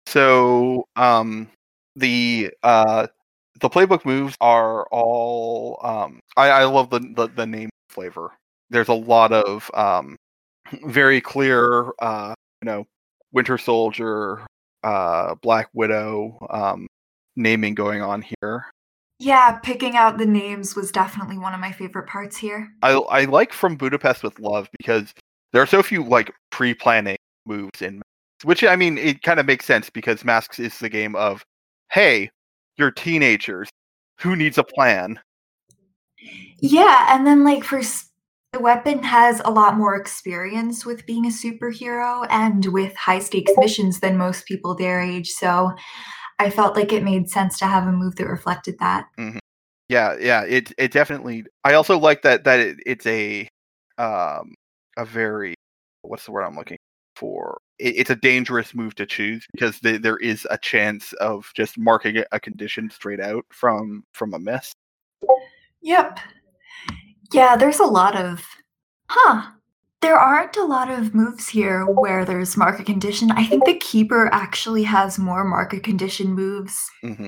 So 0.07 0.87
um, 0.95 1.49
the 1.95 2.51
uh, 2.63 3.07
the 3.59 3.69
playbook 3.69 4.05
moves 4.05 4.35
are 4.41 4.87
all 4.87 5.79
um, 5.83 6.19
I, 6.37 6.49
I 6.49 6.63
love 6.65 6.89
the, 6.89 6.99
the, 6.99 7.27
the 7.27 7.45
name 7.45 7.69
flavor. 7.89 8.31
There's 8.69 8.87
a 8.87 8.93
lot 8.93 9.33
of 9.33 9.69
um, 9.73 10.15
very 10.85 11.21
clear 11.21 11.91
uh, 11.99 12.33
you 12.61 12.65
know 12.65 12.85
Winter 13.31 13.57
Soldier, 13.57 14.45
uh, 14.83 15.35
Black 15.41 15.69
Widow 15.73 16.37
um, 16.49 16.87
naming 17.35 17.75
going 17.75 18.01
on 18.01 18.23
here. 18.41 18.65
Yeah, 19.19 19.59
picking 19.59 19.95
out 19.95 20.17
the 20.17 20.25
names 20.25 20.75
was 20.75 20.91
definitely 20.91 21.37
one 21.37 21.53
of 21.53 21.59
my 21.59 21.71
favorite 21.71 22.07
parts 22.07 22.37
here. 22.37 22.69
I 22.81 22.93
I 22.93 23.25
like 23.25 23.53
from 23.53 23.75
Budapest 23.75 24.23
with 24.23 24.39
Love 24.39 24.67
because 24.79 25.13
there 25.53 25.61
are 25.61 25.67
so 25.67 25.83
few 25.83 26.03
like 26.03 26.33
pre-planning 26.49 27.17
moves 27.45 27.81
in 27.81 28.01
which 28.43 28.63
I 28.63 28.75
mean 28.75 28.97
it 28.97 29.21
kind 29.21 29.39
of 29.39 29.45
makes 29.45 29.65
sense 29.65 29.89
because 29.89 30.25
Masks 30.25 30.59
is 30.59 30.79
the 30.79 30.89
game 30.89 31.15
of 31.15 31.43
hey, 31.91 32.29
you're 32.77 32.91
teenagers. 32.91 33.69
Who 34.21 34.35
needs 34.35 34.57
a 34.57 34.63
plan? 34.63 35.19
Yeah, 36.59 37.07
and 37.09 37.25
then 37.25 37.43
like 37.43 37.63
for 37.63 37.81
the 38.53 38.59
weapon 38.59 39.01
has 39.03 39.41
a 39.43 39.51
lot 39.51 39.77
more 39.77 39.95
experience 39.95 40.85
with 40.85 41.05
being 41.05 41.25
a 41.25 41.29
superhero 41.29 42.27
and 42.29 42.65
with 42.67 42.95
high 42.95 43.19
stakes 43.19 43.51
missions 43.57 43.99
than 43.99 44.17
most 44.17 44.45
people 44.45 44.75
their 44.75 45.01
age, 45.01 45.29
so 45.29 45.71
I 46.39 46.49
felt 46.49 46.75
like 46.75 46.91
it 46.91 47.03
made 47.03 47.29
sense 47.29 47.57
to 47.59 47.65
have 47.65 47.87
a 47.87 47.91
move 47.91 48.15
that 48.17 48.27
reflected 48.27 48.77
that. 48.79 49.07
Mm-hmm. 49.17 49.39
Yeah, 49.89 50.15
yeah, 50.19 50.43
it 50.43 50.71
it 50.77 50.91
definitely. 50.91 51.45
I 51.63 51.73
also 51.73 51.97
like 51.97 52.21
that 52.21 52.43
that 52.45 52.59
it, 52.59 52.77
it's 52.85 53.05
a 53.05 53.47
um 53.97 54.53
a 54.97 55.05
very 55.05 55.55
what's 56.03 56.25
the 56.25 56.31
word 56.31 56.43
I'm 56.43 56.55
looking 56.55 56.77
for? 57.22 57.61
It, 57.78 57.95
it's 57.97 58.09
a 58.09 58.15
dangerous 58.15 58.74
move 58.74 58.95
to 58.95 59.05
choose 59.05 59.45
because 59.53 59.80
the, 59.80 59.97
there 59.97 60.17
is 60.17 60.47
a 60.49 60.57
chance 60.57 61.13
of 61.13 61.51
just 61.55 61.78
marking 61.78 62.24
a 62.32 62.39
condition 62.39 62.89
straight 62.89 63.19
out 63.19 63.45
from 63.51 64.03
from 64.11 64.34
a 64.34 64.39
miss. 64.39 64.74
Yep. 65.84 66.19
Yeah, 67.32 67.55
there's 67.55 67.80
a 67.80 67.86
lot 67.86 68.15
of 68.15 68.43
huh. 69.07 69.51
There 70.01 70.17
aren't 70.17 70.57
a 70.57 70.65
lot 70.65 70.89
of 70.89 71.13
moves 71.13 71.47
here 71.47 71.86
where 71.86 72.26
there's 72.26 72.57
market 72.57 72.88
condition. 72.88 73.30
I 73.30 73.45
think 73.45 73.65
the 73.65 73.78
keeper 73.78 74.30
actually 74.34 74.82
has 74.82 75.19
more 75.19 75.43
market 75.43 75.84
condition 75.84 76.34
moves. 76.34 76.89
Mm-hmm. 77.03 77.28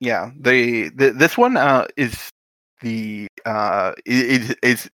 Yeah, 0.00 0.32
they 0.38 0.90
the, 0.90 1.12
this 1.12 1.38
one 1.38 1.56
uh, 1.56 1.86
is 1.96 2.28
the 2.82 3.26
uh, 3.46 3.92
is 4.04 4.54
is. 4.62 4.90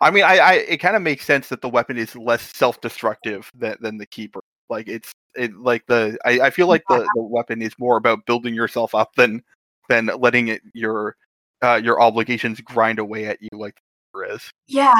I 0.00 0.10
mean, 0.10 0.24
I, 0.24 0.38
I 0.38 0.52
it 0.54 0.78
kind 0.78 0.96
of 0.96 1.02
makes 1.02 1.24
sense 1.24 1.48
that 1.48 1.60
the 1.60 1.68
weapon 1.68 1.96
is 1.96 2.14
less 2.16 2.56
self-destructive 2.56 3.50
than 3.54 3.76
than 3.80 3.98
the 3.98 4.06
keeper. 4.06 4.40
Like 4.68 4.88
it's 4.88 5.12
it 5.34 5.56
like 5.56 5.86
the 5.86 6.18
I, 6.24 6.40
I 6.40 6.50
feel 6.50 6.66
like 6.66 6.82
the, 6.88 7.08
the 7.14 7.22
weapon 7.22 7.62
is 7.62 7.72
more 7.78 7.96
about 7.96 8.26
building 8.26 8.54
yourself 8.54 8.94
up 8.94 9.14
than 9.16 9.42
than 9.88 10.06
letting 10.18 10.48
it 10.48 10.62
your 10.74 11.16
uh, 11.62 11.80
your 11.82 12.00
obligations 12.00 12.60
grind 12.60 12.98
away 12.98 13.26
at 13.26 13.38
you 13.40 13.48
like 13.52 13.74
the 13.74 14.20
keeper 14.20 14.34
is. 14.34 14.50
Yeah, 14.66 14.94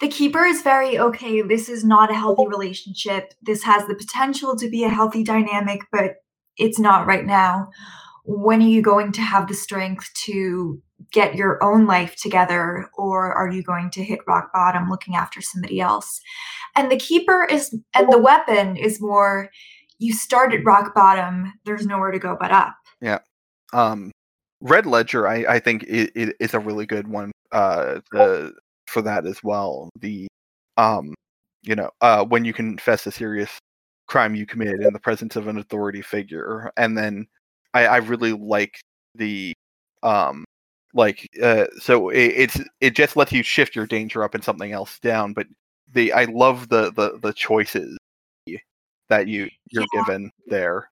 the 0.00 0.08
keeper 0.08 0.44
is 0.44 0.62
very 0.62 0.98
okay. 0.98 1.42
This 1.42 1.68
is 1.68 1.84
not 1.84 2.10
a 2.10 2.14
healthy 2.14 2.46
relationship. 2.46 3.34
This 3.42 3.62
has 3.64 3.86
the 3.86 3.94
potential 3.94 4.56
to 4.56 4.68
be 4.68 4.84
a 4.84 4.88
healthy 4.88 5.22
dynamic, 5.22 5.82
but 5.92 6.16
it's 6.56 6.78
not 6.78 7.06
right 7.06 7.24
now. 7.24 7.70
When 8.24 8.62
are 8.62 8.68
you 8.68 8.80
going 8.80 9.12
to 9.12 9.20
have 9.20 9.48
the 9.48 9.54
strength 9.54 10.10
to 10.24 10.80
get 11.12 11.34
your 11.34 11.62
own 11.62 11.86
life 11.86 12.16
together, 12.16 12.88
or 12.96 13.32
are 13.32 13.50
you 13.50 13.62
going 13.62 13.90
to 13.90 14.04
hit 14.04 14.20
rock 14.26 14.52
bottom 14.52 14.88
looking 14.88 15.16
after 15.16 15.40
somebody 15.40 15.80
else? 15.80 16.20
And 16.76 16.90
the 16.90 16.96
keeper 16.96 17.44
is, 17.44 17.76
and 17.94 18.12
the 18.12 18.18
weapon 18.18 18.76
is 18.76 19.00
more, 19.00 19.50
you 19.98 20.12
start 20.12 20.52
at 20.52 20.64
rock 20.64 20.94
bottom, 20.94 21.52
there's 21.64 21.86
nowhere 21.86 22.10
to 22.10 22.18
go 22.18 22.36
but 22.38 22.50
up. 22.50 22.74
Yeah. 23.00 23.18
Um, 23.72 24.10
Red 24.60 24.86
Ledger, 24.86 25.28
I, 25.28 25.44
I 25.48 25.58
think, 25.58 25.84
it, 25.84 26.10
it 26.14 26.36
is 26.40 26.54
a 26.54 26.58
really 26.58 26.86
good 26.86 27.08
one. 27.08 27.32
Uh, 27.52 28.00
the 28.10 28.52
for 28.86 29.02
that 29.02 29.26
as 29.26 29.42
well. 29.42 29.90
The 30.00 30.26
um, 30.76 31.14
you 31.62 31.74
know, 31.74 31.90
uh, 32.00 32.24
when 32.24 32.44
you 32.44 32.52
confess 32.52 33.06
a 33.06 33.12
serious 33.12 33.58
crime 34.06 34.34
you 34.34 34.46
committed 34.46 34.82
in 34.82 34.92
the 34.92 35.00
presence 35.00 35.36
of 35.36 35.46
an 35.46 35.58
authority 35.58 36.02
figure, 36.02 36.70
and 36.76 36.96
then 36.96 37.26
I, 37.72 37.86
I 37.86 37.96
really 37.98 38.32
like 38.32 38.80
the 39.14 39.54
um, 40.02 40.44
like 40.94 41.28
uh, 41.42 41.66
so 41.78 42.08
it, 42.08 42.32
it's 42.36 42.60
it 42.80 42.94
just 42.94 43.16
lets 43.16 43.32
you 43.32 43.42
shift 43.42 43.76
your 43.76 43.86
danger 43.86 44.24
up 44.24 44.34
and 44.34 44.44
something 44.44 44.72
else 44.72 44.98
down. 45.00 45.32
But 45.34 45.46
the 45.92 46.12
I 46.12 46.24
love 46.24 46.68
the 46.68 46.92
the 46.92 47.18
the 47.20 47.32
choices 47.32 47.98
that 49.08 49.28
you 49.28 49.50
you're 49.70 49.84
yeah. 49.92 50.02
given 50.04 50.30
there 50.46 50.88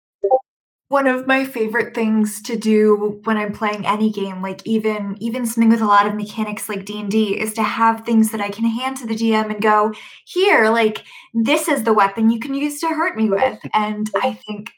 one 0.92 1.06
of 1.06 1.26
my 1.26 1.42
favorite 1.46 1.94
things 1.94 2.42
to 2.42 2.54
do 2.54 3.18
when 3.24 3.38
I'm 3.38 3.54
playing 3.54 3.86
any 3.86 4.12
game, 4.12 4.42
like 4.42 4.60
even 4.66 5.16
even 5.20 5.46
something 5.46 5.70
with 5.70 5.80
a 5.80 5.86
lot 5.86 6.06
of 6.06 6.14
mechanics 6.14 6.68
like 6.68 6.84
D 6.84 7.00
and 7.00 7.10
D, 7.10 7.40
is 7.40 7.54
to 7.54 7.62
have 7.62 8.04
things 8.04 8.30
that 8.30 8.42
I 8.42 8.50
can 8.50 8.66
hand 8.66 8.98
to 8.98 9.06
the 9.06 9.14
DM 9.14 9.50
and 9.50 9.62
go, 9.62 9.94
"Here, 10.26 10.68
like 10.68 11.02
this 11.32 11.66
is 11.66 11.84
the 11.84 11.94
weapon 11.94 12.28
you 12.28 12.38
can 12.38 12.52
use 12.52 12.78
to 12.80 12.88
hurt 12.88 13.16
me 13.16 13.30
with." 13.30 13.58
And 13.72 14.10
I 14.16 14.34
think 14.34 14.70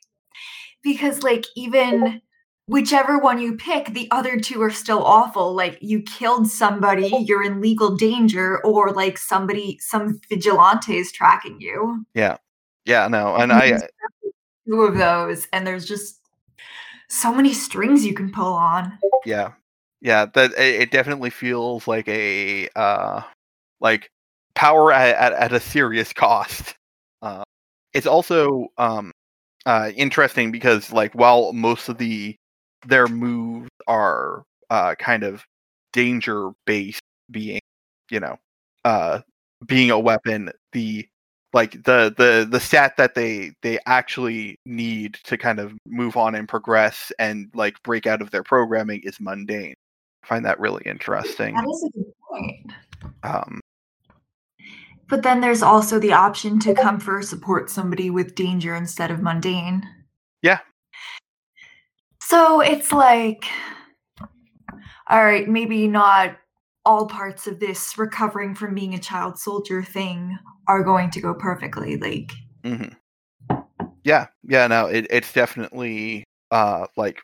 because 0.85 1.25
like 1.25 1.47
even 1.57 2.22
whichever 2.67 3.19
one 3.19 3.41
you 3.41 3.57
pick, 3.57 3.89
the 3.89 4.09
other 4.11 4.39
two 4.39 4.62
are 4.62 4.71
still 4.71 5.03
awful. 5.05 5.55
Like 5.55 5.79
you 5.81 6.03
killed 6.03 6.49
somebody, 6.49 7.09
you're 7.27 7.45
in 7.45 7.61
legal 7.61 7.97
danger, 7.97 8.61
or 8.65 8.93
like 8.93 9.19
somebody, 9.19 9.79
some 9.81 10.21
vigilante 10.29 10.97
is 10.97 11.12
tracking 11.12 11.61
you. 11.61 12.05
Yeah, 12.15 12.39
yeah, 12.85 13.09
no, 13.09 13.35
and 13.37 13.53
I 13.53 13.81
two 14.67 14.83
of 14.83 14.97
those, 14.97 15.47
and 15.53 15.67
there's 15.67 15.87
just 15.87 16.21
so 17.09 17.33
many 17.33 17.53
strings 17.53 18.05
you 18.05 18.15
can 18.15 18.33
pull 18.33 18.53
on. 18.53 18.99
Yeah, 19.25 19.53
yeah. 20.01 20.27
That 20.27 20.53
it 20.59 20.91
definitely 20.91 21.31
feels 21.31 21.87
like 21.87 22.09
a 22.09 22.69
uh, 22.75 23.23
like 23.81 24.11
power 24.55 24.93
at, 24.93 25.17
at, 25.17 25.33
at 25.33 25.53
a 25.53 25.61
serious 25.61 26.12
cost. 26.12 26.75
Uh, 27.23 27.43
it's 27.93 28.07
also 28.07 28.69
um, 28.79 29.12
uh, 29.67 29.91
interesting 29.97 30.51
because 30.51 30.93
like 30.93 31.12
while 31.15 31.53
most 31.53 31.89
of 31.89 31.99
the 31.99 32.37
their 32.87 33.07
moves 33.07 33.68
are 33.87 34.45
uh, 34.70 34.95
kind 34.97 35.22
of 35.22 35.45
danger 35.93 36.51
based, 36.66 37.03
being 37.30 37.61
you 38.11 38.20
know 38.20 38.37
uh, 38.85 39.20
being 39.66 39.91
a 39.91 39.99
weapon, 39.99 40.51
the 40.72 41.07
like 41.53 41.72
the 41.85 42.12
the 42.16 42.47
the 42.51 42.61
stat 42.61 42.97
that 42.97 43.14
they 43.14 43.53
they 43.62 43.78
actually 43.87 44.59
need 44.66 45.14
to 45.24 45.39
kind 45.39 45.61
of 45.61 45.72
move 45.87 46.16
on 46.16 46.35
and 46.35 46.49
progress 46.49 47.12
and 47.18 47.49
like 47.55 47.82
break 47.82 48.07
out 48.07 48.20
of 48.20 48.30
their 48.30 48.43
programming 48.43 49.01
is 49.05 49.20
mundane. 49.20 49.74
I 50.24 50.26
find 50.26 50.45
that 50.45 50.59
really 50.61 50.82
interesting. 50.85 51.55
That 51.55 51.68
is 51.68 51.85
a 51.85 51.99
good 51.99 52.12
point. 52.28 52.72
Um, 53.22 53.61
but 55.09 55.22
then 55.22 55.41
there's 55.41 55.62
also 55.62 55.99
the 55.99 56.12
option 56.12 56.59
to 56.61 56.74
come 56.74 56.99
for 56.99 57.22
support 57.22 57.70
somebody 57.70 58.11
with 58.11 58.35
danger 58.35 58.74
instead 58.74 59.11
of 59.11 59.22
mundane. 59.22 59.89
Yeah. 60.43 60.61
So 62.27 62.61
it's 62.61 62.91
like, 62.91 63.45
all 65.09 65.25
right, 65.25 65.47
maybe 65.47 65.87
not 65.87 66.37
all 66.87 67.07
parts 67.07 67.47
of 67.47 67.61
this 67.61 67.99
recovering 67.99 68.55
from 68.55 68.75
being 68.75 68.95
a 68.95 68.99
child 68.99 69.39
soldier 69.39 69.83
thing 69.83 70.39
are 70.66 70.83
going 70.83 71.11
to 71.11 71.20
go 71.20 71.35
perfectly. 71.35 71.99
Like, 71.99 72.33
mm-hmm. 72.64 73.57
yeah, 74.05 74.27
yeah, 74.43 74.66
no, 74.66 74.87
it, 74.87 75.07
it's 75.11 75.33
definitely 75.35 76.25
uh 76.51 76.87
like 76.97 77.20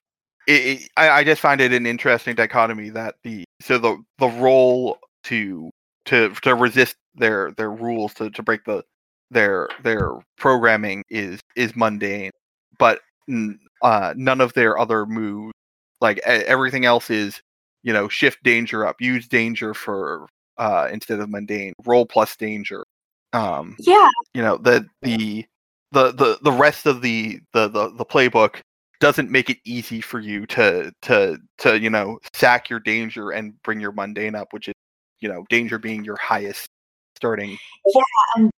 it, 0.46 0.52
it, 0.82 0.90
I, 0.98 1.08
I 1.10 1.24
just 1.24 1.40
find 1.40 1.62
it 1.62 1.72
an 1.72 1.86
interesting 1.86 2.34
dichotomy 2.34 2.90
that 2.90 3.16
the 3.22 3.44
so 3.62 3.78
the 3.78 3.96
the 4.18 4.28
roll 4.28 4.98
to 5.24 5.70
to 6.06 6.30
to 6.42 6.54
resist 6.54 6.96
their 7.14 7.52
their 7.52 7.70
rules 7.70 8.12
to 8.14 8.30
to 8.30 8.42
break 8.42 8.64
the 8.64 8.82
their 9.30 9.68
their 9.82 10.12
programming 10.36 11.04
is 11.08 11.40
is 11.56 11.74
mundane, 11.74 12.32
but 12.78 13.00
uh, 13.82 14.14
none 14.16 14.40
of 14.40 14.52
their 14.54 14.78
other 14.78 15.06
moves 15.06 15.52
like 16.00 16.18
everything 16.20 16.84
else 16.84 17.10
is 17.10 17.40
you 17.82 17.92
know 17.92 18.08
shift 18.08 18.42
danger 18.42 18.86
up 18.86 19.00
use 19.00 19.26
danger 19.28 19.74
for 19.74 20.26
uh 20.58 20.88
instead 20.90 21.20
of 21.20 21.28
mundane 21.28 21.72
roll 21.84 22.06
plus 22.06 22.36
danger 22.36 22.84
um 23.32 23.76
yeah. 23.78 24.08
you 24.34 24.42
know 24.42 24.56
the 24.56 24.86
the 25.02 25.44
the 25.92 26.12
the, 26.12 26.38
the 26.42 26.52
rest 26.52 26.86
of 26.86 27.02
the, 27.02 27.40
the 27.52 27.68
the 27.68 27.90
the 27.90 28.04
playbook 28.04 28.60
doesn't 29.00 29.30
make 29.30 29.48
it 29.48 29.58
easy 29.64 30.00
for 30.00 30.20
you 30.20 30.46
to 30.46 30.92
to 31.02 31.38
to 31.58 31.78
you 31.78 31.90
know 31.90 32.18
sack 32.34 32.68
your 32.68 32.80
danger 32.80 33.30
and 33.30 33.60
bring 33.62 33.80
your 33.80 33.92
mundane 33.92 34.34
up 34.34 34.52
which 34.52 34.68
is 34.68 34.74
you 35.20 35.28
know 35.28 35.44
danger 35.48 35.78
being 35.78 36.04
your 36.04 36.16
highest 36.16 36.68
starting 37.16 37.56
yeah 37.86 38.02
and 38.36 38.50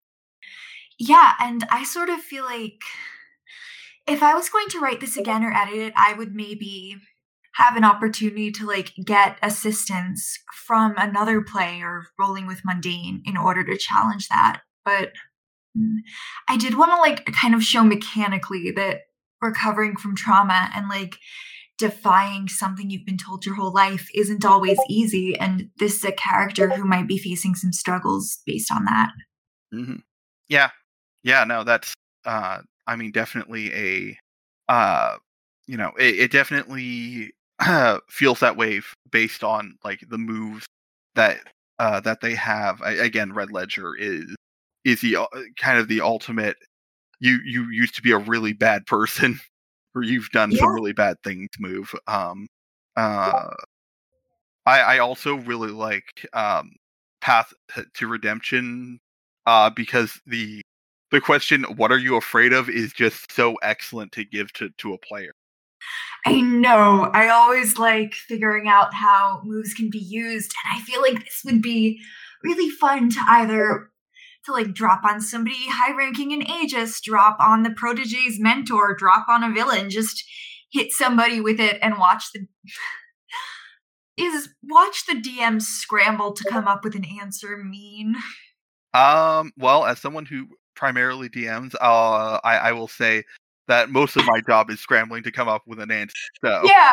yeah 0.99 1.33
and 1.41 1.65
i 1.71 1.85
sort 1.85 2.09
of 2.09 2.21
feel 2.21 2.45
like 2.45 2.83
if 4.07 4.23
i 4.23 4.35
was 4.35 4.49
going 4.49 4.69
to 4.69 4.81
write 4.81 5.01
this 5.01 5.17
again 5.17 5.45
or 5.45 5.53
edit 5.53 5.75
it 5.75 5.93
i 5.97 6.13
would 6.13 6.35
maybe 6.35 6.97
have 7.55 7.77
an 7.77 7.85
opportunity 7.85 8.51
to 8.51 8.67
like 8.67 8.93
get 9.05 9.37
assistance 9.43 10.39
from 10.67 10.95
another 10.97 11.43
play 11.43 11.81
or 11.83 12.07
rolling 12.19 12.47
with 12.47 12.65
mundane 12.65 13.23
in 13.27 13.37
order 13.37 13.63
to 13.63 13.77
challenge 13.77 14.27
that. 14.29 14.63
But 14.87 15.13
Mm. 15.77 15.99
I 16.49 16.57
did 16.57 16.77
want 16.77 16.93
to 16.93 16.97
like 16.97 17.25
kind 17.33 17.55
of 17.55 17.63
show 17.65 17.83
mechanically 17.83 18.71
that 18.73 19.03
recovering 19.41 19.97
from 19.97 20.15
trauma 20.15 20.71
and 20.75 20.89
like 20.89 21.17
defying 21.79 22.49
something 22.49 22.91
you've 22.91 23.07
been 23.07 23.19
told 23.19 23.45
your 23.45 23.55
whole 23.55 23.73
life 23.73 24.09
isn't 24.15 24.45
always 24.45 24.79
easy. 24.89 25.37
And 25.39 25.71
this 25.79 25.97
is 25.97 26.05
a 26.05 26.13
character 26.13 26.69
who 26.71 26.85
might 26.85 27.09
be 27.09 27.19
facing 27.19 27.55
some 27.55 27.73
struggles 27.73 28.41
based 28.47 28.71
on 28.71 28.85
that. 28.85 29.11
Mm-hmm. 29.75 29.97
Yeah, 30.49 30.71
yeah, 31.23 31.45
no, 31.45 31.65
that's 31.65 31.95
uh, 32.25 32.59
I 32.87 32.97
mean, 32.97 33.11
definitely 33.13 33.73
a 33.75 34.19
uh, 34.73 35.17
you 35.67 35.77
know, 35.77 35.93
it, 35.99 36.21
it 36.21 36.33
definitely 36.33 37.33
uh, 37.61 37.99
feels 38.09 38.41
that 38.41 38.57
way 38.57 38.81
based 39.11 39.45
on 39.45 39.77
like 39.85 40.01
the 40.09 40.19
moves 40.19 40.67
that 41.15 41.39
uh 41.79 42.01
that 42.01 42.21
they 42.21 42.35
have. 42.35 42.81
I, 42.83 42.93
again, 42.93 43.33
Red 43.33 43.51
Ledger 43.53 43.95
is 43.97 44.35
is 44.85 45.01
the 45.01 45.17
uh, 45.17 45.27
kind 45.59 45.79
of 45.79 45.89
the 45.89 46.01
ultimate. 46.01 46.57
You 47.21 47.39
you 47.45 47.69
used 47.71 47.95
to 47.97 48.03
be 48.03 48.13
a 48.13 48.19
really 48.19 48.53
bad 48.53 48.87
person, 48.87 49.39
or 49.95 50.03
you've 50.03 50.31
done 50.31 50.51
Yeah. 50.53 50.61
some 50.61 50.75
really 50.75 50.93
bad 50.93 51.17
things. 51.25 51.49
Move. 51.59 51.93
Um. 52.07 52.47
Uh. 52.97 53.51
I 54.67 54.81
I 54.81 54.99
also 54.99 55.37
really 55.37 55.71
like 55.71 56.27
um 56.33 56.73
Path 57.21 57.53
to 57.95 58.07
Redemption. 58.07 58.99
Uh, 59.47 59.69
because 59.71 60.21
the 60.27 60.63
the 61.13 61.21
question 61.21 61.65
"What 61.77 61.93
are 61.93 61.99
you 61.99 62.17
afraid 62.17 62.53
of?" 62.53 62.69
is 62.69 62.93
just 62.93 63.31
so 63.31 63.55
excellent 63.63 64.11
to 64.13 64.25
give 64.25 64.53
to 64.55 64.71
to 64.79 64.95
a 64.95 64.99
player. 64.99 65.33
I 66.27 66.41
know. 66.41 67.11
I 67.13 67.29
always 67.29 67.79
like 67.79 68.15
figuring 68.15 68.69
out 68.69 68.95
how 68.95 69.43
moves 69.45 69.75
can 69.75 69.91
be 69.91 69.99
used, 69.99 70.53
and 70.65 70.81
I 70.81 70.85
feel 70.85 71.01
like 71.01 71.25
this 71.25 71.43
would 71.45 71.63
be 71.63 72.01
really 72.43 72.71
fun 72.71 73.11
to 73.11 73.21
either 73.29 73.91
to 74.45 74.53
like 74.53 74.75
drop 74.75 75.05
on 75.05 75.21
somebody 75.21 75.69
high 75.69 75.97
ranking 75.97 76.33
in 76.33 76.49
Aegis, 76.49 77.01
drop 77.01 77.37
on 77.41 77.63
the 77.63 77.71
protege's 77.71 78.41
mentor, 78.41 78.95
drop 78.95 79.29
on 79.29 79.45
a 79.45 79.53
villain, 79.53 79.91
just 79.91 80.25
hit 80.73 80.91
somebody 80.91 81.41
with 81.41 81.61
it 81.61 81.79
and 81.83 81.99
watch 81.99 82.25
the 82.35 82.47
is 84.17 84.49
watch 84.63 85.07
the 85.07 85.15
DM 85.15 85.61
scramble 85.61 86.33
to 86.33 86.49
come 86.49 86.67
up 86.67 86.85
with 86.85 86.95
an 86.95 87.05
answer 87.21 87.57
mean. 87.57 88.17
Um, 88.95 89.53
well, 89.57 89.85
as 89.85 89.99
someone 89.99 90.27
who 90.27 90.49
primarily 90.75 91.29
DMs, 91.29 91.75
uh, 91.81 92.41
I, 92.45 92.57
I 92.57 92.73
will 92.73 92.89
say 92.89 93.25
that 93.69 93.91
most 93.91 94.17
of 94.17 94.27
my 94.27 94.41
job 94.41 94.71
is 94.71 94.81
scrambling 94.81 95.23
to 95.23 95.33
come 95.33 95.49
up 95.49 95.63
with 95.67 95.81
an 95.81 95.91
answer. 95.91 96.15
So, 96.45 96.63
Yeah. 96.65 96.91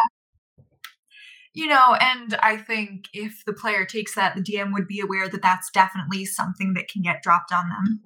You 1.56 1.66
know, 1.68 1.96
and 2.00 2.36
I 2.44 2.58
think 2.58 3.06
if 3.12 3.44
the 3.46 3.54
player 3.54 3.84
takes 3.84 4.14
that, 4.16 4.36
the 4.36 4.42
DM 4.42 4.72
would 4.72 4.88
be 4.88 5.00
aware 5.00 5.28
that 5.28 5.42
that's 5.42 5.72
definitely 5.72 6.24
something 6.26 6.76
that 6.76 6.88
can 6.88 7.02
get 7.02 7.24
dropped 7.24 7.52
on 7.52 7.70
them. 7.70 8.02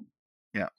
Yeah. 0.53 0.69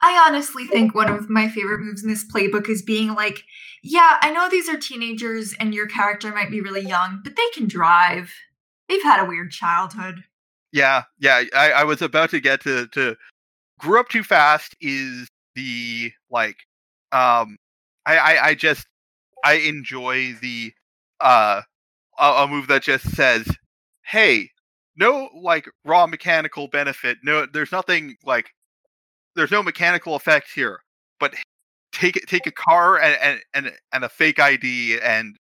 I 0.00 0.24
honestly 0.26 0.66
think 0.66 0.94
one 0.94 1.12
of 1.12 1.28
my 1.28 1.48
favorite 1.48 1.80
moves 1.80 2.02
in 2.02 2.08
this 2.08 2.24
playbook 2.32 2.68
is 2.70 2.82
being 2.82 3.14
like, 3.14 3.44
yeah, 3.82 4.16
I 4.22 4.30
know 4.30 4.48
these 4.48 4.68
are 4.68 4.78
teenagers 4.78 5.54
and 5.60 5.74
your 5.74 5.86
character 5.86 6.32
might 6.32 6.50
be 6.50 6.62
really 6.62 6.86
young, 6.86 7.20
but 7.22 7.36
they 7.36 7.48
can 7.54 7.68
drive. 7.68 8.32
They've 8.88 9.02
had 9.02 9.22
a 9.22 9.28
weird 9.28 9.50
childhood. 9.50 10.24
yeah, 10.72 11.04
yeah. 11.18 11.44
I, 11.54 11.72
I 11.72 11.84
was 11.84 12.00
about 12.00 12.30
to 12.30 12.40
get 12.40 12.62
to 12.62 12.86
to 12.88 13.14
grew 13.78 14.00
up 14.00 14.08
too 14.08 14.22
fast 14.24 14.76
is 14.80 15.28
the 15.54 16.12
like 16.30 16.56
um 17.12 17.56
I, 18.06 18.16
I 18.18 18.46
I 18.48 18.54
just 18.54 18.86
I 19.44 19.54
enjoy 19.54 20.34
the 20.40 20.72
uh 21.20 21.62
a, 22.18 22.24
a 22.24 22.48
move 22.48 22.68
that 22.68 22.82
just 22.82 23.10
says, 23.14 23.48
"Hey, 24.02 24.50
no 24.96 25.30
like 25.34 25.68
raw 25.84 26.06
mechanical 26.06 26.68
benefit. 26.68 27.18
No, 27.22 27.46
there's 27.46 27.72
nothing 27.72 28.16
like 28.24 28.50
there's 29.36 29.50
no 29.50 29.62
mechanical 29.62 30.14
effect 30.16 30.50
here, 30.54 30.80
but 31.20 31.34
take 31.92 32.14
take 32.26 32.46
a 32.46 32.52
car 32.52 32.98
and 33.00 33.18
and 33.22 33.40
and, 33.54 33.76
and 33.92 34.04
a 34.04 34.08
fake 34.08 34.40
ID 34.40 34.98
and 35.00 35.36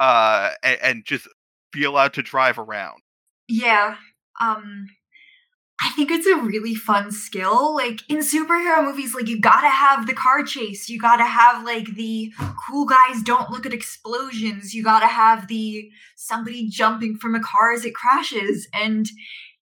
uh 0.00 0.52
and, 0.62 0.78
and 0.82 1.04
just 1.04 1.28
be 1.72 1.84
allowed 1.84 2.14
to 2.14 2.22
drive 2.22 2.58
around." 2.58 3.00
Yeah. 3.48 3.96
Um 4.40 4.88
I 5.84 5.90
think 5.90 6.10
it's 6.10 6.26
a 6.26 6.36
really 6.36 6.74
fun 6.74 7.10
skill. 7.10 7.74
Like 7.74 8.00
in 8.08 8.18
superhero 8.18 8.84
movies, 8.84 9.14
like 9.14 9.28
you 9.28 9.40
gotta 9.40 9.68
have 9.68 10.06
the 10.06 10.14
car 10.14 10.44
chase. 10.44 10.88
You 10.88 10.98
gotta 10.98 11.24
have 11.24 11.64
like 11.64 11.94
the 11.96 12.32
cool 12.66 12.86
guys 12.86 13.22
don't 13.22 13.50
look 13.50 13.66
at 13.66 13.72
explosions. 13.72 14.74
You 14.74 14.84
gotta 14.84 15.08
have 15.08 15.48
the 15.48 15.90
somebody 16.16 16.68
jumping 16.68 17.16
from 17.16 17.34
a 17.34 17.40
car 17.40 17.72
as 17.72 17.84
it 17.84 17.94
crashes. 17.94 18.68
And 18.72 19.08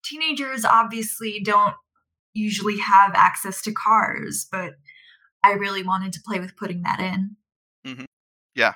teenagers 0.05 0.65
obviously 0.65 1.41
don't 1.41 1.75
usually 2.35 2.79
have 2.79 3.13
access 3.15 3.63
to 3.63 3.73
cars, 3.73 4.47
but 4.51 4.75
I 5.43 5.53
really 5.53 5.83
wanted 5.83 6.13
to 6.13 6.21
play 6.27 6.39
with 6.39 6.57
putting 6.57 6.83
that 6.83 7.01
in. 7.01 7.37
Yeah, 8.55 8.75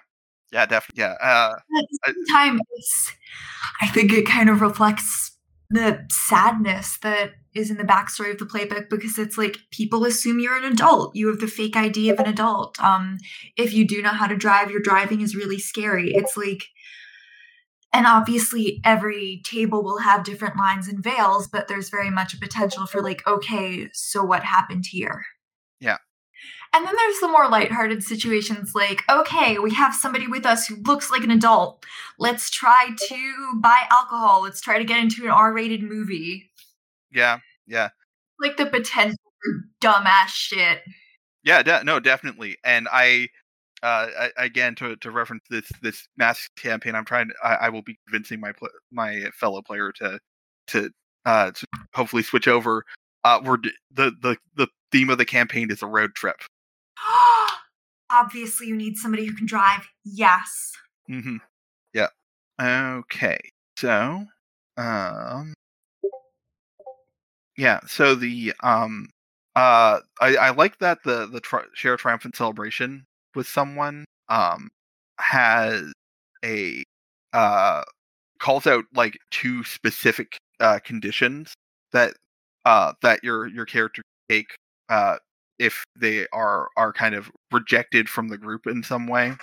yeah, 0.53 0.66
definitely. 0.66 1.03
Yeah. 1.03 1.16
Uh, 1.20 1.55
At 2.07 2.14
the 2.14 2.26
same 2.26 2.26
time, 2.32 2.61
it's 2.76 3.12
I 3.82 3.88
think 3.88 4.12
it 4.12 4.26
kind 4.26 4.49
of 4.49 4.61
reflects 4.61 5.34
the 5.75 6.07
sadness 6.11 6.99
that 7.03 7.33
is 7.55 7.70
in 7.70 7.77
the 7.77 7.85
backstory 7.85 8.31
of 8.31 8.39
the 8.39 8.47
playbook 8.47 8.89
because 8.91 9.18
it's 9.18 9.39
like 9.39 9.59
people 9.70 10.05
assume 10.05 10.41
you're 10.41 10.57
an 10.57 10.64
adult. 10.64 11.14
You 11.14 11.29
have 11.29 11.39
the 11.39 11.47
fake 11.47 11.77
ID 11.77 12.11
of 12.11 12.18
an 12.18 12.27
adult. 12.27 12.81
Um, 12.81 13.18
if 13.57 13.72
you 13.72 13.87
do 13.87 14.03
know 14.03 14.11
how 14.11 14.27
to 14.27 14.37
drive, 14.37 14.70
your 14.70 14.81
driving 14.81 15.20
is 15.20 15.37
really 15.37 15.59
scary. 15.59 16.14
It's 16.14 16.37
like 16.37 16.64
and 17.93 18.09
obviously 18.09 18.81
every 18.85 19.41
table 19.45 19.85
will 19.85 20.01
have 20.01 20.25
different 20.25 20.57
lines 20.57 20.89
and 20.89 21.03
veils, 21.03 21.47
but 21.47 21.68
there's 21.68 21.91
very 21.91 22.11
much 22.11 22.35
a 22.35 22.39
potential 22.41 22.87
for 22.87 23.01
like, 23.01 23.25
okay, 23.25 23.89
so 23.93 24.25
what 24.25 24.43
happened 24.43 24.85
here? 24.91 25.25
Yeah. 25.79 25.99
And 26.75 26.85
then 26.85 26.95
there's 26.97 27.20
the 27.20 27.29
more 27.29 27.49
lighthearted 27.49 28.03
situations 28.03 28.75
like, 28.75 29.03
okay, 29.09 29.59
we 29.61 29.72
have 29.75 29.95
somebody 29.95 30.27
with 30.27 30.45
us 30.45 30.66
who 30.66 30.75
looks 30.83 31.09
like 31.11 31.22
an 31.22 31.31
adult. 31.31 31.85
Let's 32.18 32.51
try 32.51 32.89
to 33.09 33.53
buy 33.61 33.85
alcohol. 33.93 34.43
Let's 34.43 34.61
try 34.61 34.79
to 34.79 34.85
get 34.85 34.99
into 34.99 35.25
an 35.25 35.31
R 35.31 35.53
rated 35.53 35.83
movie. 35.83 36.51
yeah. 37.12 37.39
Yeah. 37.66 37.91
Like 38.41 38.57
the 38.57 38.66
potential 38.66 39.16
for 39.43 39.64
dumbass 39.81 40.29
shit. 40.29 40.83
Yeah. 41.45 41.62
De- 41.62 41.85
no, 41.85 42.01
definitely. 42.01 42.57
And 42.64 42.89
I, 42.93 43.29
uh, 43.83 44.09
I, 44.18 44.31
again, 44.37 44.75
to, 44.77 44.97
to 44.97 45.11
reference 45.11 45.45
this 45.51 45.70
this 45.81 46.09
Masks 46.16 46.49
campaign, 46.57 46.95
I'm 46.95 47.05
trying. 47.05 47.29
To, 47.29 47.35
I, 47.45 47.55
I 47.55 47.68
will 47.68 47.83
be 47.83 47.97
convincing 48.09 48.41
my 48.41 48.53
pl- 48.53 48.68
my 48.91 49.31
fellow 49.33 49.62
player 49.62 49.93
to 49.93 50.18
to 50.68 50.91
uh 51.27 51.53
to 51.53 51.66
hopefully 51.95 52.22
switch 52.22 52.49
over. 52.49 52.85
Uh, 53.25 53.41
we're 53.45 53.59
d- 53.59 53.72
the 53.93 54.12
the 54.22 54.37
the 54.57 54.66
theme 54.91 55.11
of 55.11 55.18
the 55.18 55.25
campaign 55.25 55.70
is 55.70 55.83
a 55.83 55.87
road 55.87 56.14
trip. 56.14 56.37
Obviously, 58.11 58.68
you 58.68 58.76
need 58.76 58.96
somebody 58.96 59.26
who 59.26 59.34
can 59.34 59.46
drive. 59.46 59.88
Yes. 60.05 60.72
Mm-hmm. 61.11 61.36
Yeah. 61.92 62.09
Okay. 62.61 63.38
So, 63.76 64.24
um, 64.76 65.55
yeah. 67.57 67.80
So 67.86 68.14
the 68.14 68.52
um, 68.62 69.09
uh, 69.57 70.00
I 70.20 70.36
I 70.36 70.50
like 70.50 70.78
that 70.78 70.98
the 71.05 71.26
the 71.26 71.40
tri- 71.40 71.64
share 71.74 71.96
triumphant 71.96 72.36
celebration 72.36 73.05
with 73.34 73.46
someone 73.46 74.05
um 74.28 74.68
has 75.18 75.92
a 76.44 76.82
uh 77.32 77.82
calls 78.40 78.66
out 78.66 78.84
like 78.94 79.18
two 79.30 79.64
specific 79.64 80.36
uh 80.61 80.78
conditions 80.84 81.55
that 81.92 82.14
uh 82.64 82.92
that 83.02 83.22
your 83.22 83.46
your 83.48 83.66
character 83.66 84.02
take 84.28 84.57
uh 84.88 85.16
if 85.59 85.84
they 85.96 86.26
are 86.32 86.68
are 86.76 86.92
kind 86.92 87.14
of 87.14 87.30
rejected 87.52 88.09
from 88.09 88.28
the 88.28 88.38
group 88.38 88.66
in 88.66 88.82
some 88.82 89.07
way. 89.07 89.34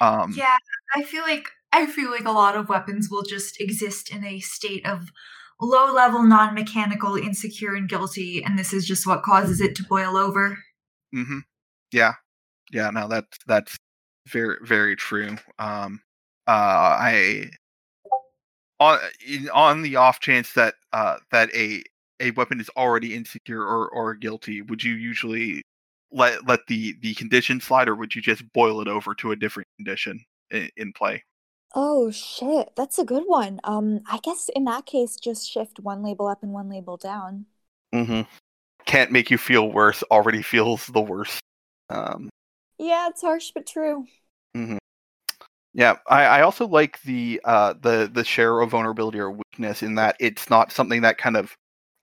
Um, 0.00 0.32
Yeah, 0.36 0.56
I 0.94 1.02
feel 1.02 1.22
like 1.22 1.48
I 1.72 1.86
feel 1.86 2.10
like 2.10 2.24
a 2.24 2.32
lot 2.32 2.56
of 2.56 2.68
weapons 2.68 3.08
will 3.10 3.22
just 3.22 3.60
exist 3.60 4.10
in 4.10 4.24
a 4.24 4.40
state 4.40 4.86
of 4.86 5.08
low 5.60 5.92
level, 5.92 6.22
non 6.22 6.54
mechanical, 6.54 7.16
insecure, 7.16 7.74
and 7.74 7.88
guilty, 7.88 8.42
and 8.44 8.58
this 8.58 8.72
is 8.72 8.86
just 8.86 9.06
what 9.06 9.22
causes 9.22 9.60
it 9.60 9.74
to 9.76 9.84
boil 9.84 10.16
over. 10.16 10.58
hmm 11.12 11.40
Yeah, 11.92 12.14
yeah. 12.72 12.90
No, 12.90 13.08
that's 13.08 13.38
that's 13.46 13.76
very 14.28 14.56
very 14.62 14.96
true. 14.96 15.36
Um, 15.58 16.00
uh, 16.46 16.96
I 17.00 17.50
on 18.78 18.98
on 19.52 19.82
the 19.82 19.96
off 19.96 20.20
chance 20.20 20.52
that 20.52 20.74
uh 20.92 21.16
that 21.32 21.54
a 21.54 21.82
a 22.20 22.30
weapon 22.32 22.60
is 22.60 22.70
already 22.76 23.14
insecure 23.14 23.62
or 23.62 23.88
or 23.90 24.14
guilty, 24.14 24.62
would 24.62 24.82
you 24.84 24.94
usually 24.94 25.62
let 26.10 26.46
let 26.46 26.60
the 26.68 26.94
the 27.00 27.14
condition 27.14 27.60
slide, 27.60 27.88
or 27.88 27.94
would 27.96 28.14
you 28.14 28.22
just 28.22 28.50
boil 28.52 28.80
it 28.80 28.88
over 28.88 29.14
to 29.16 29.32
a 29.32 29.36
different 29.36 29.68
condition 29.78 30.24
in, 30.50 30.70
in 30.76 30.92
play? 30.92 31.22
Oh 31.76 32.10
shit, 32.10 32.72
that's 32.74 32.98
a 32.98 33.04
good 33.04 33.22
one. 33.26 33.60
Um, 33.62 34.00
I 34.10 34.18
guess 34.18 34.48
in 34.56 34.64
that 34.64 34.84
case, 34.86 35.16
just 35.16 35.48
shift 35.48 35.78
one 35.78 36.02
label 36.02 36.26
up 36.26 36.42
and 36.42 36.52
one 36.52 36.68
label 36.68 36.96
down. 36.96 37.46
Mm-hmm. 37.94 38.22
Can't 38.86 39.12
make 39.12 39.30
you 39.30 39.38
feel 39.38 39.70
worse. 39.70 40.02
Already 40.04 40.42
feels 40.42 40.86
the 40.88 41.00
worst. 41.02 41.40
Um, 41.90 42.30
Yeah, 42.78 43.08
it's 43.08 43.20
harsh 43.22 43.50
but 43.54 43.66
true. 43.66 44.06
Mm-hmm. 44.56 44.78
Yeah, 45.74 45.96
I, 46.08 46.24
I 46.24 46.42
also 46.42 46.66
like 46.66 47.00
the 47.02 47.40
uh 47.44 47.74
the 47.80 48.10
the 48.12 48.24
share 48.24 48.60
of 48.60 48.70
vulnerability 48.70 49.18
or 49.18 49.30
weakness 49.30 49.82
in 49.82 49.96
that 49.96 50.16
it's 50.20 50.48
not 50.48 50.72
something 50.72 51.02
that 51.02 51.18
kind 51.18 51.36
of 51.36 51.54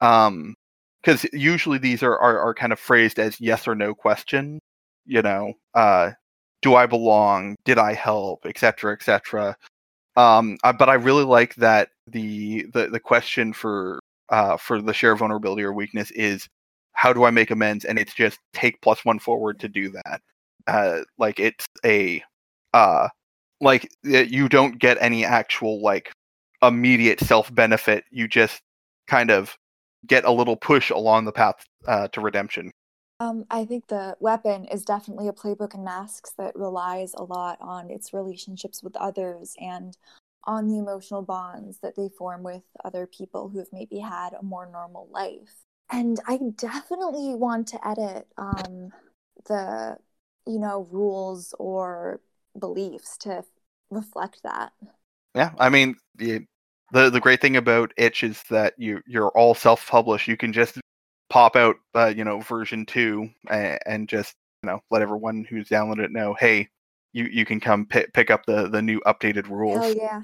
um 0.04 0.56
because 1.04 1.26
usually 1.34 1.80
these 1.80 2.04
are, 2.04 2.18
are 2.20 2.40
are 2.40 2.56
kind 2.56 2.74
of 2.74 2.80
phrased 2.80 3.20
as 3.20 3.42
yes 3.42 3.68
or 3.68 3.76
no 3.76 3.96
question 3.96 4.60
You 5.08 5.24
know, 5.24 5.56
uh, 5.76 6.12
do 6.64 6.76
I 6.76 6.88
belong? 6.88 7.58
Did 7.66 7.80
I 7.80 7.94
help? 7.96 8.46
Etc. 8.48 8.94
Etc. 8.94 9.58
Um, 10.18 10.58
uh, 10.64 10.74
but 10.74 10.90
I 10.90 10.96
really 10.96 11.26
like 11.26 11.56
that 11.58 11.90
the 12.08 12.66
the 12.74 12.90
the 12.90 13.00
question 13.00 13.54
for 13.54 14.00
uh 14.30 14.58
for 14.58 14.82
the 14.82 14.94
share 14.94 15.14
of 15.14 15.20
vulnerability 15.20 15.64
or 15.64 15.74
weakness 15.74 16.12
is 16.12 16.48
how 16.94 17.14
do 17.14 17.26
I 17.26 17.32
make 17.32 17.52
amends? 17.52 17.86
And 17.86 18.00
it's 18.00 18.14
just 18.16 18.40
take 18.54 18.82
plus 18.82 19.06
one 19.06 19.20
forward 19.20 19.60
to 19.62 19.70
do 19.70 19.90
that. 19.92 20.22
Uh, 20.68 21.02
like 21.20 21.40
it's 21.40 21.66
a 21.86 22.24
uh 22.74 23.10
like 23.62 23.90
you 24.04 24.50
don't 24.50 24.80
get 24.80 24.98
any 25.02 25.26
actual 25.26 25.82
like 25.82 26.12
immediate 26.64 27.20
self 27.22 27.54
benefit. 27.54 28.06
You 28.12 28.28
just 28.28 28.62
kind 29.08 29.32
of 29.32 29.56
get 30.06 30.26
a 30.26 30.32
little 30.32 30.56
push 30.56 30.90
along 30.90 31.26
the 31.26 31.32
path 31.32 31.66
uh, 31.88 32.08
to 32.10 32.22
redemption. 32.22 32.72
Um, 33.20 33.46
I 33.50 33.66
think 33.66 33.88
the 33.88 34.18
weapon 34.20 34.66
is 34.66 34.84
definitely 34.84 35.28
a 35.28 35.34
playbook 35.34 35.76
in 35.76 35.84
masks 35.84 36.34
that 36.38 36.56
relies 36.56 37.14
a 37.14 37.24
lot 37.24 37.58
on 37.62 37.90
its 37.90 38.14
relationships 38.14 38.84
with 38.84 38.96
others 38.98 39.56
and 39.62 39.96
on 40.46 40.68
the 40.68 40.78
emotional 40.78 41.22
bonds 41.22 41.80
that 41.80 41.96
they 41.96 42.10
form 42.10 42.44
with 42.44 42.64
other 42.84 43.08
people 43.08 43.48
who 43.48 43.60
have 43.60 43.72
maybe 43.72 44.00
had 44.00 44.34
a 44.34 44.44
more 44.44 44.70
normal 44.70 45.08
life. 45.12 45.64
And 45.90 46.20
I 46.28 46.40
definitely 46.58 47.36
want 47.36 47.68
to 47.70 47.88
edit 47.88 48.28
um, 48.38 48.92
the, 49.48 49.98
you 50.46 50.60
know, 50.60 50.88
rules 50.92 51.54
or 51.60 52.20
beliefs 52.60 53.18
to 53.20 53.44
reflect 53.90 54.42
that. 54.44 54.74
Yeah, 55.36 55.52
I 55.58 55.70
mean, 55.70 55.96
the 56.94 57.10
the, 57.10 57.20
great 57.20 57.42
thing 57.42 57.58
about 57.58 57.92
Itch 57.98 58.24
is 58.24 58.42
that 58.50 58.76
you 58.78 59.02
you're 59.08 59.30
all 59.30 59.56
self 59.56 59.86
published. 59.88 60.28
You 60.28 60.38
can 60.38 60.54
just 60.54 60.80
pop 61.30 61.56
out, 61.56 61.76
uh, 61.96 62.14
you 62.16 62.24
know, 62.24 62.40
version 62.42 62.86
two 62.86 63.30
and, 63.50 63.80
and, 63.86 64.08
just 64.08 64.36
you 64.62 64.70
know 64.70 64.80
let 64.92 65.02
everyone 65.02 65.44
who's 65.50 65.68
downloaded 65.68 66.06
it 66.06 66.12
know, 66.12 66.36
hey, 66.40 66.70
you 67.12 67.26
you 67.26 67.46
can 67.46 67.60
come 67.60 67.86
pick 67.88 68.14
pick 68.14 68.30
up 68.30 68.46
the 68.46 68.70
the 68.70 68.82
new 68.82 69.02
updated 69.02 69.50
rules. 69.50 69.80
Oh 69.82 69.94
yeah. 69.98 70.22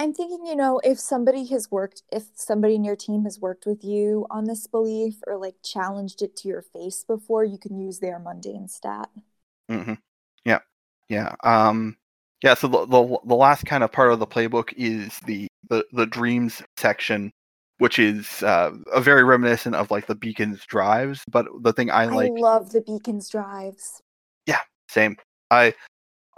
I'm 0.00 0.12
thinking, 0.14 0.46
you 0.46 0.54
know, 0.54 0.80
if 0.84 1.00
somebody 1.00 1.44
has 1.46 1.72
worked, 1.72 2.02
if 2.12 2.24
somebody 2.34 2.76
in 2.76 2.84
your 2.84 2.94
team 2.94 3.24
has 3.24 3.40
worked 3.40 3.66
with 3.66 3.82
you 3.82 4.26
on 4.30 4.44
this 4.44 4.68
belief 4.68 5.16
or 5.26 5.36
like 5.36 5.56
challenged 5.64 6.22
it 6.22 6.36
to 6.36 6.48
your 6.48 6.62
face 6.62 7.04
before, 7.04 7.44
you 7.44 7.58
can 7.58 7.76
use 7.80 7.98
their 7.98 8.20
mundane 8.20 8.68
stat. 8.68 9.08
Mm-hmm. 9.68 9.94
Yeah, 10.44 10.60
yeah. 11.08 11.34
Um, 11.42 11.96
yeah, 12.44 12.54
so 12.54 12.68
the, 12.68 12.86
the, 12.86 13.18
the 13.24 13.34
last 13.34 13.66
kind 13.66 13.82
of 13.82 13.90
part 13.90 14.12
of 14.12 14.20
the 14.20 14.26
playbook 14.26 14.72
is 14.76 15.18
the 15.26 15.47
the, 15.68 15.84
the 15.92 16.06
dreams 16.06 16.62
section, 16.76 17.32
which 17.78 17.98
is 17.98 18.42
uh, 18.42 18.72
a 18.92 19.00
very 19.00 19.24
reminiscent 19.24 19.74
of 19.74 19.90
like 19.90 20.06
the 20.06 20.14
beacons 20.14 20.64
drives. 20.66 21.22
But 21.30 21.46
the 21.62 21.72
thing 21.72 21.90
I 21.90 22.06
like, 22.06 22.32
I 22.36 22.40
love 22.40 22.70
the 22.72 22.80
beacons 22.80 23.28
drives. 23.28 24.00
Yeah, 24.46 24.60
same. 24.88 25.16
I 25.50 25.74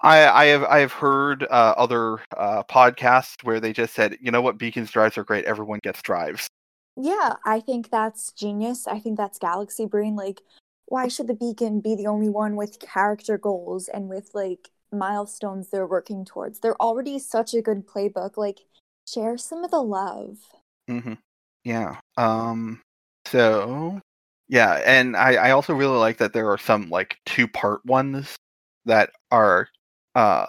I, 0.03 0.27
I 0.29 0.45
have 0.47 0.65
I 0.65 0.79
have 0.79 0.93
heard 0.93 1.45
uh, 1.45 1.75
other 1.77 2.21
uh, 2.37 2.63
podcasts 2.65 3.43
where 3.43 3.61
they 3.61 3.73
just 3.73 3.95
said, 3.95 4.17
you 4.21 4.31
know 4.31 4.41
what, 4.41 4.59
beacons 4.59 4.91
drives 4.91 5.19
are 5.19 5.25
great. 5.25 5.45
Everyone 5.45 5.81
gets 5.83 6.03
drives. 6.03 6.49
Yeah, 6.97 7.35
I 7.45 7.61
think 7.61 7.91
that's 7.91 8.33
genius. 8.33 8.87
I 8.87 8.99
think 8.99 9.17
that's 9.17 9.39
galaxy 9.39 9.87
brain. 9.87 10.17
Like, 10.17 10.41
why 10.87 11.09
should 11.09 11.29
the 11.29 11.35
beacon 11.35 11.81
be 11.81 11.95
the 11.95 12.07
only 12.07 12.29
one 12.29 12.57
with 12.57 12.81
character 12.81 13.39
goals 13.39 13.89
and 13.89 14.09
with 14.09 14.31
like 14.35 14.71
milestones 14.93 15.69
they're 15.69 15.87
working 15.87 16.25
towards. 16.25 16.61
They're 16.61 16.81
already 16.81 17.19
such 17.19 17.55
a 17.55 17.63
good 17.63 17.87
playbook. 17.87 18.37
Like, 18.37 18.61
share 19.13 19.39
some 19.39 19.65
of 19.65 19.71
the 19.71 19.83
love. 19.83 20.39
Mm-hmm. 20.89 21.15
Yeah. 21.65 22.01
Um. 22.17 22.81
So, 23.27 24.01
yeah, 24.49 24.81
and 24.85 25.17
I 25.17 25.35
I 25.35 25.51
also 25.53 25.75
really 25.75 25.99
like 25.99 26.19
that 26.19 26.33
there 26.33 26.51
are 26.51 26.59
some 26.59 26.91
like 26.91 27.17
two 27.27 27.47
part 27.47 27.85
ones 27.85 28.37
that 28.87 29.11
are 29.31 29.69
uh 30.15 30.47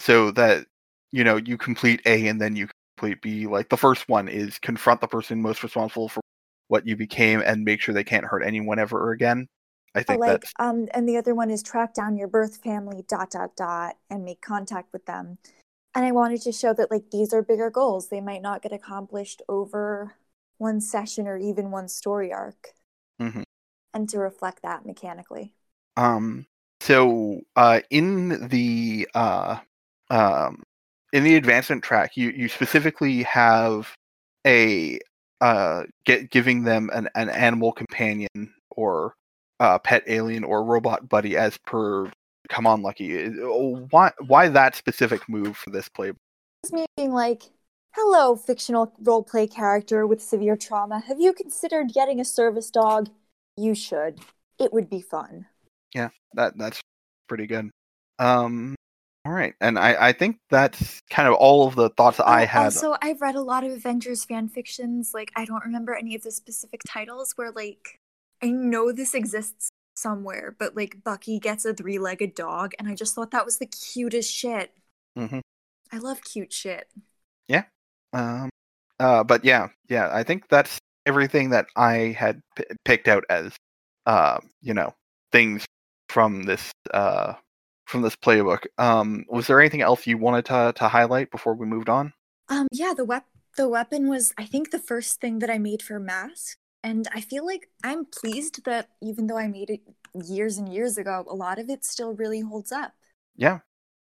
so 0.00 0.30
that 0.32 0.66
you 1.12 1.24
know 1.24 1.36
you 1.36 1.56
complete 1.56 2.02
A 2.06 2.26
and 2.26 2.40
then 2.40 2.56
you 2.56 2.68
complete 2.96 3.22
B. 3.22 3.46
Like 3.46 3.68
the 3.68 3.76
first 3.76 4.08
one 4.08 4.28
is 4.28 4.58
confront 4.58 5.00
the 5.00 5.08
person 5.08 5.40
most 5.40 5.62
responsible 5.62 6.08
for 6.08 6.20
what 6.68 6.86
you 6.86 6.96
became 6.96 7.40
and 7.44 7.64
make 7.64 7.80
sure 7.80 7.94
they 7.94 8.04
can't 8.04 8.24
hurt 8.24 8.42
anyone 8.42 8.78
ever 8.78 9.12
again. 9.12 9.46
I 9.94 10.02
think 10.02 10.20
like 10.20 10.42
that's 10.42 10.52
um 10.58 10.88
and 10.94 11.08
the 11.08 11.16
other 11.16 11.34
one 11.34 11.50
is 11.50 11.62
track 11.62 11.94
down 11.94 12.16
your 12.16 12.28
birth 12.28 12.58
family 12.62 13.04
dot 13.08 13.30
dot 13.30 13.56
dot 13.56 13.96
and 14.08 14.24
make 14.24 14.40
contact 14.40 14.92
with 14.92 15.04
them. 15.06 15.38
And 15.94 16.04
I 16.04 16.12
wanted 16.12 16.42
to 16.42 16.52
show 16.52 16.72
that 16.74 16.90
like 16.90 17.10
these 17.10 17.32
are 17.32 17.42
bigger 17.42 17.70
goals. 17.70 18.08
They 18.08 18.20
might 18.20 18.42
not 18.42 18.62
get 18.62 18.72
accomplished 18.72 19.42
over 19.48 20.14
one 20.58 20.80
session 20.80 21.26
or 21.26 21.36
even 21.36 21.70
one 21.70 21.88
story 21.88 22.32
arc. 22.32 22.74
Mm-hmm. 23.20 23.42
And 23.92 24.08
to 24.10 24.18
reflect 24.18 24.62
that 24.62 24.86
mechanically. 24.86 25.54
Um 25.96 26.46
so 26.80 27.40
uh 27.56 27.80
in 27.90 28.48
the 28.48 29.08
uh 29.14 29.58
um 30.10 30.62
in 31.12 31.24
the 31.24 31.34
advancement 31.34 31.82
track 31.82 32.16
you 32.16 32.30
you 32.30 32.48
specifically 32.48 33.22
have 33.24 33.94
a 34.46 34.98
uh 35.40 35.82
get 36.04 36.30
giving 36.30 36.62
them 36.62 36.88
an, 36.92 37.08
an 37.14 37.28
animal 37.28 37.72
companion 37.72 38.54
or 38.70 39.14
uh, 39.58 39.78
pet 39.78 40.02
alien 40.06 40.42
or 40.42 40.64
robot 40.64 41.08
buddy 41.08 41.36
as 41.36 41.58
per 41.66 42.10
come 42.50 42.66
on 42.66 42.82
lucky 42.82 43.28
why 43.90 44.12
why 44.26 44.48
that 44.48 44.74
specific 44.74 45.26
move 45.28 45.56
for 45.56 45.70
this 45.70 45.88
play? 45.88 46.12
It's 46.62 46.72
me 46.72 46.84
being 46.96 47.12
like 47.12 47.44
hello 47.92 48.36
fictional 48.36 48.92
role 49.00 49.22
play 49.22 49.46
character 49.46 50.06
with 50.06 50.22
severe 50.22 50.56
trauma. 50.56 51.00
Have 51.00 51.20
you 51.20 51.32
considered 51.32 51.92
getting 51.94 52.20
a 52.20 52.24
service 52.24 52.70
dog? 52.70 53.08
You 53.56 53.74
should. 53.74 54.20
It 54.58 54.72
would 54.72 54.90
be 54.90 55.00
fun. 55.00 55.46
Yeah 55.94 56.10
that 56.34 56.58
that's 56.58 56.80
pretty 57.28 57.46
good. 57.46 57.70
Um 58.18 58.74
all 59.26 59.32
right 59.32 59.52
and 59.60 59.78
i 59.78 60.08
i 60.08 60.12
think 60.14 60.38
that's 60.48 60.98
kind 61.10 61.28
of 61.28 61.34
all 61.34 61.68
of 61.68 61.74
the 61.74 61.90
thoughts 61.90 62.18
oh, 62.20 62.24
i 62.26 62.46
had. 62.46 62.64
also 62.64 62.96
i've 63.02 63.20
read 63.20 63.34
a 63.34 63.40
lot 63.42 63.62
of 63.62 63.70
avengers 63.70 64.24
fan 64.24 64.48
fictions 64.48 65.12
like 65.12 65.30
i 65.36 65.44
don't 65.44 65.62
remember 65.62 65.94
any 65.94 66.14
of 66.14 66.22
the 66.22 66.30
specific 66.30 66.80
titles 66.88 67.34
where 67.36 67.50
like 67.50 67.98
I 68.42 68.48
know 68.48 68.92
this 68.92 69.14
exists 69.14 69.70
somewhere, 70.00 70.56
but 70.58 70.76
like 70.76 71.02
Bucky 71.04 71.38
gets 71.38 71.64
a 71.64 71.74
three 71.74 71.98
legged 71.98 72.34
dog, 72.34 72.72
and 72.78 72.88
I 72.88 72.94
just 72.94 73.14
thought 73.14 73.30
that 73.32 73.44
was 73.44 73.58
the 73.58 73.66
cutest 73.66 74.32
shit. 74.32 74.72
Mm-hmm. 75.18 75.40
I 75.92 75.98
love 75.98 76.22
cute 76.22 76.52
shit. 76.52 76.88
Yeah. 77.48 77.64
Um. 78.12 78.48
Uh. 78.98 79.24
But 79.24 79.44
yeah, 79.44 79.68
yeah. 79.88 80.10
I 80.12 80.22
think 80.22 80.48
that's 80.48 80.78
everything 81.06 81.50
that 81.50 81.66
I 81.76 82.14
had 82.18 82.40
p- 82.56 82.64
picked 82.84 83.08
out 83.08 83.24
as, 83.28 83.54
uh, 84.06 84.38
you 84.62 84.74
know, 84.74 84.94
things 85.32 85.64
from 86.08 86.42
this 86.44 86.72
uh 86.92 87.34
from 87.86 88.02
this 88.02 88.16
playbook. 88.16 88.66
Um. 88.78 89.24
Was 89.28 89.46
there 89.46 89.60
anything 89.60 89.82
else 89.82 90.06
you 90.06 90.18
wanted 90.18 90.44
to 90.46 90.72
to 90.76 90.88
highlight 90.88 91.30
before 91.30 91.54
we 91.54 91.66
moved 91.66 91.88
on? 91.88 92.12
Um. 92.48 92.68
Yeah. 92.72 92.94
The 92.96 93.04
wep 93.04 93.24
the 93.56 93.68
weapon 93.68 94.08
was 94.08 94.32
I 94.38 94.44
think 94.44 94.70
the 94.70 94.78
first 94.78 95.20
thing 95.20 95.40
that 95.40 95.50
I 95.50 95.58
made 95.58 95.82
for 95.82 95.98
mask 95.98 96.56
and 96.82 97.08
I 97.14 97.20
feel 97.20 97.44
like 97.44 97.68
I'm 97.84 98.06
pleased 98.06 98.64
that 98.64 98.88
even 99.02 99.26
though 99.26 99.38
I 99.38 99.48
made 99.48 99.70
it 99.70 99.80
years 100.14 100.58
and 100.58 100.72
years 100.72 100.98
ago, 100.98 101.24
a 101.28 101.34
lot 101.34 101.58
of 101.58 101.68
it 101.68 101.84
still 101.84 102.14
really 102.14 102.40
holds 102.40 102.72
up. 102.72 102.92
Yeah. 103.36 103.60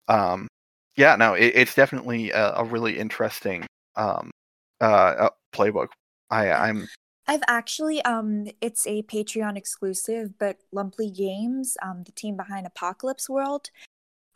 Um, 0.08 0.48
yeah, 0.96 1.16
no, 1.16 1.34
it, 1.34 1.54
it's 1.56 1.76
definitely 1.76 2.32
a, 2.32 2.54
a, 2.56 2.64
really 2.64 2.98
interesting 2.98 3.66
um, 3.96 4.32
uh, 4.80 5.30
playbook. 5.54 5.90
I, 6.30 6.52
I'm. 6.52 6.88
I've 7.28 7.44
actually, 7.48 8.02
um, 8.04 8.48
it's 8.62 8.88
a 8.88 9.04
Patreon 9.04 9.58
exclusive, 9.58 10.40
but 10.40 10.58
Lumpley 10.74 11.14
Games, 11.16 11.76
um, 11.82 12.04
the 12.04 12.14
team 12.14 12.38
behind 12.38 12.66
Apocalypse 12.66 13.30
World, 13.30 13.70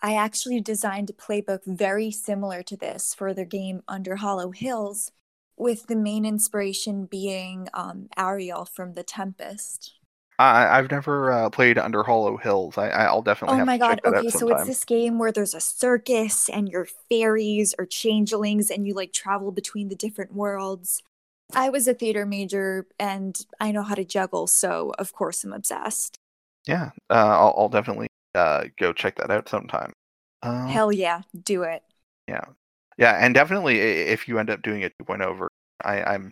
I 0.01 0.15
actually 0.15 0.59
designed 0.59 1.09
a 1.09 1.13
playbook 1.13 1.61
very 1.65 2.11
similar 2.11 2.63
to 2.63 2.75
this 2.75 3.13
for 3.13 3.33
their 3.33 3.45
game 3.45 3.81
Under 3.87 4.17
Hollow 4.17 4.51
Hills 4.51 5.11
with 5.61 5.85
the 5.85 5.95
main 5.95 6.25
inspiration 6.25 7.05
being 7.05 7.67
um, 7.75 8.09
Ariel 8.17 8.65
from 8.65 8.93
The 8.93 9.03
Tempest. 9.03 9.93
I, 10.39 10.79
I've 10.79 10.89
never 10.89 11.31
uh, 11.31 11.49
played 11.51 11.77
Under 11.77 12.01
Hollow 12.01 12.35
Hills. 12.35 12.79
I, 12.79 12.89
I'll 12.89 13.21
definitely. 13.21 13.61
Oh 13.61 13.65
my 13.65 13.77
god! 13.77 14.01
okay, 14.03 14.29
so 14.29 14.49
it's 14.49 14.65
this 14.65 14.83
game 14.83 15.19
where 15.19 15.31
there's 15.31 15.53
a 15.53 15.61
circus 15.61 16.49
and 16.49 16.67
you're 16.67 16.87
fairies 17.09 17.75
or 17.77 17.85
changelings, 17.85 18.71
and 18.71 18.87
you 18.87 18.95
like 18.95 19.13
travel 19.13 19.51
between 19.51 19.89
the 19.89 19.95
different 19.95 20.33
worlds. 20.33 21.03
I 21.53 21.69
was 21.69 21.87
a 21.87 21.93
theater 21.93 22.25
major, 22.25 22.87
and 22.97 23.39
I 23.59 23.71
know 23.71 23.83
how 23.83 23.93
to 23.93 24.03
juggle, 24.03 24.47
so 24.47 24.93
of 24.97 25.13
course 25.13 25.43
I'm 25.43 25.53
obsessed. 25.53 26.17
Yeah, 26.65 26.89
uh, 27.11 27.13
I'll, 27.13 27.53
I'll, 27.55 27.69
definitely 27.69 28.07
uh, 28.33 28.65
go 28.79 28.93
check 28.93 29.17
that 29.17 29.29
out 29.29 29.47
sometime. 29.47 29.93
Um, 30.41 30.67
Hell 30.67 30.91
yeah, 30.91 31.21
do 31.43 31.63
it. 31.63 31.83
Yeah, 32.27 32.45
yeah, 33.01 33.17
and 33.19 33.33
definitely 33.33 33.79
if 33.79 34.27
you 34.27 34.37
end 34.37 34.51
up 34.51 34.61
doing 34.61 34.83
a 34.83 34.91
2.0 35.03 35.25
over, 35.25 35.49
I, 35.83 36.03
I'm 36.03 36.31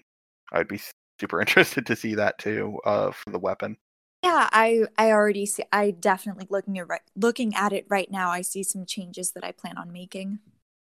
I'd 0.52 0.68
be 0.68 0.80
super 1.20 1.42
interested 1.42 1.88
to 1.88 1.96
see 1.96 2.14
that 2.14 2.38
too 2.38 2.80
uh, 2.86 3.12
for 3.12 3.32
the 3.32 3.40
weapon. 3.40 3.76
Yeah, 4.24 4.48
I 4.52 4.84
I 4.96 5.12
already 5.12 5.48
see. 5.48 5.64
I 5.72 5.92
definitely 5.92 6.46
looking 6.52 6.78
at 6.78 6.88
right, 6.88 7.02
looking 7.16 7.56
at 7.56 7.74
it 7.74 7.88
right 7.90 8.10
now. 8.12 8.30
I 8.30 8.42
see 8.42 8.62
some 8.62 8.86
changes 8.86 9.32
that 9.32 9.44
I 9.44 9.52
plan 9.52 9.80
on 9.80 9.92
making. 9.92 10.38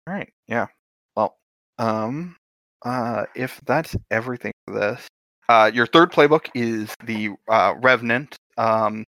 All 0.07 0.13
right. 0.13 0.31
Yeah. 0.47 0.67
Well, 1.15 1.37
um, 1.79 2.35
uh, 2.83 3.25
if 3.35 3.59
that's 3.65 3.95
everything 4.11 4.51
for 4.67 4.79
this, 4.79 5.07
uh, 5.47 5.71
your 5.73 5.87
third 5.87 6.11
playbook 6.11 6.49
is 6.53 6.93
the 7.03 7.31
uh, 7.49 7.73
Revenant. 7.81 8.35
Um, 8.59 9.05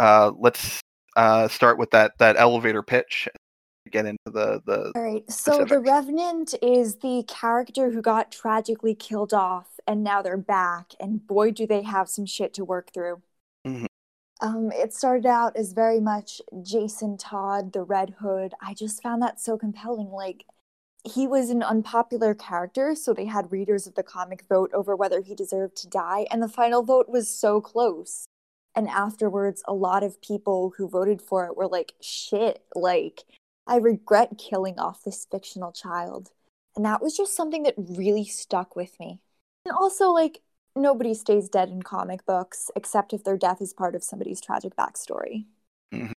uh, 0.00 0.32
let's 0.36 0.80
uh, 1.14 1.46
start 1.46 1.78
with 1.78 1.92
that 1.92 2.18
that 2.18 2.34
elevator 2.36 2.82
pitch. 2.82 3.28
Get 3.90 4.06
into 4.06 4.18
the 4.26 4.62
the. 4.64 4.92
All 4.96 5.02
right. 5.02 5.30
So 5.30 5.64
the. 5.64 5.78
Revenant 5.78 6.54
is 6.62 6.96
the 6.96 7.24
character 7.28 7.90
who 7.90 8.00
got 8.00 8.32
tragically 8.32 8.94
killed 8.94 9.34
off, 9.34 9.78
and 9.86 10.02
now 10.02 10.22
they're 10.22 10.36
back, 10.36 10.92
and 10.98 11.26
boy, 11.26 11.50
do 11.50 11.66
they 11.66 11.82
have 11.82 12.08
some 12.08 12.26
shit 12.26 12.54
to 12.54 12.64
work 12.64 12.92
through. 12.92 13.22
Mhm. 13.66 13.86
Um, 14.40 14.72
it 14.72 14.92
started 14.92 15.26
out 15.26 15.56
as 15.56 15.72
very 15.72 16.00
much 16.00 16.40
Jason 16.62 17.16
Todd, 17.16 17.72
the 17.72 17.82
Red 17.82 18.16
Hood. 18.20 18.54
I 18.60 18.74
just 18.74 19.02
found 19.02 19.22
that 19.22 19.40
so 19.40 19.56
compelling. 19.56 20.10
Like, 20.10 20.44
he 21.04 21.26
was 21.26 21.50
an 21.50 21.62
unpopular 21.62 22.34
character, 22.34 22.94
so 22.94 23.12
they 23.12 23.26
had 23.26 23.52
readers 23.52 23.86
of 23.86 23.94
the 23.94 24.02
comic 24.02 24.44
vote 24.48 24.70
over 24.72 24.96
whether 24.96 25.20
he 25.20 25.34
deserved 25.34 25.76
to 25.76 25.88
die, 25.88 26.26
and 26.30 26.42
the 26.42 26.48
final 26.48 26.82
vote 26.82 27.08
was 27.08 27.28
so 27.28 27.60
close. 27.60 28.24
And 28.74 28.88
afterwards, 28.88 29.62
a 29.68 29.74
lot 29.74 30.02
of 30.02 30.20
people 30.20 30.72
who 30.76 30.88
voted 30.88 31.22
for 31.22 31.46
it 31.46 31.56
were 31.56 31.68
like, 31.68 31.94
shit, 32.00 32.64
like, 32.74 33.24
I 33.66 33.76
regret 33.76 34.38
killing 34.38 34.78
off 34.78 35.02
this 35.04 35.26
fictional 35.30 35.72
child. 35.72 36.30
And 36.76 36.84
that 36.84 37.02
was 37.02 37.16
just 37.16 37.36
something 37.36 37.62
that 37.64 37.74
really 37.76 38.24
stuck 38.24 38.76
with 38.76 38.98
me. 38.98 39.20
And 39.64 39.74
also, 39.74 40.10
like, 40.10 40.40
nobody 40.76 41.14
stays 41.14 41.48
dead 41.48 41.68
in 41.68 41.82
comic 41.82 42.26
books 42.26 42.70
except 42.74 43.12
if 43.12 43.24
their 43.24 43.38
death 43.38 43.62
is 43.62 43.72
part 43.72 43.94
of 43.94 44.02
somebody's 44.02 44.40
tragic 44.40 44.74
backstory. 44.76 45.46
Mhm. 45.92 46.12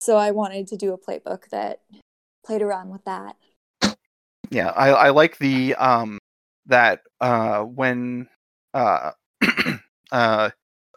So 0.00 0.16
I 0.16 0.30
wanted 0.32 0.66
to 0.68 0.76
do 0.76 0.92
a 0.92 0.98
playbook 0.98 1.48
that 1.50 1.80
played 2.44 2.62
around 2.62 2.90
with 2.90 3.04
that. 3.04 3.36
yeah 4.50 4.68
i 4.70 4.90
i 4.90 5.10
like 5.10 5.38
the 5.38 5.74
um 5.76 6.18
that 6.66 7.00
uh 7.20 7.62
when 7.62 8.28
uh 8.74 9.12
uh 10.12 10.50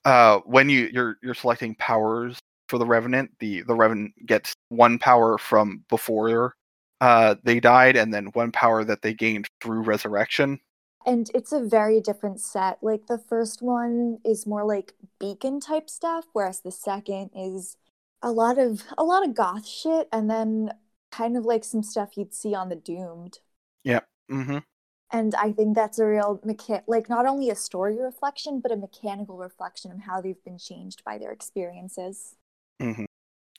uh 0.03 0.39
when 0.39 0.67
you 0.67 0.89
you're 0.91 1.17
you're 1.23 1.33
selecting 1.33 1.73
powers 1.75 2.37
for 2.67 2.77
the 2.79 2.85
revenant 2.85 3.31
the 3.39 3.61
the 3.63 3.75
revenant 3.75 4.13
gets 4.25 4.55
one 4.69 4.97
power 4.99 5.37
from 5.37 5.83
before 5.89 6.55
uh 7.01 7.35
they 7.43 7.59
died 7.59 7.95
and 7.97 8.13
then 8.13 8.27
one 8.27 8.51
power 8.51 8.83
that 8.83 9.01
they 9.01 9.13
gained 9.13 9.47
through 9.61 9.81
resurrection 9.81 10.59
And 11.05 11.29
it's 11.35 11.51
a 11.51 11.59
very 11.63 12.01
different 12.01 12.39
set. 12.41 12.79
Like 12.81 13.07
the 13.07 13.17
first 13.19 13.61
one 13.61 14.19
is 14.25 14.47
more 14.47 14.65
like 14.65 14.93
beacon 15.19 15.59
type 15.59 15.89
stuff, 15.89 16.25
whereas 16.33 16.61
the 16.61 16.71
second 16.71 17.29
is 17.35 17.77
a 18.21 18.31
lot 18.31 18.57
of 18.57 18.83
a 18.97 19.03
lot 19.03 19.27
of 19.27 19.35
goth 19.35 19.67
shit 19.67 20.07
and 20.11 20.29
then 20.29 20.71
kind 21.11 21.37
of 21.37 21.45
like 21.45 21.63
some 21.63 21.83
stuff 21.83 22.17
you'd 22.17 22.33
see 22.33 22.55
on 22.55 22.69
the 22.69 22.75
doomed. 22.75 23.39
Yeah. 23.83 24.01
Mm-hmm. 24.31 24.57
And 25.11 25.33
I 25.35 25.51
think 25.51 25.75
that's 25.75 25.99
a 25.99 26.05
real 26.05 26.39
mecha- 26.45 26.83
like 26.87 27.09
not 27.09 27.25
only 27.25 27.49
a 27.49 27.55
story 27.55 27.97
reflection, 27.99 28.59
but 28.59 28.71
a 28.71 28.75
mechanical 28.75 29.37
reflection 29.37 29.91
of 29.91 30.01
how 30.01 30.21
they've 30.21 30.43
been 30.43 30.57
changed 30.57 31.03
by 31.03 31.17
their 31.17 31.31
experiences. 31.31 32.35
Mm-hmm. 32.81 33.05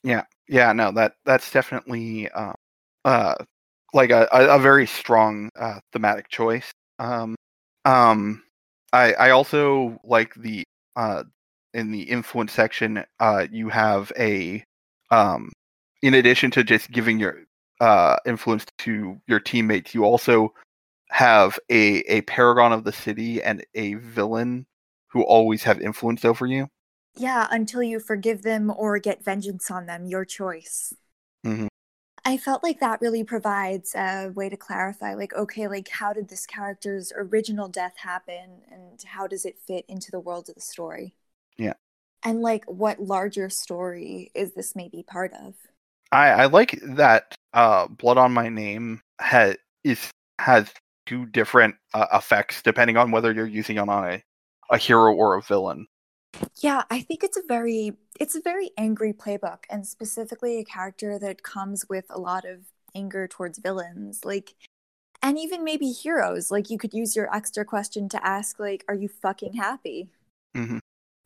Yeah, 0.03 0.23
yeah, 0.49 0.73
no, 0.73 0.91
that 0.93 1.15
that's 1.25 1.51
definitely 1.51 2.29
uh, 2.31 2.53
uh, 3.05 3.35
like 3.93 4.11
a, 4.11 4.27
a, 4.31 4.59
very 4.59 4.87
strong 4.87 5.49
uh, 5.59 5.79
thematic 5.93 6.29
choice. 6.29 6.71
Um, 6.99 7.35
um, 7.85 8.43
I 8.93 9.13
I 9.13 9.29
also 9.31 9.99
like 10.03 10.33
the 10.35 10.63
uh, 10.95 11.23
in 11.73 11.91
the 11.91 12.03
influence 12.03 12.53
section. 12.53 13.03
Uh, 13.19 13.47
you 13.51 13.69
have 13.69 14.11
a 14.19 14.63
um, 15.11 15.51
in 16.03 16.15
addition 16.15 16.51
to 16.51 16.63
just 16.63 16.91
giving 16.91 17.19
your 17.19 17.43
uh 17.81 18.17
influence 18.25 18.65
to 18.79 19.19
your 19.27 19.39
teammates, 19.39 19.93
you 19.95 20.03
also 20.05 20.53
have 21.11 21.59
a 21.71 21.99
a 22.09 22.21
paragon 22.23 22.73
of 22.73 22.83
the 22.85 22.93
city 22.93 23.41
and 23.43 23.65
a 23.75 23.95
villain 23.95 24.65
who 25.09 25.23
always 25.23 25.63
have 25.63 25.81
influence 25.81 26.25
over 26.25 26.45
you. 26.47 26.67
Yeah, 27.17 27.47
until 27.51 27.83
you 27.83 27.99
forgive 27.99 28.43
them 28.43 28.71
or 28.75 28.99
get 28.99 29.23
vengeance 29.23 29.71
on 29.71 29.85
them, 29.85 30.05
your 30.05 30.25
choice. 30.25 30.93
Mhm. 31.45 31.67
I 32.25 32.37
felt 32.37 32.61
like 32.61 32.81
that 32.81 32.99
really 32.99 33.23
provides 33.23 33.95
a 33.95 34.29
way 34.35 34.49
to 34.49 34.57
clarify, 34.57 35.13
like, 35.13 35.33
okay, 35.33 35.67
like, 35.67 35.87
how 35.87 36.11
did 36.11 36.27
this 36.27 36.45
character's 36.45 37.13
original 37.15 37.69
death 37.69 37.95
happen 37.97 38.61
and 38.69 39.01
how 39.03 39.27
does 39.27 39.45
it 39.45 39.57
fit 39.59 39.85
into 39.87 40.11
the 40.11 40.19
world 40.19 40.49
of 40.49 40.55
the 40.55 40.61
story? 40.61 41.15
Yeah. 41.57 41.75
And, 42.23 42.41
like, 42.41 42.65
what 42.65 42.99
larger 42.99 43.49
story 43.49 44.31
is 44.35 44.53
this 44.53 44.75
maybe 44.75 45.03
part 45.03 45.31
of? 45.33 45.55
I, 46.11 46.29
I 46.29 46.45
like 46.45 46.79
that 46.83 47.33
uh, 47.53 47.87
blood 47.87 48.17
on 48.17 48.33
my 48.33 48.49
name 48.49 49.01
has 49.19 49.55
is 49.83 50.09
has 50.39 50.71
two 51.05 51.25
different 51.27 51.75
uh, 51.93 52.07
effects 52.13 52.61
depending 52.61 52.97
on 52.97 53.11
whether 53.11 53.31
you're 53.31 53.47
using 53.47 53.77
it 53.77 53.87
on 53.87 53.89
a, 53.89 54.21
a 54.69 54.77
hero 54.77 55.13
or 55.13 55.35
a 55.35 55.41
villain. 55.41 55.87
Yeah, 56.61 56.83
I 56.89 57.01
think 57.01 57.23
it's 57.23 57.37
a 57.37 57.43
very 57.47 57.93
it's 58.19 58.35
a 58.35 58.41
very 58.41 58.71
angry 58.77 59.13
playbook 59.13 59.59
and 59.69 59.85
specifically 59.85 60.59
a 60.59 60.65
character 60.65 61.19
that 61.19 61.43
comes 61.43 61.87
with 61.89 62.05
a 62.09 62.19
lot 62.19 62.45
of 62.45 62.65
anger 62.95 63.27
towards 63.27 63.59
villains 63.59 64.25
like 64.25 64.55
and 65.21 65.37
even 65.37 65.63
maybe 65.63 65.91
heroes 65.91 66.49
like 66.49 66.69
you 66.69 66.77
could 66.77 66.93
use 66.93 67.15
your 67.15 67.33
extra 67.35 67.63
question 67.63 68.09
to 68.09 68.25
ask 68.25 68.59
like 68.59 68.83
are 68.87 68.95
you 68.95 69.07
fucking 69.07 69.53
happy? 69.53 70.09
Mhm. 70.55 70.79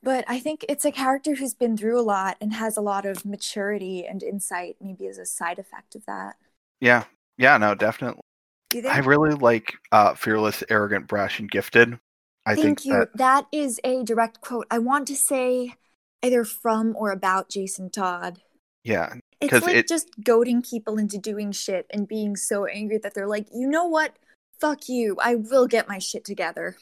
But 0.04 0.26
I 0.28 0.40
think 0.40 0.66
it's 0.68 0.84
a 0.84 0.92
character 0.92 1.36
who's 1.36 1.54
been 1.54 1.78
through 1.78 2.00
a 2.00 2.02
lot 2.02 2.38
and 2.42 2.54
has 2.54 2.76
a 2.76 2.82
lot 2.82 3.06
of 3.06 3.24
maturity 3.26 4.06
and 4.06 4.24
insight 4.24 4.78
maybe 4.82 5.08
as 5.08 5.20
a 5.20 5.26
side 5.26 5.60
effect 5.60 5.96
of 5.96 6.06
that. 6.08 6.38
Yeah, 6.80 7.04
yeah, 7.38 7.58
no, 7.58 7.76
definitely. 7.76 8.22
Think? 8.72 8.88
I 8.88 9.00
really 9.00 9.36
like 9.36 9.74
uh, 9.92 10.16
fearless, 10.16 10.64
arrogant, 10.70 11.08
brash, 11.08 11.40
and 11.40 11.52
gifted. 11.52 12.00
I 12.46 12.56
Thank 12.56 12.82
think 12.82 12.86
you. 12.86 12.94
that 12.94 13.18
that 13.18 13.46
is 13.52 13.80
a 13.84 14.04
direct 14.04 14.42
quote. 14.42 14.66
I 14.72 14.80
want 14.80 15.08
to 15.10 15.16
say 15.16 15.74
either 16.24 16.44
from 16.44 16.96
or 16.98 17.12
about 17.12 17.50
Jason 17.50 17.90
Todd. 17.90 18.40
yeah, 18.84 19.14
It's 19.40 19.54
like 19.66 19.76
it- 19.76 19.88
just 19.88 20.10
goading 20.24 20.62
people 20.62 20.98
into 20.98 21.18
doing 21.18 21.52
shit 21.52 21.86
and 21.92 22.08
being 22.08 22.36
so 22.36 22.66
angry 22.66 22.98
that 23.00 23.14
they're 23.14 23.28
like, 23.28 23.48
you 23.54 23.68
know 23.68 23.86
what? 23.86 24.16
Fuck 24.60 24.88
you. 24.90 25.18
I 25.22 25.36
will 25.36 25.68
get 25.68 25.88
my 25.88 25.98
shit 26.00 26.24
together. 26.26 26.76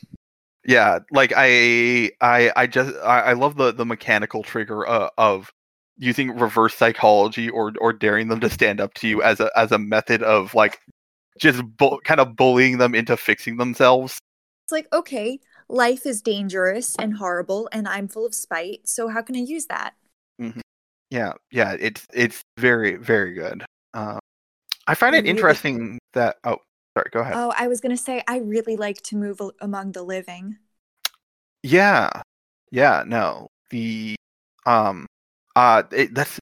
yeah, 0.66 0.99
like 1.12 1.34
I, 1.36 2.12
I, 2.22 2.51
I 2.55 2.68
just 2.68 2.95
I, 2.97 3.22
I 3.22 3.34
love 3.34 3.55
the 3.55 3.72
the 3.72 3.86
mechanical 3.86 4.43
trigger 4.43 4.88
uh, 4.88 5.10
of 5.18 5.51
using 5.97 6.32
reverse 6.38 6.76
psychology 6.76 7.49
or 7.49 7.74
or 7.80 7.93
daring 7.93 8.28
them 8.30 8.39
to 8.41 8.49
stand 8.49 8.80
up 8.82 8.93
to 8.95 9.07
you 9.07 9.22
as 9.24 9.39
a 9.39 9.49
as 9.57 9.72
a 9.72 9.80
method 9.80 10.22
of 10.24 10.53
like 10.53 10.80
just 11.39 11.62
bu- 11.78 11.99
kind 12.03 12.20
of 12.20 12.36
bullying 12.36 12.78
them 12.78 12.93
into 12.95 13.16
fixing 13.18 13.55
themselves. 13.57 14.20
It's 14.66 14.72
like, 14.74 14.88
okay, 14.93 15.39
life 15.70 16.06
is 16.06 16.22
dangerous 16.22 16.96
and 16.98 17.16
horrible, 17.18 17.70
and 17.72 17.88
I'm 17.88 18.08
full 18.08 18.26
of 18.26 18.34
spite. 18.36 18.88
So 18.88 19.08
how 19.08 19.22
can 19.22 19.36
I 19.36 19.40
use 19.40 19.68
that? 19.68 19.94
Yeah, 21.12 21.34
yeah, 21.52 21.76
it's 21.80 22.06
it's 22.14 22.44
very 22.58 22.96
very 22.98 23.34
good. 23.34 23.64
Um, 23.94 24.20
I 24.88 24.96
find 24.96 25.16
it 25.16 25.20
Really- 25.20 25.30
interesting 25.32 26.00
that 26.14 26.38
oh 26.44 26.58
sorry, 26.98 27.10
go 27.12 27.20
ahead. 27.22 27.34
Oh, 27.36 27.54
I 27.58 27.68
was 27.68 27.82
gonna 27.82 27.98
say 27.98 28.24
I 28.28 28.38
really 28.40 28.76
like 28.78 29.02
to 29.04 29.16
move 29.18 29.42
among 29.62 29.94
the 29.94 30.04
living. 30.04 30.58
yeah, 31.64 32.10
yeah, 32.72 33.04
no, 33.06 33.48
the 33.70 34.16
um 34.66 35.06
uh 35.56 35.84
it, 35.92 36.14
that's 36.14 36.40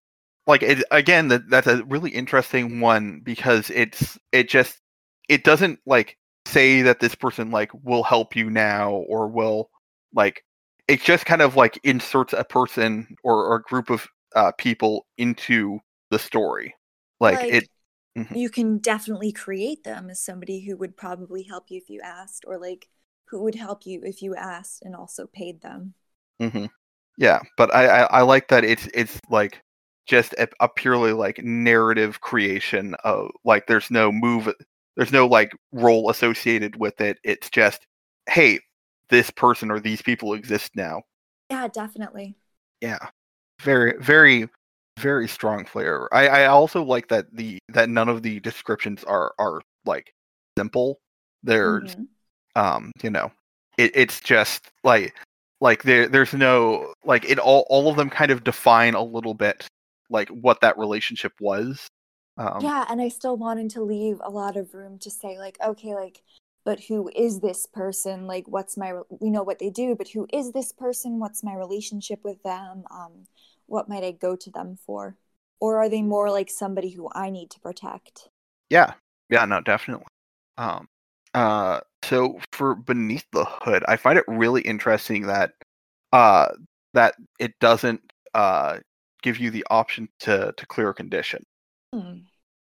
like 0.47 0.63
it 0.63 0.83
again 0.91 1.27
that 1.29 1.49
that's 1.49 1.67
a 1.67 1.83
really 1.85 2.11
interesting 2.11 2.79
one 2.79 3.21
because 3.23 3.69
it's 3.69 4.17
it 4.31 4.49
just 4.49 4.77
it 5.29 5.43
doesn't 5.43 5.79
like 5.85 6.15
say 6.47 6.81
that 6.83 6.99
this 6.99 7.15
person 7.15 7.51
like 7.51 7.71
will 7.83 8.03
help 8.03 8.35
you 8.35 8.49
now 8.49 8.91
or 8.91 9.27
will 9.27 9.69
like 10.13 10.43
it 10.87 11.01
just 11.01 11.25
kind 11.25 11.41
of 11.41 11.55
like 11.55 11.79
inserts 11.83 12.33
a 12.33 12.43
person 12.43 13.15
or, 13.23 13.45
or 13.45 13.55
a 13.57 13.61
group 13.63 13.89
of 13.89 14.07
uh 14.35 14.51
people 14.57 15.05
into 15.17 15.79
the 16.11 16.19
story 16.19 16.73
like, 17.19 17.45
it 17.49 17.65
Mhm. 18.17 18.37
you 18.37 18.49
can 18.49 18.77
definitely 18.79 19.31
create 19.31 19.83
them 19.83 20.09
as 20.09 20.19
somebody 20.21 20.61
who 20.61 20.77
would 20.77 20.97
probably 20.97 21.43
help 21.43 21.71
you 21.71 21.77
if 21.77 21.89
you 21.89 22.01
asked, 22.01 22.45
or 22.47 22.57
like 22.57 22.89
who 23.25 23.41
would 23.43 23.55
help 23.55 23.85
you 23.85 24.01
if 24.03 24.21
you 24.21 24.35
asked 24.35 24.81
and 24.83 24.95
also 24.95 25.27
paid 25.27 25.61
them. 25.61 25.93
hmm 26.39 26.65
Yeah, 27.17 27.39
but 27.57 27.73
I, 27.75 27.87
I 28.03 28.19
I 28.19 28.21
like 28.23 28.47
that 28.49 28.63
it's 28.63 28.87
it's 28.93 29.19
like 29.29 29.61
just 30.07 30.33
a, 30.33 30.47
a 30.59 30.69
purely 30.69 31.13
like 31.13 31.39
narrative 31.43 32.21
creation 32.21 32.95
of 33.03 33.31
like 33.45 33.67
there's 33.67 33.91
no 33.91 34.11
move, 34.11 34.49
there's 34.97 35.13
no 35.13 35.27
like 35.27 35.51
roll 35.71 36.09
associated 36.09 36.75
with 36.75 36.99
it. 36.99 37.19
It's 37.23 37.49
just 37.49 37.85
hey, 38.29 38.59
this 39.09 39.29
person 39.31 39.71
or 39.71 39.79
these 39.79 40.01
people 40.01 40.33
exist 40.33 40.71
now. 40.75 41.03
Yeah, 41.49 41.69
definitely. 41.69 42.35
Yeah, 42.81 42.99
very 43.61 43.93
very 43.99 44.49
very 44.99 45.27
strong 45.27 45.65
flair. 45.65 46.13
I 46.13 46.27
I 46.27 46.45
also 46.47 46.83
like 46.83 47.07
that 47.09 47.27
the 47.33 47.59
that 47.69 47.89
none 47.89 48.09
of 48.09 48.23
the 48.23 48.39
descriptions 48.41 49.03
are 49.05 49.33
are 49.39 49.61
like 49.85 50.11
simple. 50.57 50.99
They're 51.43 51.81
Mhm. 51.81 52.07
um 52.55 52.91
you 53.03 53.11
know 53.11 53.31
it, 53.77 53.91
it's 53.95 54.19
just 54.19 54.69
like 54.83 55.15
like 55.61 55.83
there 55.83 56.07
there's 56.07 56.33
no 56.33 56.93
like 57.05 57.25
it 57.29 57.39
all 57.39 57.65
all 57.69 57.89
of 57.89 57.95
them 57.97 58.09
kind 58.09 58.31
of 58.31 58.43
define 58.43 58.95
a 58.95 59.03
little 59.03 59.33
bit 59.33 59.67
like 60.09 60.29
what 60.29 60.61
that 60.61 60.77
relationship 60.77 61.33
was 61.39 61.87
um 62.37 62.63
yeah, 62.63 62.85
and 62.89 63.01
I 63.01 63.09
still 63.09 63.37
wanted 63.37 63.69
to 63.71 63.81
leave 63.83 64.19
a 64.23 64.29
lot 64.29 64.57
of 64.57 64.73
room 64.73 64.99
to 64.99 65.11
say, 65.11 65.37
like, 65.37 65.57
okay, 65.63 65.95
like 65.95 66.21
but 66.65 66.81
who 66.81 67.09
is 67.15 67.39
this 67.39 67.65
person? 67.65 68.27
Like, 68.27 68.45
what's 68.49 68.75
my, 68.75 68.93
we 69.21 69.29
know 69.29 69.41
what 69.41 69.57
they 69.57 69.69
do, 69.69 69.95
but 69.95 70.09
who 70.09 70.27
is 70.33 70.51
this 70.51 70.73
person? 70.73 71.17
What's 71.17 71.41
my 71.41 71.55
relationship 71.55 72.19
with 72.25 72.43
them? 72.43 72.83
Um, 72.91 73.25
what 73.67 73.87
might 73.87 74.03
I 74.03 74.11
go 74.11 74.35
to 74.35 74.51
them 74.51 74.77
for? 74.85 75.15
Or 75.61 75.77
are 75.77 75.87
they 75.87 76.01
more 76.01 76.29
like 76.29 76.49
somebody 76.49 76.89
who 76.89 77.09
I 77.15 77.29
need 77.29 77.51
to 77.51 77.61
protect? 77.61 78.27
Yeah, 78.69 78.95
yeah, 79.29 79.45
no, 79.45 79.61
definitely. 79.61 80.07
Um, 80.57 80.89
uh, 81.33 81.79
so 82.03 82.37
for 82.51 82.75
beneath 82.75 83.25
the 83.31 83.45
hood, 83.45 83.85
I 83.87 83.95
find 83.95 84.19
it 84.19 84.25
really 84.27 84.61
interesting 84.61 85.27
that, 85.27 85.53
uh, 86.11 86.49
that 86.93 87.15
it 87.39 87.53
doesn't 87.61 88.01
uh 88.33 88.79
give 89.23 89.37
you 89.37 89.51
the 89.51 89.65
option 89.69 90.09
to 90.19 90.53
to 90.57 90.65
clear 90.65 90.89
a 90.89 90.93
condition. 90.93 91.45
Hmm. 91.93 92.19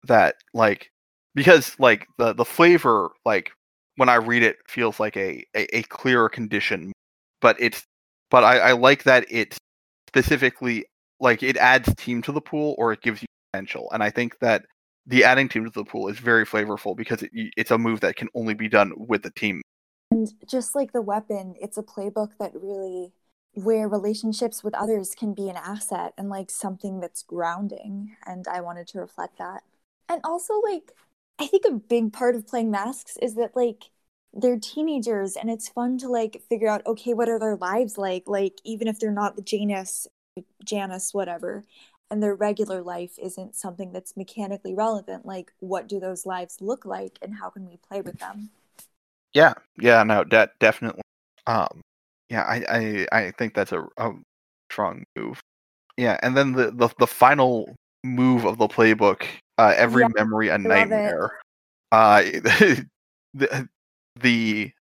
That 0.05 0.37
like 0.53 0.91
because 1.35 1.79
like 1.79 2.07
the 2.19 2.33
the 2.33 2.45
flavor 2.45 3.11
like 3.25 3.53
when 3.97 4.09
I 4.09 4.17
read 4.17 4.43
it 4.43 4.57
feels 4.69 4.99
like 4.99 5.17
a 5.17 5.45
a, 5.55 5.79
a 5.79 5.83
clearer 5.85 6.29
condition, 6.29 6.93
but 7.41 7.57
it's 7.61 7.85
but 8.31 8.45
I, 8.45 8.59
I 8.59 8.73
like 8.73 9.05
that 9.05 9.27
it 9.31 9.57
specifically 10.09 10.87
like 11.21 11.43
it 11.43 11.57
adds 11.57 11.95
team 11.95 12.23
to 12.23 12.33
the 12.33 12.41
pool 12.41 12.75
or 12.79 12.93
it 12.93 13.03
gives 13.03 13.23
you 13.23 13.29
potential, 13.53 13.89
and 13.93 14.03
I 14.03 14.11
think 14.11 14.39
that 14.41 14.65
the 15.07 15.25
adding 15.25 15.49
team 15.49 15.65
to 15.65 15.71
the 15.71 15.85
pool 15.85 16.09
is 16.09 16.19
very 16.19 16.47
flavorful 16.47 16.97
because 16.97 17.23
it, 17.23 17.31
it's 17.33 17.71
a 17.71 17.79
move 17.79 18.01
that 18.01 18.17
can 18.17 18.29
only 18.35 18.55
be 18.55 18.69
done 18.69 18.93
with 18.97 19.23
the 19.23 19.31
team. 19.31 19.63
And 20.11 20.29
just 20.49 20.75
like 20.75 20.93
the 20.93 21.03
weapon, 21.03 21.55
it's 21.61 21.79
a 21.79 21.83
playbook 21.83 22.33
that 22.39 22.53
really 22.55 23.13
where 23.55 23.89
relationships 23.89 24.65
with 24.65 24.75
others 24.75 25.15
can 25.15 25.35
be 25.35 25.49
an 25.49 25.57
asset 25.57 26.15
and 26.17 26.29
like 26.29 26.51
something 26.51 27.01
that's 27.01 27.23
grounding 27.23 28.17
and 28.27 28.47
I 28.49 28.61
wanted 28.61 28.89
to 28.89 29.01
reflect 29.01 29.39
that. 29.39 29.63
And 30.09 30.21
also 30.25 30.61
like 30.61 30.93
I 31.39 31.47
think 31.47 31.65
a 31.67 31.73
big 31.73 32.13
part 32.13 32.35
of 32.37 32.47
playing 32.47 32.71
masks 32.71 33.17
is 33.21 33.35
that 33.35 33.57
like 33.57 33.91
they're 34.33 34.59
teenagers 34.59 35.37
and 35.37 35.51
it's 35.51 35.69
fun 35.69 35.99
to 35.99 36.09
like 36.09 36.43
figure 36.49 36.69
out 36.69 36.87
okay 36.87 37.13
what 37.15 37.29
are 37.29 37.39
their 37.39 37.57
lives 37.57 37.99
like 37.99 38.25
like 38.27 38.55
even 38.65 38.89
if 38.89 38.99
they're 38.99 39.11
not 39.13 39.37
the 39.37 39.43
Janus 39.43 40.07
Janus 40.65 41.13
whatever 41.13 41.65
and 42.11 42.23
their 42.23 42.35
regular 42.35 42.83
life 42.83 43.19
isn't 43.21 43.55
something 43.55 43.93
that's 43.93 44.17
mechanically 44.17 44.75
relevant 44.75 45.27
like 45.27 45.53
what 45.61 45.89
do 45.89 46.01
those 46.01 46.25
lives 46.25 46.59
look 46.61 46.87
like 46.87 47.19
and 47.21 47.35
how 47.35 47.51
can 47.51 47.67
we 47.67 47.77
play 47.77 48.01
with 48.01 48.19
them 48.19 48.51
Yeah, 49.35 49.55
yeah, 49.79 50.03
no, 50.03 50.25
de- 50.25 50.51
definitely. 50.61 51.03
Um, 51.47 51.81
yeah, 52.33 52.43
I, 52.45 52.65
I, 53.13 53.19
I 53.27 53.31
think 53.33 53.55
that's 53.55 53.73
a, 53.73 53.85
a 53.99 54.13
strong 54.71 55.05
move. 55.17 55.41
Yeah, 55.99 56.19
and 56.23 56.37
then 56.37 56.53
the, 56.53 56.73
the, 56.73 56.91
the 56.99 57.07
final 57.07 57.75
move 58.05 58.45
of 58.47 58.59
the 58.59 58.69
playbook, 58.69 59.25
uh, 59.59 59.75
every 59.77 60.05
Yeah, 60.05 60.09
memory 60.17 60.49
a 60.49 60.59
nightmare. 60.59 61.33
Uh, 61.93 62.23
the, 63.35 63.69
the 64.21 64.73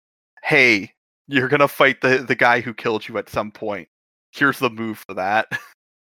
hey, 0.44 0.92
you're 1.28 1.48
gonna 1.48 1.68
fight 1.68 2.01
the 2.03 2.18
the 2.18 2.36
guy 2.36 2.61
who 2.61 2.74
killed 2.74 3.09
you 3.09 3.18
at 3.18 3.28
some 3.30 3.53
point. 3.53 3.88
Here's 4.32 4.59
the 4.59 4.70
move 4.70 5.05
for 5.09 5.14
that. 5.14 5.48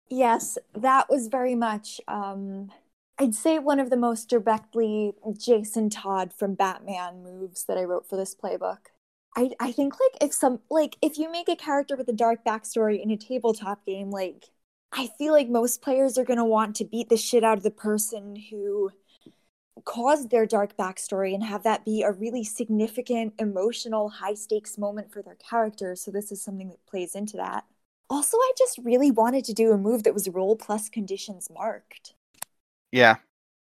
Yes, 0.10 0.58
that 0.74 1.10
was 1.10 1.28
very 1.28 1.56
much, 1.56 2.02
um, 2.08 2.72
I'd 3.18 3.36
say 3.36 3.60
one 3.60 3.80
of 3.80 3.90
the 3.90 3.98
most 3.98 4.30
directly 4.30 5.14
Jason 5.38 5.90
Todd 5.90 6.34
from 6.34 6.56
Batman 6.56 7.22
moves 7.24 7.66
that 7.66 7.78
I 7.78 7.84
wrote 7.84 8.08
for 8.08 8.16
this 8.18 8.36
playbook. 8.36 8.88
I, 9.36 9.52
I 9.60 9.72
think 9.72 9.94
like 10.00 10.30
if 10.30 10.34
some 10.34 10.60
like 10.70 10.98
if 11.02 11.18
you 11.18 11.32
make 11.32 11.50
a 11.50 11.56
character 11.56 11.96
with 11.96 12.10
a 12.10 12.14
dark 12.14 12.44
backstory 12.44 13.02
in 13.02 13.12
a 13.12 13.18
tabletop 13.18 13.86
game, 13.86 14.10
like 14.12 14.46
I 14.92 15.10
feel 15.18 15.34
like 15.34 15.50
most 15.50 15.82
players 15.82 16.18
are 16.18 16.26
gonna 16.26 16.46
want 16.46 16.76
to 16.78 16.86
beat 16.86 17.10
the 17.10 17.18
shit 17.18 17.44
out 17.44 17.58
of 17.58 17.64
the 17.64 17.72
person 17.72 18.36
who 18.36 18.92
caused 19.86 20.30
their 20.30 20.46
dark 20.46 20.76
backstory 20.78 21.34
and 21.34 21.44
have 21.44 21.64
that 21.64 21.86
be 21.86 22.02
a 22.02 22.12
really 22.12 22.44
significant 22.44 23.34
emotional 23.40 24.10
high 24.10 24.34
stakes 24.34 24.78
moment 24.78 25.12
for 25.12 25.22
their 25.22 25.36
character. 25.36 25.96
So 25.96 26.12
this 26.12 26.32
is 26.32 26.42
something 26.44 26.70
that 26.70 26.86
plays 26.86 27.16
into 27.16 27.38
that. 27.38 27.66
Also, 28.10 28.38
I 28.38 28.52
just 28.58 28.80
really 28.80 29.12
wanted 29.12 29.46
to 29.46 29.54
do 29.54 29.72
a 29.72 29.78
move 29.78 30.04
that 30.04 30.14
was 30.14 30.28
roll 30.30 30.56
plus 30.56 30.90
conditions 30.90 31.48
marked. 31.54 32.14
yeah, 32.92 33.18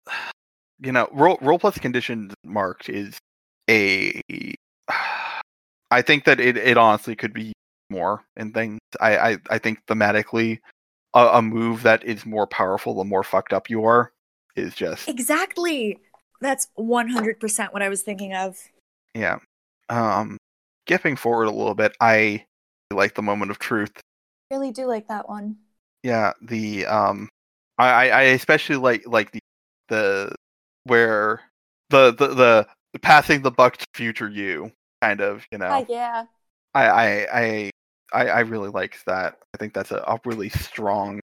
you 0.79 0.91
know, 0.91 1.07
roll 1.11 1.37
roll 1.41 1.59
plus 1.59 1.77
conditions 1.77 2.33
marked 2.43 2.89
is 2.89 3.17
a. 3.69 4.21
I 5.91 6.01
think 6.01 6.25
that 6.25 6.39
it, 6.39 6.57
it 6.57 6.77
honestly 6.77 7.15
could 7.15 7.33
be 7.33 7.53
more 7.89 8.23
in 8.37 8.53
things. 8.53 8.79
I 8.99 9.17
I, 9.17 9.37
I 9.49 9.57
think 9.57 9.79
thematically, 9.87 10.59
a, 11.13 11.27
a 11.33 11.41
move 11.41 11.83
that 11.83 12.03
is 12.03 12.25
more 12.25 12.47
powerful 12.47 12.95
the 12.95 13.03
more 13.03 13.23
fucked 13.23 13.53
up 13.53 13.69
you 13.69 13.85
are 13.85 14.11
is 14.55 14.73
just 14.75 15.07
Exactly. 15.09 15.99
That's 16.41 16.67
100% 16.79 17.73
what 17.73 17.81
I 17.81 17.89
was 17.89 18.01
thinking 18.01 18.33
of. 18.33 18.57
yeah. 19.13 19.39
Um, 19.89 20.37
skipping 20.87 21.15
forward 21.17 21.45
a 21.45 21.51
little 21.51 21.75
bit, 21.75 21.95
I 21.99 22.45
like 22.93 23.15
the 23.15 23.21
moment 23.21 23.51
of 23.51 23.59
truth. 23.59 23.91
Really 24.51 24.71
do 24.71 24.85
like 24.85 25.07
that 25.09 25.27
one. 25.27 25.57
Yeah, 26.03 26.33
the 26.41 26.85
um, 26.85 27.27
I 27.77 27.89
I 27.89 28.07
I 28.07 28.21
especially 28.21 28.77
like 28.77 29.03
like 29.05 29.31
the 29.31 29.39
the 29.89 30.35
where 30.85 31.41
the 31.89 32.11
the 32.13 32.27
the 32.93 32.99
passing 32.99 33.41
the 33.41 33.51
buck 33.51 33.77
to 33.77 33.85
future 33.93 34.29
you 34.29 34.71
kind 35.01 35.21
of 35.21 35.45
you 35.51 35.57
know. 35.57 35.67
Ah, 35.67 35.85
yeah. 35.87 36.25
I 36.73 36.87
I 36.87 37.27
I 37.33 37.71
I, 38.11 38.27
I 38.27 38.39
really 38.41 38.69
like 38.69 39.03
that. 39.05 39.37
I 39.53 39.57
think 39.57 39.73
that's 39.73 39.91
a, 39.91 39.97
a 39.97 40.19
really 40.25 40.49
strong 40.49 41.19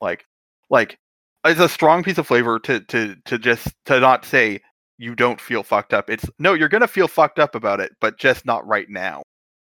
like 0.00 0.24
like 0.70 0.96
it's 1.44 1.60
a 1.60 1.68
strong 1.68 2.02
piece 2.02 2.18
of 2.18 2.26
flavor 2.26 2.58
to 2.60 2.80
to 2.80 3.16
to 3.24 3.38
just 3.38 3.68
to 3.86 4.00
not 4.00 4.24
say 4.24 4.60
you 4.98 5.14
don't 5.14 5.40
feel 5.40 5.62
fucked 5.62 5.94
up. 5.94 6.10
It's 6.10 6.28
no, 6.38 6.54
you're 6.54 6.68
gonna 6.68 6.88
feel 6.88 7.08
fucked 7.08 7.38
up 7.38 7.54
about 7.54 7.80
it, 7.80 7.92
but 8.00 8.18
just 8.18 8.44
not 8.44 8.66
right 8.66 8.88
now. 8.88 9.22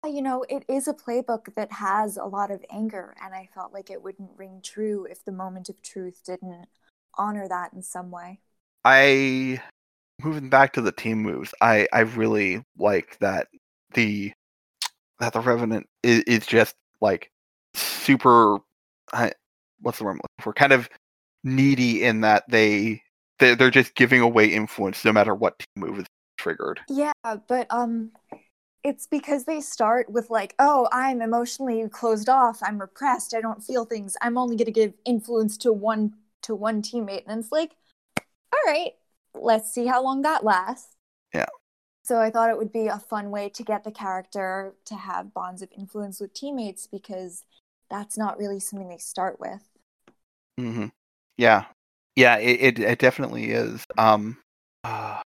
You 0.03 0.21
know, 0.21 0.43
it 0.49 0.65
is 0.67 0.87
a 0.87 0.93
playbook 0.93 1.53
that 1.55 1.71
has 1.71 2.17
a 2.17 2.25
lot 2.25 2.49
of 2.49 2.65
anger, 2.71 3.15
and 3.23 3.33
I 3.33 3.47
felt 3.53 3.71
like 3.71 3.91
it 3.91 4.01
wouldn't 4.01 4.31
ring 4.35 4.59
true 4.63 5.07
if 5.09 5.23
the 5.23 5.31
moment 5.31 5.69
of 5.69 5.81
truth 5.81 6.21
didn't 6.25 6.65
honor 7.17 7.47
that 7.47 7.73
in 7.73 7.83
some 7.83 8.09
way. 8.09 8.39
I 8.83 9.61
moving 10.23 10.49
back 10.49 10.73
to 10.73 10.81
the 10.81 10.91
team 10.91 11.21
moves. 11.21 11.53
I 11.61 11.87
I 11.93 12.01
really 12.01 12.63
like 12.77 13.17
that 13.19 13.47
the 13.93 14.33
that 15.19 15.33
the 15.33 15.39
revenant 15.39 15.87
is, 16.03 16.23
is 16.23 16.45
just 16.45 16.75
like 16.99 17.31
super. 17.73 18.59
I, 19.13 19.31
what's 19.81 19.97
the 19.97 20.05
word? 20.05 20.19
For? 20.39 20.53
Kind 20.53 20.73
of 20.73 20.89
needy 21.43 22.03
in 22.03 22.21
that 22.21 22.43
they 22.49 23.01
they 23.39 23.55
they're 23.55 23.71
just 23.71 23.95
giving 23.95 24.21
away 24.21 24.47
influence 24.47 25.03
no 25.03 25.11
matter 25.11 25.33
what 25.35 25.59
team 25.59 25.87
move 25.87 25.99
is 25.99 26.05
triggered. 26.37 26.79
Yeah, 26.89 27.11
but 27.47 27.67
um 27.69 28.11
it's 28.83 29.05
because 29.05 29.45
they 29.45 29.61
start 29.61 30.09
with 30.09 30.29
like, 30.31 30.55
"Oh, 30.57 30.87
I'm 30.91 31.21
emotionally 31.21 31.87
closed 31.89 32.29
off. 32.29 32.59
I'm 32.63 32.79
repressed. 32.79 33.35
I 33.35 33.41
don't 33.41 33.63
feel 33.63 33.85
things. 33.85 34.17
I'm 34.21 34.37
only 34.37 34.55
going 34.55 34.65
to 34.65 34.71
give 34.71 34.93
influence 35.05 35.57
to 35.59 35.71
one 35.71 36.15
to 36.43 36.55
one 36.55 36.81
teammate." 36.81 37.23
And 37.27 37.39
it's 37.39 37.51
like, 37.51 37.75
"All 38.17 38.59
right, 38.65 38.93
let's 39.35 39.71
see 39.73 39.87
how 39.87 40.03
long 40.03 40.21
that 40.23 40.43
lasts." 40.43 40.95
Yeah. 41.33 41.45
So 42.03 42.19
I 42.19 42.29
thought 42.31 42.49
it 42.49 42.57
would 42.57 42.71
be 42.71 42.87
a 42.87 42.99
fun 42.99 43.31
way 43.31 43.49
to 43.49 43.63
get 43.63 43.83
the 43.83 43.91
character 43.91 44.75
to 44.85 44.95
have 44.95 45.33
bonds 45.33 45.61
of 45.61 45.71
influence 45.71 46.19
with 46.19 46.33
teammates 46.33 46.87
because 46.87 47.43
that's 47.89 48.17
not 48.17 48.37
really 48.37 48.59
something 48.59 48.87
they 48.89 48.97
start 48.97 49.39
with. 49.39 49.61
hmm 50.57 50.87
Yeah, 51.37 51.65
yeah, 52.15 52.37
it, 52.37 52.77
it 52.77 52.79
it 52.79 52.99
definitely 52.99 53.51
is. 53.51 53.83
Um, 53.97 54.37
uh, 54.83 55.21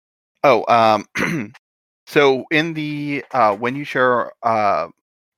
oh, 0.44 0.64
um, 0.68 1.06
so 2.06 2.44
in 2.50 2.74
the 2.74 3.24
uh, 3.32 3.56
when 3.56 3.76
you 3.76 3.84
share 3.84 4.32
uh 4.42 4.88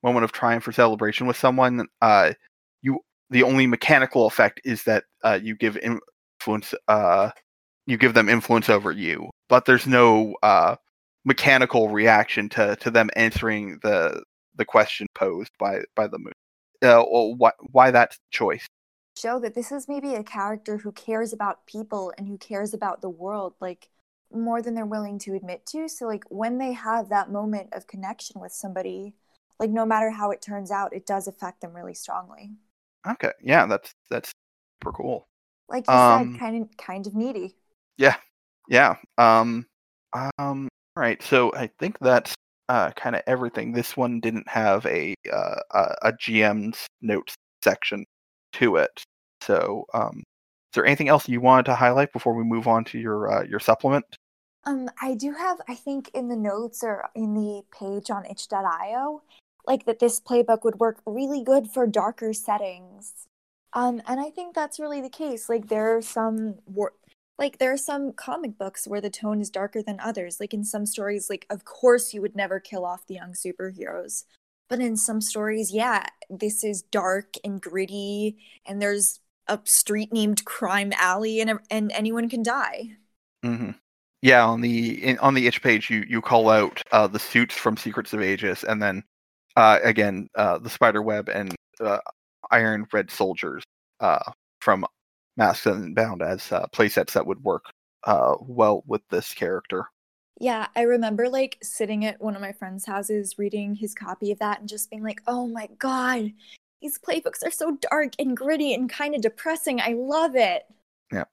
moment 0.03 0.25
of 0.25 0.31
triumph 0.31 0.67
or 0.67 0.71
celebration 0.71 1.27
with 1.27 1.37
someone, 1.37 1.87
uh, 2.01 2.33
you 2.81 2.99
the 3.29 3.43
only 3.43 3.67
mechanical 3.67 4.27
effect 4.27 4.61
is 4.65 4.83
that 4.85 5.05
uh 5.23 5.39
you 5.41 5.55
give 5.55 5.77
influence 5.77 6.73
uh 6.87 7.31
you 7.85 7.97
give 7.97 8.13
them 8.13 8.29
influence 8.29 8.69
over 8.69 8.91
you, 8.91 9.29
but 9.49 9.65
there's 9.65 9.87
no 9.87 10.35
uh 10.43 10.75
mechanical 11.25 11.89
reaction 11.89 12.49
to 12.49 12.75
to 12.77 12.91
them 12.91 13.09
answering 13.15 13.79
the 13.83 14.23
the 14.55 14.65
question 14.65 15.07
posed 15.15 15.51
by 15.59 15.81
by 15.95 16.07
the 16.07 16.19
move. 16.19 16.33
Uh, 16.83 17.03
why 17.03 17.51
why 17.71 17.91
that 17.91 18.17
choice? 18.31 18.67
show 19.17 19.39
that 19.39 19.53
this 19.55 19.71
is 19.71 19.87
maybe 19.87 20.13
a 20.15 20.23
character 20.23 20.77
who 20.77 20.91
cares 20.91 21.31
about 21.33 21.65
people 21.65 22.13
and 22.17 22.27
who 22.27 22.37
cares 22.37 22.73
about 22.73 23.01
the 23.01 23.09
world 23.09 23.53
like 23.59 23.89
more 24.31 24.61
than 24.61 24.73
they're 24.75 24.85
willing 24.85 25.17
to 25.19 25.33
admit 25.33 25.65
to 25.65 25.87
so 25.87 26.05
like 26.05 26.23
when 26.29 26.57
they 26.57 26.73
have 26.73 27.09
that 27.09 27.31
moment 27.31 27.69
of 27.73 27.87
connection 27.87 28.41
with 28.41 28.51
somebody 28.51 29.13
like 29.59 29.69
no 29.69 29.85
matter 29.85 30.09
how 30.11 30.31
it 30.31 30.41
turns 30.41 30.69
out 30.71 30.93
it 30.93 31.05
does 31.05 31.27
affect 31.27 31.61
them 31.61 31.73
really 31.75 31.93
strongly 31.93 32.51
Okay, 33.07 33.31
yeah, 33.41 33.65
that's 33.67 33.93
that's 34.09 34.31
super 34.81 34.91
cool. 34.95 35.27
like 35.69 35.89
you 35.89 35.97
Um, 35.97 35.99
said 35.99 36.33
kind 36.33 36.61
of 36.61 36.77
kind 36.77 37.07
of 37.07 37.15
needy 37.15 37.55
Yeah, 37.97 38.15
yeah. 38.69 38.95
Um, 39.17 39.65
um. 40.13 40.67
All 40.97 41.01
right, 41.01 41.21
so 41.21 41.51
I 41.53 41.69
think 41.79 41.97
that's 41.99 42.33
uh 42.69 42.91
kind 42.91 43.15
of 43.15 43.21
everything. 43.27 43.71
This 43.73 43.95
one 43.97 44.19
didn't 44.19 44.47
have 44.47 44.85
a 44.85 45.13
uh 45.31 45.59
a, 45.71 45.95
a 46.03 46.13
GM's 46.13 46.87
notes 47.01 47.35
section 47.63 48.05
to 48.53 48.77
it. 48.77 49.03
So, 49.41 49.85
um, 49.93 50.19
is 50.19 50.75
there 50.75 50.85
anything 50.85 51.09
else 51.09 51.27
you 51.27 51.41
wanted 51.41 51.65
to 51.67 51.75
highlight 51.75 52.11
before 52.13 52.33
we 52.33 52.43
move 52.43 52.67
on 52.67 52.83
to 52.85 52.99
your 52.99 53.31
uh, 53.31 53.43
your 53.43 53.59
supplement? 53.59 54.05
Um, 54.65 54.89
I 55.01 55.13
do 55.13 55.33
have, 55.33 55.61
I 55.69 55.75
think, 55.75 56.09
in 56.13 56.27
the 56.27 56.35
notes 56.35 56.83
or 56.83 57.07
in 57.13 57.35
the 57.35 57.61
page 57.77 58.09
on 58.09 58.25
itch.io, 58.25 59.21
like 59.67 59.85
that 59.85 59.99
this 59.99 60.19
playbook 60.19 60.63
would 60.63 60.79
work 60.79 60.97
really 61.05 61.43
good 61.43 61.69
for 61.69 61.85
darker 61.85 62.33
settings. 62.33 63.27
Um, 63.73 64.01
and 64.07 64.19
I 64.19 64.29
think 64.31 64.55
that's 64.55 64.79
really 64.79 65.01
the 65.01 65.09
case. 65.09 65.49
Like 65.49 65.67
there 65.67 65.97
are 65.97 66.01
some 66.01 66.55
wor- 66.65 66.93
like 67.37 67.57
there 67.57 67.73
are 67.73 67.77
some 67.77 68.13
comic 68.13 68.57
books 68.57 68.87
where 68.87 69.01
the 69.01 69.09
tone 69.09 69.41
is 69.41 69.49
darker 69.49 69.81
than 69.81 69.99
others. 69.99 70.39
Like 70.39 70.53
in 70.53 70.63
some 70.63 70.85
stories, 70.85 71.29
like 71.29 71.45
of 71.49 71.65
course 71.65 72.13
you 72.13 72.21
would 72.21 72.35
never 72.35 72.59
kill 72.59 72.85
off 72.85 73.07
the 73.07 73.15
young 73.15 73.33
superheroes. 73.33 74.23
But 74.69 74.79
in 74.79 74.97
some 74.97 75.21
stories, 75.21 75.71
yeah, 75.71 76.07
this 76.29 76.63
is 76.63 76.81
dark 76.81 77.35
and 77.43 77.61
gritty, 77.61 78.37
and 78.65 78.81
there's 78.81 79.19
a 79.47 79.59
street 79.63 80.11
named 80.11 80.43
Crime 80.45 80.91
Alley, 80.97 81.39
and 81.39 81.59
and 81.69 81.91
anyone 81.91 82.29
can 82.29 82.41
die. 82.41 82.91
Mm-hmm. 83.43 83.71
Yeah, 84.21 84.45
on 84.45 84.61
the 84.61 85.03
in, 85.03 85.19
on 85.19 85.35
the 85.35 85.45
itch 85.45 85.61
page, 85.61 85.89
you 85.89 86.03
you 86.07 86.21
call 86.21 86.49
out 86.49 86.81
uh, 86.91 87.05
the 87.05 87.19
suits 87.19 87.53
from 87.55 87.77
Secrets 87.77 88.13
of 88.13 88.21
Aegis, 88.21 88.63
and 88.63 88.81
then 88.81 89.03
uh, 89.55 89.79
again 89.83 90.27
uh, 90.35 90.57
the 90.57 90.69
spider 90.69 91.01
web 91.01 91.29
and 91.29 91.53
uh, 91.79 91.99
Iron 92.49 92.87
Red 92.91 93.11
Soldiers 93.11 93.63
uh, 93.99 94.31
from 94.61 94.85
Masked 95.37 95.65
and 95.67 95.95
Bound 95.95 96.21
as 96.21 96.51
uh, 96.51 96.67
playsets 96.67 97.13
that 97.13 97.25
would 97.25 97.43
work 97.43 97.65
well 98.41 98.83
with 98.85 99.01
this 99.09 99.33
character. 99.33 99.85
Yeah, 100.39 100.67
I 100.75 100.81
remember 100.81 101.29
like 101.29 101.57
sitting 101.63 102.05
at 102.05 102.21
one 102.21 102.35
of 102.35 102.41
my 102.41 102.51
friends' 102.51 102.85
houses 102.85 103.37
reading 103.37 103.73
his 103.73 103.93
copy 103.93 104.31
of 104.31 104.39
that 104.39 104.59
and 104.59 104.67
just 104.67 104.89
being 104.89 105.03
like, 105.03 105.21
"Oh 105.27 105.47
my 105.47 105.69
god, 105.79 106.33
these 106.81 106.99
playbooks 106.99 107.45
are 107.45 107.51
so 107.51 107.77
dark 107.89 108.13
and 108.19 108.35
gritty 108.35 108.73
and 108.73 108.89
kind 108.89 109.15
of 109.15 109.21
depressing. 109.21 109.79
I 109.79 109.93
love 109.93 110.35
it." 110.35 110.63
Yeah. 111.11 111.23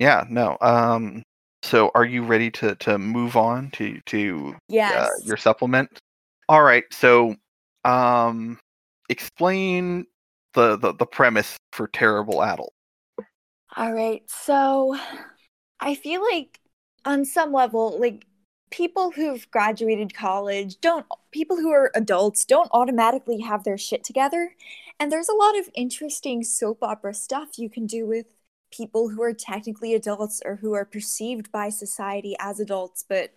Yeah, 0.00 0.24
no. 0.30 0.56
Um 0.60 1.22
so 1.62 1.90
are 1.94 2.04
you 2.04 2.24
ready 2.24 2.50
to 2.52 2.74
to 2.76 2.98
move 2.98 3.36
on 3.36 3.70
to 3.72 4.00
to 4.06 4.56
yes. 4.68 4.94
uh, 4.94 5.08
your 5.24 5.36
supplement? 5.36 5.90
All 6.48 6.62
right. 6.62 6.84
So 6.92 7.36
um 7.84 8.58
explain 9.10 10.06
the 10.54 10.76
the, 10.78 10.94
the 10.94 11.06
premise 11.06 11.56
for 11.72 11.88
Terrible 11.88 12.42
Adult. 12.42 12.72
All 13.76 13.92
right. 13.92 14.22
So 14.30 14.96
I 15.80 15.94
feel 15.94 16.22
like 16.22 16.60
on 17.04 17.24
some 17.24 17.52
level 17.52 17.98
like 18.00 18.26
people 18.70 19.12
who've 19.12 19.50
graduated 19.50 20.14
college 20.14 20.80
don't 20.80 21.06
people 21.32 21.56
who 21.56 21.70
are 21.70 21.90
adults 21.94 22.44
don't 22.44 22.68
automatically 22.72 23.40
have 23.40 23.64
their 23.64 23.78
shit 23.78 24.04
together 24.04 24.52
and 25.00 25.12
there's 25.12 25.28
a 25.28 25.34
lot 25.34 25.58
of 25.58 25.70
interesting 25.74 26.42
soap 26.44 26.78
opera 26.82 27.14
stuff 27.14 27.58
you 27.58 27.70
can 27.70 27.86
do 27.86 28.06
with 28.06 28.26
people 28.72 29.10
who 29.10 29.22
are 29.22 29.32
technically 29.34 29.94
adults 29.94 30.42
or 30.44 30.56
who 30.56 30.74
are 30.74 30.84
perceived 30.84 31.52
by 31.52 31.68
society 31.70 32.36
as 32.40 32.60
adults, 32.60 33.04
but 33.08 33.32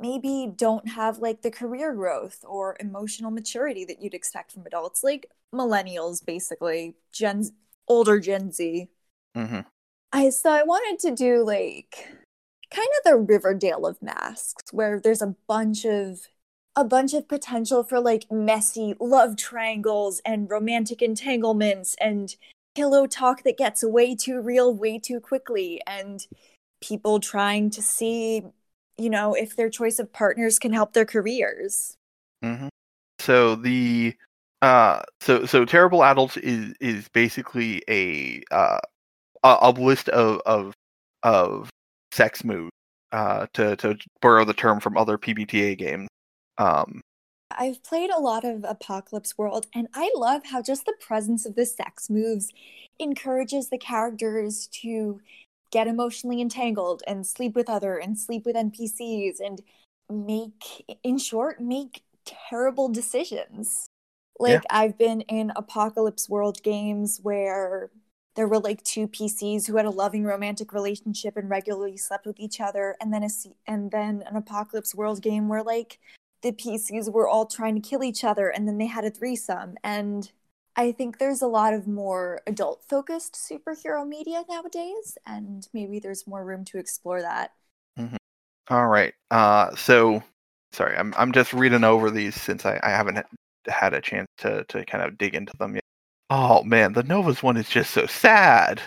maybe 0.00 0.52
don't 0.56 0.88
have 0.88 1.18
like 1.18 1.42
the 1.42 1.50
career 1.50 1.94
growth 1.94 2.44
or 2.46 2.76
emotional 2.80 3.30
maturity 3.30 3.84
that 3.84 4.02
you'd 4.02 4.14
expect 4.14 4.52
from 4.52 4.66
adults, 4.66 5.02
like 5.04 5.30
millennials, 5.54 6.24
basically, 6.24 6.96
Gen 7.12 7.44
older 7.88 8.20
Gen 8.20 8.52
Z. 8.52 8.88
Mm-hmm. 9.38 9.60
I 10.12 10.30
so 10.30 10.50
I 10.50 10.64
wanted 10.64 10.98
to 11.08 11.14
do 11.14 11.44
like 11.44 12.08
kind 12.74 12.88
of 12.98 13.04
the 13.04 13.16
Riverdale 13.16 13.86
of 13.86 14.02
masks, 14.02 14.72
where 14.72 15.00
there's 15.00 15.22
a 15.22 15.36
bunch 15.46 15.84
of 15.84 16.28
a 16.74 16.84
bunch 16.84 17.14
of 17.14 17.28
potential 17.28 17.82
for 17.84 18.00
like 18.00 18.30
messy 18.30 18.94
love 19.00 19.36
triangles 19.36 20.20
and 20.24 20.50
romantic 20.50 21.02
entanglements 21.02 21.96
and 22.00 22.36
pillow 22.74 23.06
talk 23.06 23.42
that 23.42 23.58
gets 23.58 23.82
way 23.82 24.14
too 24.14 24.40
real 24.40 24.72
way 24.72 24.98
too 24.98 25.18
quickly 25.18 25.80
and 25.86 26.26
people 26.80 27.18
trying 27.18 27.70
to 27.70 27.82
see 27.82 28.42
you 28.96 29.10
know 29.10 29.34
if 29.34 29.56
their 29.56 29.68
choice 29.68 29.98
of 29.98 30.12
partners 30.12 30.60
can 30.60 30.72
help 30.72 30.92
their 30.92 31.04
careers 31.04 31.96
mm-hmm. 32.44 32.68
so 33.18 33.56
the 33.56 34.14
uh 34.62 35.02
so 35.20 35.44
so 35.44 35.64
terrible 35.64 36.04
adults 36.04 36.36
is 36.36 36.72
is 36.80 37.08
basically 37.08 37.82
a 37.88 38.40
uh 38.52 38.78
a, 39.42 39.56
a 39.62 39.70
list 39.70 40.08
of 40.08 40.40
of 40.46 40.74
of 41.22 41.70
sex 42.12 42.44
moves 42.44 42.70
uh 43.12 43.46
to 43.52 43.76
to 43.76 43.96
borrow 44.20 44.44
the 44.44 44.54
term 44.54 44.80
from 44.80 44.96
other 44.96 45.18
PBTA 45.18 45.76
games 45.76 46.08
um 46.58 47.00
I've 47.50 47.82
played 47.82 48.10
a 48.10 48.20
lot 48.20 48.44
of 48.44 48.64
Apocalypse 48.64 49.38
World, 49.38 49.66
and 49.74 49.88
I 49.94 50.12
love 50.14 50.42
how 50.44 50.60
just 50.60 50.84
the 50.84 50.94
presence 51.00 51.46
of 51.46 51.54
the 51.54 51.64
sex 51.64 52.10
moves 52.10 52.52
encourages 52.98 53.70
the 53.70 53.78
characters 53.78 54.66
to 54.82 55.20
get 55.70 55.86
emotionally 55.86 56.40
entangled 56.40 57.02
and 57.06 57.26
sleep 57.26 57.54
with 57.54 57.68
other 57.68 57.96
and 57.96 58.18
sleep 58.18 58.44
with 58.44 58.56
NPCs 58.56 59.40
and 59.40 59.62
make, 60.10 60.84
in 61.02 61.18
short, 61.18 61.60
make 61.60 62.02
terrible 62.24 62.88
decisions. 62.88 63.86
Like, 64.38 64.52
yeah. 64.52 64.60
I've 64.70 64.98
been 64.98 65.22
in 65.22 65.52
Apocalypse 65.56 66.28
World 66.28 66.62
games 66.62 67.18
where 67.22 67.90
there 68.38 68.46
were 68.46 68.60
like 68.60 68.84
two 68.84 69.08
PCs 69.08 69.66
who 69.66 69.76
had 69.76 69.84
a 69.84 69.90
loving 69.90 70.22
romantic 70.22 70.72
relationship 70.72 71.36
and 71.36 71.50
regularly 71.50 71.96
slept 71.96 72.24
with 72.24 72.38
each 72.38 72.60
other, 72.60 72.94
and 73.00 73.12
then 73.12 73.24
a 73.24 73.28
and 73.66 73.90
then 73.90 74.22
an 74.30 74.36
Apocalypse 74.36 74.94
World 74.94 75.20
game 75.20 75.48
where 75.48 75.64
like 75.64 75.98
the 76.42 76.52
PCs 76.52 77.12
were 77.12 77.26
all 77.26 77.46
trying 77.46 77.74
to 77.74 77.80
kill 77.80 78.04
each 78.04 78.22
other 78.22 78.48
and 78.48 78.68
then 78.68 78.78
they 78.78 78.86
had 78.86 79.04
a 79.04 79.10
threesome. 79.10 79.74
And 79.82 80.30
I 80.76 80.92
think 80.92 81.18
there's 81.18 81.42
a 81.42 81.48
lot 81.48 81.74
of 81.74 81.88
more 81.88 82.40
adult 82.46 82.84
focused 82.88 83.34
superhero 83.34 84.06
media 84.06 84.44
nowadays, 84.48 85.18
and 85.26 85.66
maybe 85.74 85.98
there's 85.98 86.24
more 86.24 86.44
room 86.44 86.64
to 86.66 86.78
explore 86.78 87.20
that. 87.20 87.50
Mm-hmm. 87.98 88.18
All 88.70 88.86
right. 88.86 89.14
Uh, 89.32 89.74
so, 89.74 90.22
sorry, 90.70 90.96
I'm, 90.96 91.12
I'm 91.18 91.32
just 91.32 91.52
reading 91.52 91.82
over 91.82 92.08
these 92.08 92.40
since 92.40 92.64
I, 92.64 92.78
I 92.84 92.90
haven't 92.90 93.18
had 93.66 93.94
a 93.94 94.00
chance 94.00 94.28
to, 94.38 94.62
to 94.68 94.84
kind 94.84 95.02
of 95.02 95.18
dig 95.18 95.34
into 95.34 95.54
them 95.58 95.74
yet. 95.74 95.82
Oh 96.30 96.62
man, 96.62 96.92
the 96.92 97.02
Novas 97.02 97.42
one 97.42 97.56
is 97.56 97.68
just 97.68 97.90
so 97.90 98.06
sad. 98.06 98.82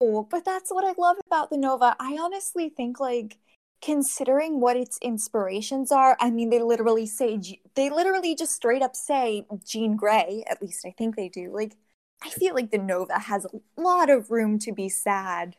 Oh, 0.00 0.26
but 0.30 0.44
that's 0.44 0.70
what 0.70 0.84
I 0.84 0.94
love 1.00 1.16
about 1.26 1.50
the 1.50 1.56
Nova. 1.56 1.96
I 2.00 2.18
honestly 2.20 2.68
think 2.68 2.98
like 3.00 3.38
considering 3.80 4.60
what 4.60 4.76
its 4.76 4.98
inspirations 5.00 5.92
are, 5.92 6.16
I 6.20 6.30
mean, 6.30 6.50
they 6.50 6.60
literally 6.60 7.06
say, 7.06 7.40
they 7.74 7.90
literally 7.90 8.34
just 8.34 8.52
straight 8.54 8.82
up 8.82 8.94
say 8.96 9.46
Jean 9.64 9.96
Grey, 9.96 10.44
at 10.48 10.62
least 10.62 10.84
I 10.86 10.90
think 10.96 11.16
they 11.16 11.28
do. 11.28 11.52
Like, 11.52 11.76
I 12.22 12.30
feel 12.30 12.54
like 12.54 12.70
the 12.70 12.78
Nova 12.78 13.18
has 13.18 13.44
a 13.46 13.80
lot 13.80 14.10
of 14.10 14.30
room 14.30 14.58
to 14.60 14.72
be 14.72 14.88
sad. 14.88 15.56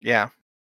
Yeah, 0.00 0.28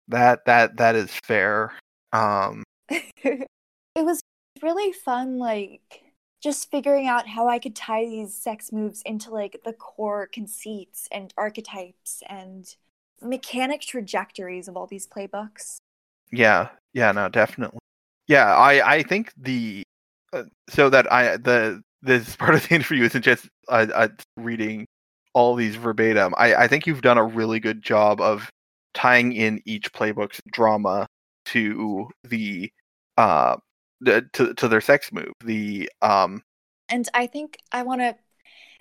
that 0.09 0.45
that 0.47 0.77
that 0.77 0.95
is 0.95 1.11
fair. 1.25 1.73
Um 2.13 2.63
it 2.89 3.49
was 3.97 4.21
really 4.63 4.93
fun 4.93 5.39
like 5.39 6.04
just 6.45 6.71
figuring 6.71 7.09
out 7.09 7.27
how 7.27 7.49
I 7.49 7.59
could 7.59 7.75
tie 7.75 8.05
these 8.05 8.35
sex 8.35 8.71
moves 8.71 9.01
into 9.07 9.31
like 9.31 9.63
the 9.65 9.73
core 9.73 10.29
conceits 10.33 11.09
and 11.11 11.33
archetypes 11.39 12.23
and 12.29 12.77
mechanic 13.23 13.81
trajectories 13.81 14.69
of 14.69 14.77
all 14.77 14.87
these 14.87 15.07
playbooks. 15.07 15.79
Yeah, 16.31 16.69
yeah, 16.93 17.13
no, 17.13 17.31
definitely. 17.31 17.79
Yeah, 18.29 18.55
I 18.55 18.97
I 18.97 19.03
think 19.03 19.33
the 19.39 19.85
uh, 20.35 20.43
so 20.69 20.91
that 20.91 21.11
I 21.11 21.39
the 21.39 21.83
this 22.03 22.37
part 22.43 22.55
of 22.55 22.69
the 22.69 22.75
interview 22.75 23.05
isn't 23.05 23.23
just 23.23 23.49
uh, 23.69 23.87
uh, 23.95 24.09
reading 24.37 24.85
all 25.33 25.55
these 25.55 25.77
verbatim. 25.77 26.35
I 26.37 26.55
I 26.55 26.69
think 26.69 26.87
you've 26.87 27.03
done 27.03 27.17
a 27.17 27.25
really 27.25 27.59
good 27.59 27.83
job 27.83 28.21
of 28.21 28.51
tying 28.93 29.33
in 29.33 29.63
each 29.65 29.91
playbook's 29.95 30.43
drama 30.53 31.07
to 31.47 32.09
the 32.23 32.71
uh 33.17 33.57
to 34.05 34.55
to 34.55 34.69
their 34.69 34.81
sex 34.81 35.13
move. 35.13 35.33
The 35.45 35.91
um 36.03 36.43
and 36.89 37.09
I 37.15 37.27
think 37.27 37.59
I 37.73 37.83
want 37.83 38.01
to 38.01 38.17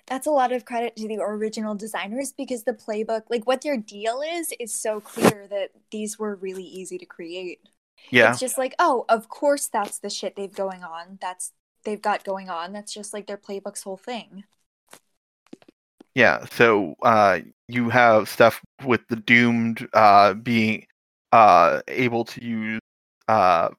that's 0.06 0.26
a 0.26 0.30
lot 0.30 0.52
of 0.52 0.64
credit 0.64 0.96
to 0.96 1.08
the 1.08 1.18
original 1.20 1.74
designers 1.74 2.32
because 2.32 2.64
the 2.64 2.74
playbook, 2.74 3.22
like 3.30 3.46
what 3.46 3.62
their 3.62 3.76
deal 3.76 4.20
is, 4.20 4.52
is 4.60 4.72
so 4.72 5.00
clear 5.00 5.46
that 5.48 5.70
these 5.90 6.18
were 6.18 6.36
really 6.36 6.64
easy 6.64 6.98
to 6.98 7.06
create. 7.06 7.60
Yeah. 8.10 8.30
It's 8.30 8.40
just 8.40 8.58
like, 8.58 8.74
oh, 8.78 9.06
of 9.08 9.28
course 9.28 9.68
that's 9.68 9.98
the 9.98 10.10
shit 10.10 10.36
they've 10.36 10.52
going 10.52 10.84
on. 10.84 11.18
That's 11.20 11.52
they've 11.84 12.00
got 12.00 12.24
going 12.24 12.50
on. 12.50 12.72
That's 12.72 12.92
just 12.92 13.14
like 13.14 13.26
their 13.26 13.38
playbook's 13.38 13.82
whole 13.82 13.96
thing. 13.96 14.44
Yeah, 16.14 16.44
so 16.52 16.94
uh 17.02 17.40
you 17.68 17.88
have 17.88 18.28
stuff 18.28 18.60
with 18.84 19.06
the 19.08 19.16
doomed 19.16 19.88
uh 19.94 20.34
being 20.34 20.86
uh 21.32 21.80
able 21.88 22.24
to 22.26 22.44
use 22.44 22.80
uh 23.26 23.70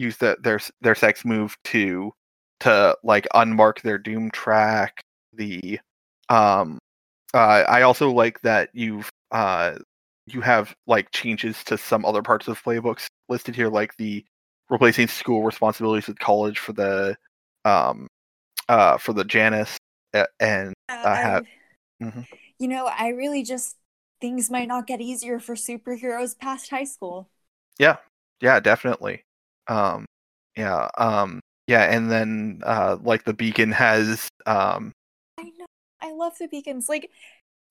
use 0.00 0.16
the, 0.16 0.36
their 0.40 0.58
their 0.80 0.94
sex 0.94 1.24
move 1.24 1.56
to 1.64 2.12
to 2.60 2.96
like 3.04 3.26
unmark 3.34 3.82
their 3.82 3.98
doom 3.98 4.30
track 4.30 5.00
the 5.34 5.78
um 6.28 6.78
uh, 7.32 7.64
I 7.68 7.82
also 7.82 8.10
like 8.10 8.40
that 8.40 8.70
you've 8.72 9.08
uh 9.30 9.76
you 10.26 10.40
have 10.40 10.74
like 10.86 11.10
changes 11.12 11.62
to 11.64 11.78
some 11.78 12.04
other 12.04 12.22
parts 12.22 12.48
of 12.48 12.62
playbooks 12.62 13.06
listed 13.28 13.54
here, 13.54 13.68
like 13.68 13.96
the 13.96 14.24
replacing 14.68 15.08
school 15.08 15.42
responsibilities 15.42 16.06
with 16.06 16.18
college 16.18 16.58
for 16.58 16.72
the 16.72 17.16
um 17.64 18.06
uh 18.68 18.96
for 18.98 19.12
the 19.12 19.24
Janus 19.24 19.76
and 20.40 20.74
uh, 20.88 21.14
have 21.14 21.44
mm-hmm. 22.02 22.22
you 22.58 22.68
know 22.68 22.86
I 22.86 23.08
really 23.08 23.42
just 23.42 23.76
things 24.20 24.50
might 24.50 24.68
not 24.68 24.86
get 24.86 25.00
easier 25.00 25.38
for 25.38 25.54
superheroes 25.54 26.38
past 26.38 26.70
high 26.70 26.84
school. 26.84 27.30
Yeah, 27.78 27.96
yeah, 28.40 28.60
definitely. 28.60 29.24
Um, 29.70 30.04
yeah, 30.56 30.88
um, 30.98 31.40
yeah, 31.66 31.84
and 31.84 32.10
then 32.10 32.60
uh, 32.64 32.96
like 33.02 33.24
the 33.24 33.32
beacon 33.32 33.72
has 33.72 34.28
um, 34.46 34.92
I 35.38 35.44
know. 35.44 35.66
I 36.02 36.12
love 36.12 36.32
the 36.38 36.48
beacons. 36.48 36.88
Like 36.88 37.10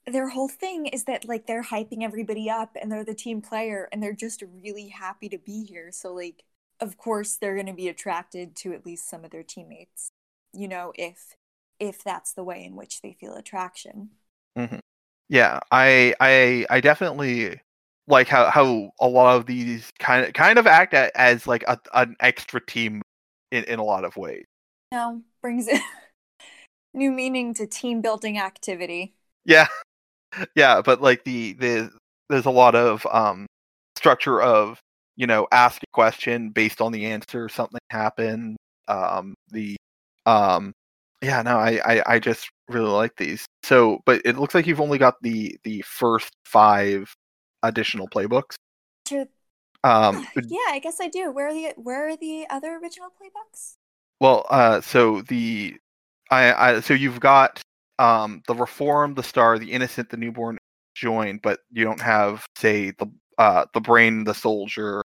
their 0.08 0.30
whole 0.30 0.48
thing 0.48 0.88
is 0.88 1.04
that 1.04 1.28
like 1.28 1.46
they're 1.46 1.64
hyping 1.64 2.04
everybody 2.04 2.50
up 2.50 2.76
and 2.82 2.92
they're 2.92 3.04
the 3.04 3.14
team 3.14 3.42
player 3.42 3.90
and 3.92 4.02
they're 4.02 4.14
just 4.14 4.44
really 4.64 4.88
happy 4.88 5.30
to 5.30 5.38
be 5.38 5.66
here. 5.66 5.92
So 5.92 6.14
like 6.14 6.44
of 6.80 6.98
course 6.98 7.36
they're 7.36 7.56
going 7.56 7.66
to 7.66 7.74
be 7.74 7.90
attracted 7.90 8.56
to 8.56 8.74
at 8.74 8.86
least 8.86 9.10
some 9.10 9.26
of 9.26 9.32
their 9.32 9.44
teammates. 9.44 10.10
You 10.54 10.68
know, 10.68 10.94
if 10.96 11.36
if 11.80 12.04
that's 12.04 12.34
the 12.34 12.44
way 12.44 12.64
in 12.64 12.76
which 12.76 13.02
they 13.02 13.14
feel 13.14 13.36
attraction. 13.36 14.10
Mm-hmm. 14.58 14.80
yeah, 15.30 15.60
I 15.72 16.16
I 16.20 16.66
I 16.70 16.82
definitely 16.82 17.62
like 18.10 18.28
how 18.28 18.50
how 18.50 18.92
a 19.00 19.08
lot 19.08 19.38
of 19.38 19.46
these 19.46 19.92
kind 20.00 20.26
of 20.26 20.34
kind 20.34 20.60
of 20.60 20.68
act 20.68 20.94
as 20.94 21.48
like 21.48 21.64
a, 21.68 21.80
an 21.94 22.16
extra 22.20 22.60
team 22.60 23.02
in 23.52 23.64
in 23.66 23.80
a 23.80 23.84
lot 23.84 24.04
of 24.04 24.18
ways. 24.18 24.46
No, 24.92 25.22
brings 25.42 25.68
it 25.68 25.82
new 26.94 27.12
meaning 27.12 27.54
to 27.54 27.68
team 27.68 28.02
building 28.02 28.40
activity. 28.40 29.14
Yeah, 29.46 29.68
yeah, 30.56 30.82
but 30.82 31.02
like 31.02 31.24
the 31.24 31.54
the 31.54 31.92
there's 32.30 32.46
a 32.46 32.52
lot 32.52 32.76
of 32.76 33.06
um 33.12 33.46
structure 33.96 34.42
of 34.42 34.80
you 35.16 35.28
know 35.28 35.48
ask 35.52 35.82
a 35.84 35.94
question 35.94 36.50
based 36.50 36.82
on 36.82 36.92
the 36.92 37.06
answer 37.06 37.50
something 37.50 37.80
happened 37.90 38.56
um 38.88 39.36
the 39.50 39.76
um 40.26 40.72
yeah 41.22 41.42
no 41.42 41.58
I, 41.58 41.82
I 41.84 42.04
i 42.08 42.20
just 42.20 42.50
really 42.70 42.90
like 42.90 43.18
these 43.18 43.46
so 43.64 44.00
but 44.06 44.22
it 44.24 44.38
looks 44.38 44.56
like 44.56 44.66
you've 44.66 44.80
only 44.80 44.98
got 44.98 45.16
the 45.22 45.58
the 45.66 45.82
first 45.82 46.32
five 46.46 47.14
additional 47.64 48.08
playbooks 48.08 48.56
um 49.84 50.28
yeah, 50.48 50.58
I 50.70 50.80
guess 50.80 51.00
I 51.00 51.08
do. 51.08 51.32
Where 51.32 51.48
are 51.48 51.54
the 51.54 51.74
where 51.78 52.10
are 52.10 52.18
the 52.18 52.46
other 52.50 52.78
original 52.78 53.10
playbooks? 53.10 53.76
well 54.20 54.46
uh 54.50 54.82
so 54.82 55.22
the 55.24 55.76
i 56.32 56.54
i 56.54 56.80
so 56.80 56.94
you've 56.94 57.20
got 57.20 57.62
um 57.98 58.42
the 58.48 58.56
reform 58.56 59.14
the 59.14 59.24
star 59.24 59.58
the 59.58 59.72
innocent 59.72 60.10
the 60.10 60.18
newborn 60.18 60.58
join 60.96 61.40
but 61.42 61.60
you 61.72 61.84
don't 61.84 62.02
have 62.02 62.46
say 62.58 62.92
the 62.92 63.10
uh 63.38 63.66
the 63.74 63.82
brain 63.82 64.24
the 64.24 64.34
soldier 64.34 65.04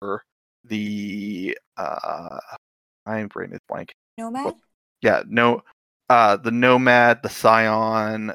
the 0.65 1.57
uh 1.77 2.39
my 3.05 3.25
brain 3.25 3.51
is 3.51 3.59
blank 3.67 3.93
Nomad? 4.17 4.53
yeah 5.01 5.23
no 5.27 5.61
uh 6.09 6.37
the 6.37 6.51
nomad 6.51 7.21
the 7.23 7.29
scion 7.29 8.33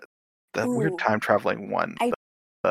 the 0.55 0.69
weird 0.69 0.99
time 0.99 1.21
traveling 1.21 1.71
one 1.71 1.97
I 2.01 2.13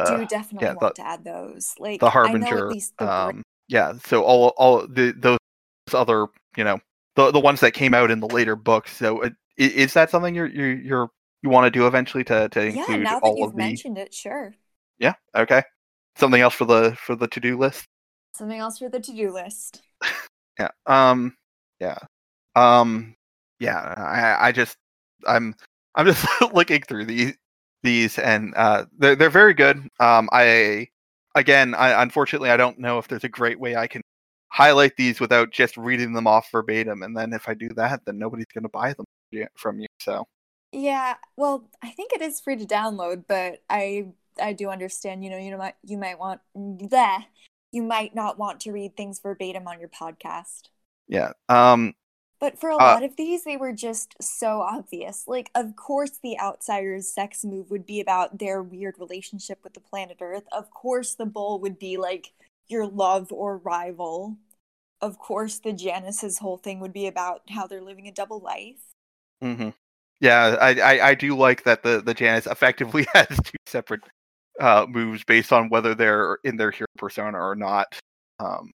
the, 0.04 0.18
do 0.18 0.26
definitely 0.26 0.68
yeah, 0.68 0.74
want 0.74 0.96
the- 0.96 1.02
to 1.02 1.08
add 1.08 1.24
those. 1.24 1.74
Like 1.80 2.00
the 2.00 2.10
harbinger 2.10 2.68
at 2.68 2.72
least 2.72 2.94
the 2.98 3.12
um 3.12 3.44
yeah 3.68 3.94
so 4.06 4.24
all 4.24 4.54
all 4.58 4.88
the 4.88 5.14
those 5.18 5.38
other 5.94 6.28
you 6.58 6.64
know 6.64 6.80
the 7.16 7.32
the 7.32 7.40
ones 7.40 7.60
that 7.62 7.74
came 7.74 7.94
out 7.94 8.12
in 8.12 8.20
the 8.20 8.28
later 8.28 8.56
books 8.56 8.96
so 8.96 9.24
uh, 9.24 9.30
i- 9.60 9.64
is 9.64 9.94
that 9.94 10.10
something 10.10 10.36
you're 10.36 10.48
you're, 10.48 10.74
you're 10.76 11.10
you 11.42 11.50
want 11.50 11.66
to 11.66 11.72
do 11.72 11.88
eventually 11.88 12.24
to 12.24 12.50
to 12.50 12.66
yeah, 12.66 12.72
include 12.78 13.04
now 13.04 13.20
that 13.20 13.24
all 13.24 13.38
you've 13.38 13.50
of 13.50 13.56
the 13.56 13.58
mentioned 13.58 13.98
it, 13.98 14.14
sure. 14.14 14.54
yeah 15.00 15.14
okay 15.36 15.64
something 16.16 16.42
else 16.42 16.54
for 16.54 16.66
the 16.66 16.96
for 17.00 17.16
the 17.16 17.28
to-do 17.28 17.58
list 17.58 17.86
Something 18.36 18.60
else 18.60 18.80
for 18.80 18.90
the 18.90 19.00
to-do 19.00 19.32
list. 19.32 19.82
yeah 20.60 20.70
um 20.88 21.36
yeah 21.80 21.98
um 22.56 23.16
yeah 23.60 23.80
i 23.98 24.48
i 24.48 24.52
just 24.52 24.76
i'm 25.28 25.56
i'm 25.96 26.06
just 26.06 26.26
looking 26.54 26.82
through 26.82 27.06
these 27.06 27.34
these 27.86 28.20
and 28.20 28.54
uh 28.58 28.86
they're, 29.00 29.16
they're 29.16 29.32
very 29.32 29.56
good 29.56 29.78
um 30.02 30.30
i 30.34 30.88
again 31.36 31.76
i 31.76 32.02
unfortunately 32.04 32.52
i 32.52 32.58
don't 32.58 32.80
know 32.80 33.00
if 33.00 33.08
there's 33.08 33.24
a 33.26 33.30
great 33.30 33.60
way 33.60 33.78
i 33.78 33.88
can 33.88 34.02
highlight 34.50 34.96
these 34.98 35.20
without 35.22 35.52
just 35.52 35.78
reading 35.78 36.14
them 36.14 36.28
off 36.28 36.50
verbatim 36.52 37.04
and 37.04 37.18
then 37.18 37.34
if 37.34 37.50
i 37.50 37.56
do 37.56 37.70
that 37.76 38.02
then 38.06 38.20
nobody's 38.20 38.48
going 38.54 38.64
to 38.64 38.70
buy 38.70 38.94
them 38.94 39.06
from 39.56 39.80
you 39.80 39.88
so 40.02 40.26
Yeah, 40.72 41.16
well, 41.38 41.70
I 41.82 41.92
think 41.92 42.12
it 42.14 42.22
is 42.22 42.42
free 42.42 42.58
to 42.58 42.66
download, 42.66 43.26
but 43.28 43.64
I 43.70 44.08
I 44.42 44.54
do 44.54 44.70
understand, 44.70 45.24
you 45.24 45.30
know, 45.30 45.38
you 45.38 45.52
know 45.52 45.58
might 45.58 45.76
you 45.84 45.98
might 45.98 46.20
want 46.20 46.42
bleh, 46.56 47.26
you 47.72 47.84
might 47.84 48.14
not 48.16 48.38
want 48.38 48.60
to 48.62 48.72
read 48.72 48.98
things 48.98 49.20
verbatim 49.20 49.68
on 49.68 49.80
your 49.80 49.90
podcast. 49.90 50.70
yeah 51.08 51.32
um 51.50 51.94
But 52.40 52.60
for 52.60 52.70
a 52.70 52.78
Uh, 52.78 52.98
lot 52.98 53.04
of 53.04 53.16
these, 53.16 53.44
they 53.44 53.58
were 53.58 53.74
just 53.74 54.16
so 54.22 54.62
obvious. 54.62 55.28
Like, 55.28 55.52
of 55.56 55.76
course, 55.76 56.12
the 56.22 56.40
outsider's 56.40 57.12
sex 57.14 57.44
move 57.46 57.72
would 57.72 57.86
be 57.86 58.00
about 58.02 58.40
their 58.40 58.62
weird 58.64 59.00
relationship 59.00 59.60
with 59.64 59.74
the 59.74 59.80
planet 59.80 60.18
Earth. 60.22 60.46
Of 60.52 60.70
course, 60.72 61.16
the 61.16 61.26
bull 61.26 61.60
would 61.62 61.80
be 61.80 61.98
like 61.98 62.34
your 62.68 62.88
love 62.88 63.32
or 63.32 63.58
rival. 63.58 64.38
Of 65.02 65.20
course, 65.20 65.60
the 65.60 65.74
Janus's 65.74 66.40
whole 66.40 66.58
thing 66.58 66.80
would 66.82 66.94
be 66.94 67.08
about 67.08 67.44
how 67.52 67.68
they're 67.68 67.82
living 67.82 68.08
a 68.08 68.12
double 68.14 68.40
life. 68.40 68.96
hmm 69.42 69.70
Yeah, 70.22 70.58
I, 70.62 70.70
I 70.82 71.08
I 71.10 71.16
do 71.16 71.38
like 71.38 71.64
that 71.64 71.84
the 71.84 72.02
the 72.02 72.14
Janice 72.14 72.48
effectively 72.48 73.06
has 73.14 73.28
two 73.30 73.58
separate 73.68 74.02
uh 74.60 74.86
moves 74.90 75.24
based 75.26 75.54
on 75.54 75.70
whether 75.70 75.96
they're 75.96 76.40
in 76.44 76.58
their 76.58 76.72
hero 76.72 76.88
persona 76.98 77.40
or 77.40 77.56
not. 77.56 77.88
Um, 78.40 78.72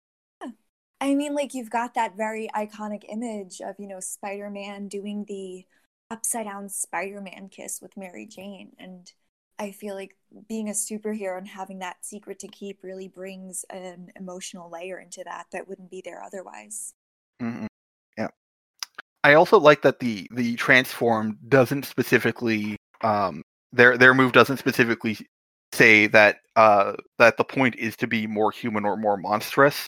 I 1.00 1.14
mean, 1.14 1.34
like, 1.34 1.54
you've 1.54 1.70
got 1.70 1.94
that 1.94 2.16
very 2.16 2.48
iconic 2.54 3.04
image 3.08 3.60
of, 3.60 3.76
you 3.78 3.86
know, 3.86 4.00
Spider 4.00 4.50
Man 4.50 4.88
doing 4.88 5.24
the 5.28 5.66
upside 6.10 6.46
down 6.46 6.68
Spider 6.68 7.20
Man 7.20 7.48
kiss 7.50 7.80
with 7.80 7.96
Mary 7.96 8.26
Jane. 8.26 8.72
And 8.78 9.12
I 9.58 9.72
feel 9.72 9.94
like 9.94 10.16
being 10.48 10.68
a 10.68 10.72
superhero 10.72 11.38
and 11.38 11.46
having 11.48 11.78
that 11.80 12.04
secret 12.04 12.38
to 12.40 12.48
keep 12.48 12.82
really 12.82 13.08
brings 13.08 13.64
an 13.70 14.10
emotional 14.16 14.70
layer 14.70 14.98
into 14.98 15.22
that 15.24 15.46
that 15.52 15.68
wouldn't 15.68 15.90
be 15.90 16.02
there 16.04 16.22
otherwise. 16.22 16.94
mhm, 17.40 17.66
Yeah. 18.16 18.28
I 19.24 19.34
also 19.34 19.58
like 19.58 19.82
that 19.82 20.00
the 20.00 20.28
the 20.32 20.56
transform 20.56 21.38
doesn't 21.48 21.84
specifically 21.86 22.76
um 23.02 23.42
their 23.72 23.98
their 23.98 24.14
move 24.14 24.32
doesn't 24.32 24.58
specifically 24.58 25.18
say 25.72 26.06
that 26.08 26.38
uh 26.56 26.94
that 27.18 27.36
the 27.36 27.44
point 27.44 27.76
is 27.76 27.96
to 27.98 28.06
be 28.06 28.26
more 28.26 28.50
human 28.52 28.84
or 28.84 28.96
more 28.96 29.16
monstrous. 29.16 29.86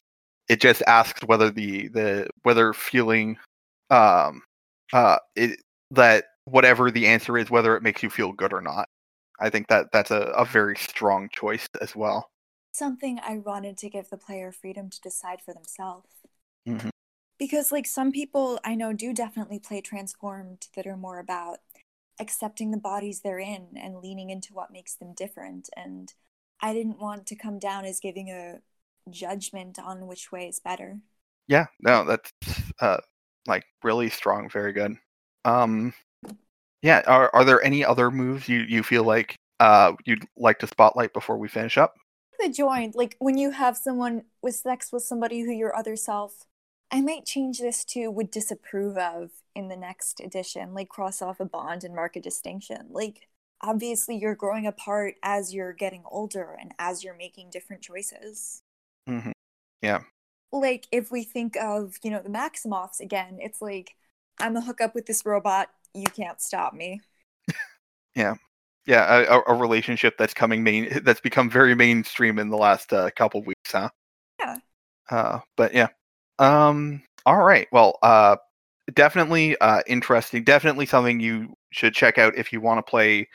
It 0.51 0.61
just 0.61 0.83
asks 0.89 1.23
whether 1.25 1.51
the 1.51 1.89
the 1.89 2.29
whether 2.45 2.75
feeling 2.75 3.39
um 3.91 4.43
uh 4.93 5.19
it 5.37 5.61
that 5.93 6.27
whatever 6.47 6.91
the 6.91 7.09
answer 7.09 7.39
is 7.39 7.51
whether 7.51 7.77
it 7.77 7.85
makes 7.85 8.03
you 8.03 8.11
feel 8.11 8.33
good 8.33 8.53
or 8.55 8.63
not. 8.63 8.89
I 9.41 9.51
think 9.51 9.69
that 9.69 9.89
that's 9.93 10.13
a, 10.13 10.21
a 10.37 10.47
very 10.47 10.77
strong 10.77 11.31
choice 11.33 11.69
as 11.83 11.97
well. 11.97 12.31
Something 12.73 13.21
I 13.21 13.39
wanted 13.39 13.79
to 13.79 13.89
give 13.89 14.11
the 14.11 14.17
player 14.17 14.51
freedom 14.51 14.91
to 14.91 15.01
decide 15.01 15.41
for 15.41 15.55
themselves. 15.55 16.09
Mhm. 16.67 16.91
Because, 17.39 17.73
like, 17.73 17.87
some 17.87 18.13
people 18.13 18.61
I 18.65 18.75
know 18.75 18.93
do 18.93 19.13
definitely 19.15 19.59
play 19.59 19.81
Transformed 19.81 20.69
that 20.75 20.87
are 20.87 20.97
more 20.97 21.19
about 21.19 21.59
accepting 22.21 22.71
the 22.71 22.77
bodies 22.79 23.21
they're 23.21 23.39
in 23.39 23.69
and 23.77 24.01
leaning 24.01 24.31
into 24.31 24.53
what 24.55 24.71
makes 24.73 24.95
them 24.95 25.15
different. 25.15 25.71
And 25.77 26.13
I 26.61 26.75
didn't 26.75 27.01
want 27.01 27.27
to 27.29 27.37
come 27.37 27.59
down 27.59 27.85
as 27.87 28.01
giving 28.01 28.31
a 28.31 28.61
judgment 29.09 29.79
on 29.79 30.07
which 30.07 30.33
way 30.33 30.49
is 30.49 30.61
better. 30.61 30.99
Yeah, 31.49 31.67
no, 31.81 32.05
that's 32.05 32.33
uh 32.81 32.99
like 33.47 33.65
really 33.83 34.11
strong, 34.11 34.49
very 34.49 34.73
good. 34.73 34.97
Um 35.45 35.95
yeah, 36.83 37.03
are 37.07 37.31
are 37.35 37.45
there 37.45 37.63
any 37.63 37.85
other 37.85 38.11
moves 38.11 38.49
you 38.49 38.61
you 38.61 38.83
feel 38.83 39.05
like 39.05 39.37
uh 39.61 39.93
you'd 40.05 40.27
like 40.37 40.59
to 40.61 40.67
spotlight 40.67 41.13
before 41.13 41.39
we 41.39 41.49
finish 41.49 41.79
up? 41.79 41.95
The 42.41 42.49
joint, 42.49 42.97
like 42.97 43.17
when 43.19 43.37
you 43.39 43.51
have 43.53 43.77
someone 43.77 44.25
with 44.43 44.57
sex 44.57 44.91
with 44.93 45.03
somebody 45.05 45.43
who 45.43 45.53
your 45.53 45.77
other 45.77 45.95
self, 45.97 46.47
I 46.91 47.01
might 47.03 47.27
change 47.27 47.59
this 47.59 47.85
to 47.87 48.11
would 48.11 48.31
disapprove 48.31 48.97
of 48.97 49.31
in 49.55 49.69
the 49.69 49.77
next 49.77 50.21
edition, 50.21 50.75
like 50.75 50.89
cross 50.89 51.21
off 51.23 51.39
a 51.41 51.45
bond 51.45 51.85
and 51.85 51.95
mark 51.95 52.17
a 52.17 52.21
distinction. 52.21 52.89
Like, 52.91 53.29
obviously, 53.61 54.17
you're 54.17 54.35
growing 54.35 54.67
apart 54.67 55.17
as 55.23 55.53
you're 55.55 55.73
getting 55.73 56.03
older 56.11 56.57
and 56.59 56.73
as 56.79 57.05
you're 57.05 57.17
making 57.17 57.51
different 57.51 57.83
choices. 57.83 58.63
Hmm 59.11 59.33
Yeah. 59.83 60.03
Like, 60.53 60.87
if 60.93 61.11
we 61.11 61.23
think 61.25 61.57
of, 61.57 61.97
you 62.03 62.11
know, 62.11 62.23
the 62.23 62.29
Maximoffs 62.29 63.01
again, 63.01 63.39
it's 63.41 63.63
like, 63.63 63.95
I'm 64.39 64.57
a 64.57 64.61
hook 64.61 64.81
up 64.81 64.95
with 64.95 65.07
this 65.07 65.25
robot, 65.25 65.69
you 65.95 66.11
can't 66.11 66.41
stop 66.41 66.75
me. 66.75 67.03
Yeah, 68.15 68.35
Yeah. 68.87 69.25
a, 69.47 69.53
a 69.53 69.55
relationship 69.55 70.17
that's 70.19 70.35
coming 70.35 70.63
main 70.63 70.89
that's 71.05 71.21
become 71.21 71.51
very 71.51 71.75
mainstream 71.75 72.39
in 72.39 72.49
the 72.51 72.57
last 72.57 72.93
uh, 72.93 73.11
couple 73.17 73.43
weeks, 73.43 73.73
huh? 73.73 73.91
Yeah. 74.39 74.61
Uh, 75.11 75.41
but 75.57 75.75
yeah. 75.75 75.89
Um. 76.39 77.03
All 77.27 77.43
right. 77.45 77.69
Well. 77.73 77.99
Uh. 78.03 78.37
Definitely. 78.95 79.57
Uh. 79.61 79.83
Interesting. 79.87 80.45
Definitely 80.45 80.87
something 80.87 81.21
you 81.21 81.55
should 81.73 81.95
check 81.95 82.19
out 82.19 82.37
if 82.37 82.53
you 82.53 82.61
want 82.61 82.79
to 82.85 82.91
play 82.91 83.29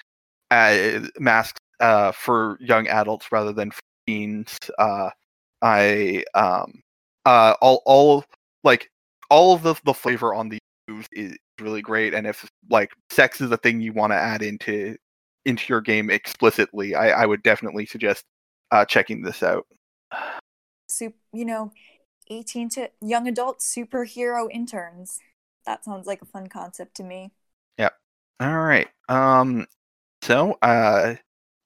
uh, 0.52 1.02
masks 1.20 1.60
uh 1.82 2.12
for 2.14 2.58
young 2.62 2.88
adults 2.88 3.28
rather 3.32 3.54
than 3.54 3.72
for 3.72 3.82
teens. 4.08 4.58
Uh. 4.80 5.10
I 5.66 6.24
um. 6.36 6.82
Uh. 7.26 7.56
All. 7.60 7.82
All. 7.86 8.24
Like 8.64 8.90
all 9.30 9.56
of 9.56 9.64
the 9.64 9.76
the 9.84 9.94
flavor 9.94 10.34
on 10.34 10.50
these 10.50 10.60
moves 10.88 11.08
is 11.12 11.36
really 11.60 11.82
great, 11.82 12.14
and 12.14 12.28
if 12.28 12.48
like 12.70 12.92
sex 13.10 13.42
is 13.42 13.52
a 13.52 13.58
thing 13.58 13.82
you 13.82 13.92
want 13.92 14.12
to 14.12 14.18
add 14.18 14.44
into 14.44 14.96
into 15.46 15.66
your 15.68 15.82
game 15.82 16.10
explicitly, 16.10 16.96
I, 16.96 17.24
I 17.24 17.26
would 17.26 17.44
definitely 17.44 17.86
suggest 17.86 18.24
uh, 18.72 18.86
checking 18.86 19.22
this 19.22 19.44
out. 19.44 19.66
You 21.34 21.46
know, 21.46 21.72
18 22.30 22.70
to 22.70 22.90
young 23.02 23.28
adult 23.28 23.60
superhero 23.60 24.48
interns. 24.52 25.20
That 25.66 25.84
sounds 25.84 26.06
like 26.06 26.22
a 26.22 26.26
fun 26.26 26.48
concept 26.48 26.96
to 26.98 27.04
me. 27.04 27.32
Yeah. 27.78 27.90
All 28.40 28.60
right. 28.60 28.88
Um. 29.10 29.66
So, 30.22 30.58
uh, 30.62 31.16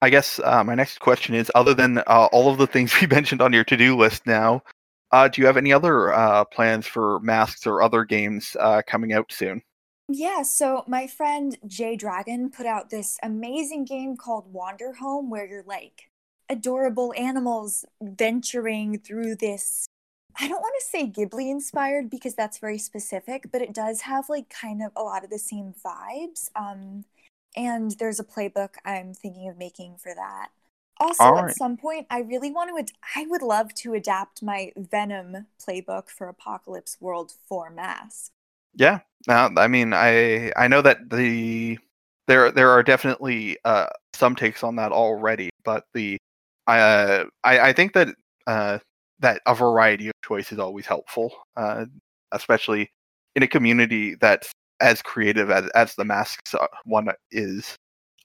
I 0.01 0.09
guess 0.09 0.39
uh, 0.43 0.63
my 0.63 0.75
next 0.75 0.99
question 0.99 1.35
is: 1.35 1.51
other 1.55 1.73
than 1.73 1.99
uh, 1.99 2.29
all 2.31 2.51
of 2.51 2.57
the 2.57 2.67
things 2.67 2.93
we 3.01 3.07
mentioned 3.07 3.41
on 3.41 3.53
your 3.53 3.63
to-do 3.63 3.95
list 3.97 4.25
now, 4.25 4.63
uh, 5.11 5.27
do 5.27 5.41
you 5.41 5.47
have 5.47 5.57
any 5.57 5.73
other 5.73 6.13
uh, 6.13 6.45
plans 6.45 6.85
for 6.85 7.19
masks 7.19 7.65
or 7.65 7.81
other 7.81 8.03
games 8.03 8.55
uh, 8.59 8.81
coming 8.85 9.13
out 9.13 9.31
soon? 9.31 9.61
Yeah, 10.07 10.41
so 10.41 10.83
my 10.87 11.05
friend 11.05 11.57
Jay 11.67 11.95
Dragon 11.95 12.49
put 12.49 12.65
out 12.65 12.89
this 12.89 13.19
amazing 13.21 13.85
game 13.85 14.17
called 14.17 14.51
Wanderhome 14.51 15.29
where 15.29 15.47
you're 15.47 15.63
like 15.63 16.09
adorable 16.49 17.13
animals 17.15 17.85
venturing 18.01 18.97
through 18.97 19.35
this 19.35 19.87
I 20.39 20.47
don't 20.47 20.61
want 20.61 20.73
to 20.79 20.85
say 20.85 21.05
Ghibli 21.05 21.51
inspired 21.51 22.09
because 22.09 22.33
that's 22.33 22.59
very 22.59 22.77
specific, 22.77 23.47
but 23.51 23.61
it 23.61 23.73
does 23.73 24.01
have 24.01 24.29
like 24.29 24.49
kind 24.49 24.81
of 24.81 24.91
a 24.95 25.03
lot 25.03 25.23
of 25.23 25.29
the 25.29 25.39
same 25.39 25.73
vibes. 25.83 26.49
Um, 26.55 27.03
and 27.55 27.91
there's 27.99 28.19
a 28.19 28.23
playbook 28.23 28.75
I'm 28.85 29.13
thinking 29.13 29.49
of 29.49 29.57
making 29.57 29.97
for 29.97 30.13
that. 30.13 30.49
Also, 30.99 31.23
All 31.23 31.39
at 31.39 31.55
some 31.55 31.77
point, 31.77 32.07
I 32.09 32.19
really 32.19 32.51
want 32.51 32.69
to. 32.69 32.77
Ad- 32.77 32.91
I 33.15 33.25
would 33.29 33.41
love 33.41 33.73
to 33.75 33.93
adapt 33.93 34.43
my 34.43 34.73
Venom 34.75 35.47
playbook 35.65 36.09
for 36.09 36.27
Apocalypse 36.27 36.97
World 36.99 37.33
for 37.47 37.69
Mask. 37.69 38.31
Yeah. 38.75 38.99
Now, 39.27 39.49
I 39.55 39.67
mean, 39.67 39.93
I 39.93 40.51
I 40.57 40.67
know 40.67 40.81
that 40.81 41.09
the 41.09 41.79
there 42.27 42.51
there 42.51 42.69
are 42.69 42.83
definitely 42.83 43.57
uh, 43.63 43.87
some 44.13 44.35
takes 44.35 44.63
on 44.63 44.75
that 44.75 44.91
already, 44.91 45.49
but 45.63 45.85
the 45.93 46.17
uh, 46.67 47.25
I 47.43 47.59
I 47.69 47.73
think 47.73 47.93
that 47.93 48.09
uh, 48.45 48.79
that 49.19 49.41
a 49.45 49.55
variety 49.55 50.07
of 50.07 50.13
choice 50.23 50.51
is 50.51 50.59
always 50.59 50.85
helpful, 50.85 51.33
uh, 51.55 51.85
especially 52.31 52.91
in 53.35 53.43
a 53.43 53.47
community 53.47 54.15
that's 54.15 54.51
as 54.81 55.01
creative 55.01 55.51
as 55.51 55.67
as 55.69 55.95
the 55.95 56.05
masks 56.05 56.53
uh, 56.55 56.67
one 56.85 57.09
is. 57.31 57.75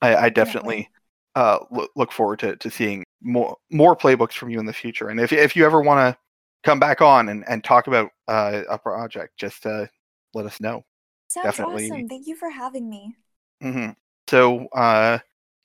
I, 0.01 0.15
I 0.15 0.29
definitely 0.29 0.89
uh, 1.35 1.59
look, 1.71 1.91
look 1.95 2.11
forward 2.11 2.39
to, 2.39 2.55
to 2.57 2.69
seeing 2.71 3.03
more 3.21 3.57
more 3.71 3.95
playbooks 3.95 4.33
from 4.33 4.49
you 4.49 4.59
in 4.59 4.65
the 4.65 4.73
future. 4.73 5.09
And 5.09 5.19
if 5.19 5.31
if 5.33 5.55
you 5.55 5.65
ever 5.65 5.81
want 5.81 5.99
to 6.15 6.17
come 6.63 6.79
back 6.79 7.01
on 7.01 7.29
and, 7.29 7.43
and 7.47 7.63
talk 7.63 7.87
about 7.87 8.09
uh, 8.27 8.63
a 8.69 8.77
project, 8.77 9.37
just 9.37 9.65
uh, 9.65 9.85
let 10.33 10.45
us 10.45 10.59
know. 10.61 10.83
Sounds 11.27 11.59
Definitely. 11.59 11.59
awesome. 11.59 12.09
Thank 12.09 12.25
you 12.25 12.35
for 12.35 12.49
having 12.49 12.89
me. 12.89 13.15
hmm 13.61 13.89
So, 14.29 14.67
uh, 14.73 15.19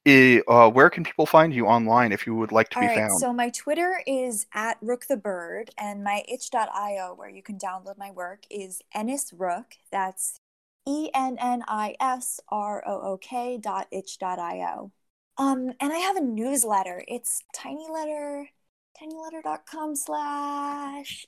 i- 0.06 0.42
uh, 0.48 0.70
where 0.70 0.90
can 0.90 1.04
people 1.04 1.26
find 1.26 1.54
you 1.54 1.66
online 1.66 2.12
if 2.12 2.26
you 2.26 2.34
would 2.34 2.52
like 2.52 2.68
to 2.70 2.76
All 2.76 2.80
be 2.80 2.88
right, 2.88 3.08
found? 3.08 3.10
so 3.10 3.32
my 3.32 3.50
Twitter 3.50 4.02
is 4.06 4.46
at 4.52 4.78
Rook 4.80 5.06
the 5.06 5.16
Bird, 5.16 5.70
and 5.76 6.04
my 6.04 6.24
itch.io, 6.28 7.14
where 7.14 7.28
you 7.28 7.42
can 7.42 7.58
download 7.58 7.98
my 7.98 8.10
work, 8.12 8.44
is 8.48 8.80
Ennis 8.94 9.32
Rook. 9.32 9.74
That's 9.90 10.39
E 10.86 11.10
N 11.14 11.36
N 11.40 11.62
I 11.68 11.94
S 12.00 12.40
R 12.48 12.82
O 12.86 13.12
O 13.12 13.18
K 13.18 13.58
dot 13.58 13.86
itch 13.90 14.18
dot 14.18 14.38
I-O. 14.38 14.90
Um, 15.38 15.72
and 15.80 15.92
I 15.92 15.98
have 15.98 16.16
a 16.16 16.20
newsletter. 16.20 17.02
It's 17.08 17.42
tiny 17.54 17.88
letter, 17.90 18.48
tinyletter, 19.00 19.42
tinyletter.com 19.42 19.96
slash 19.96 21.26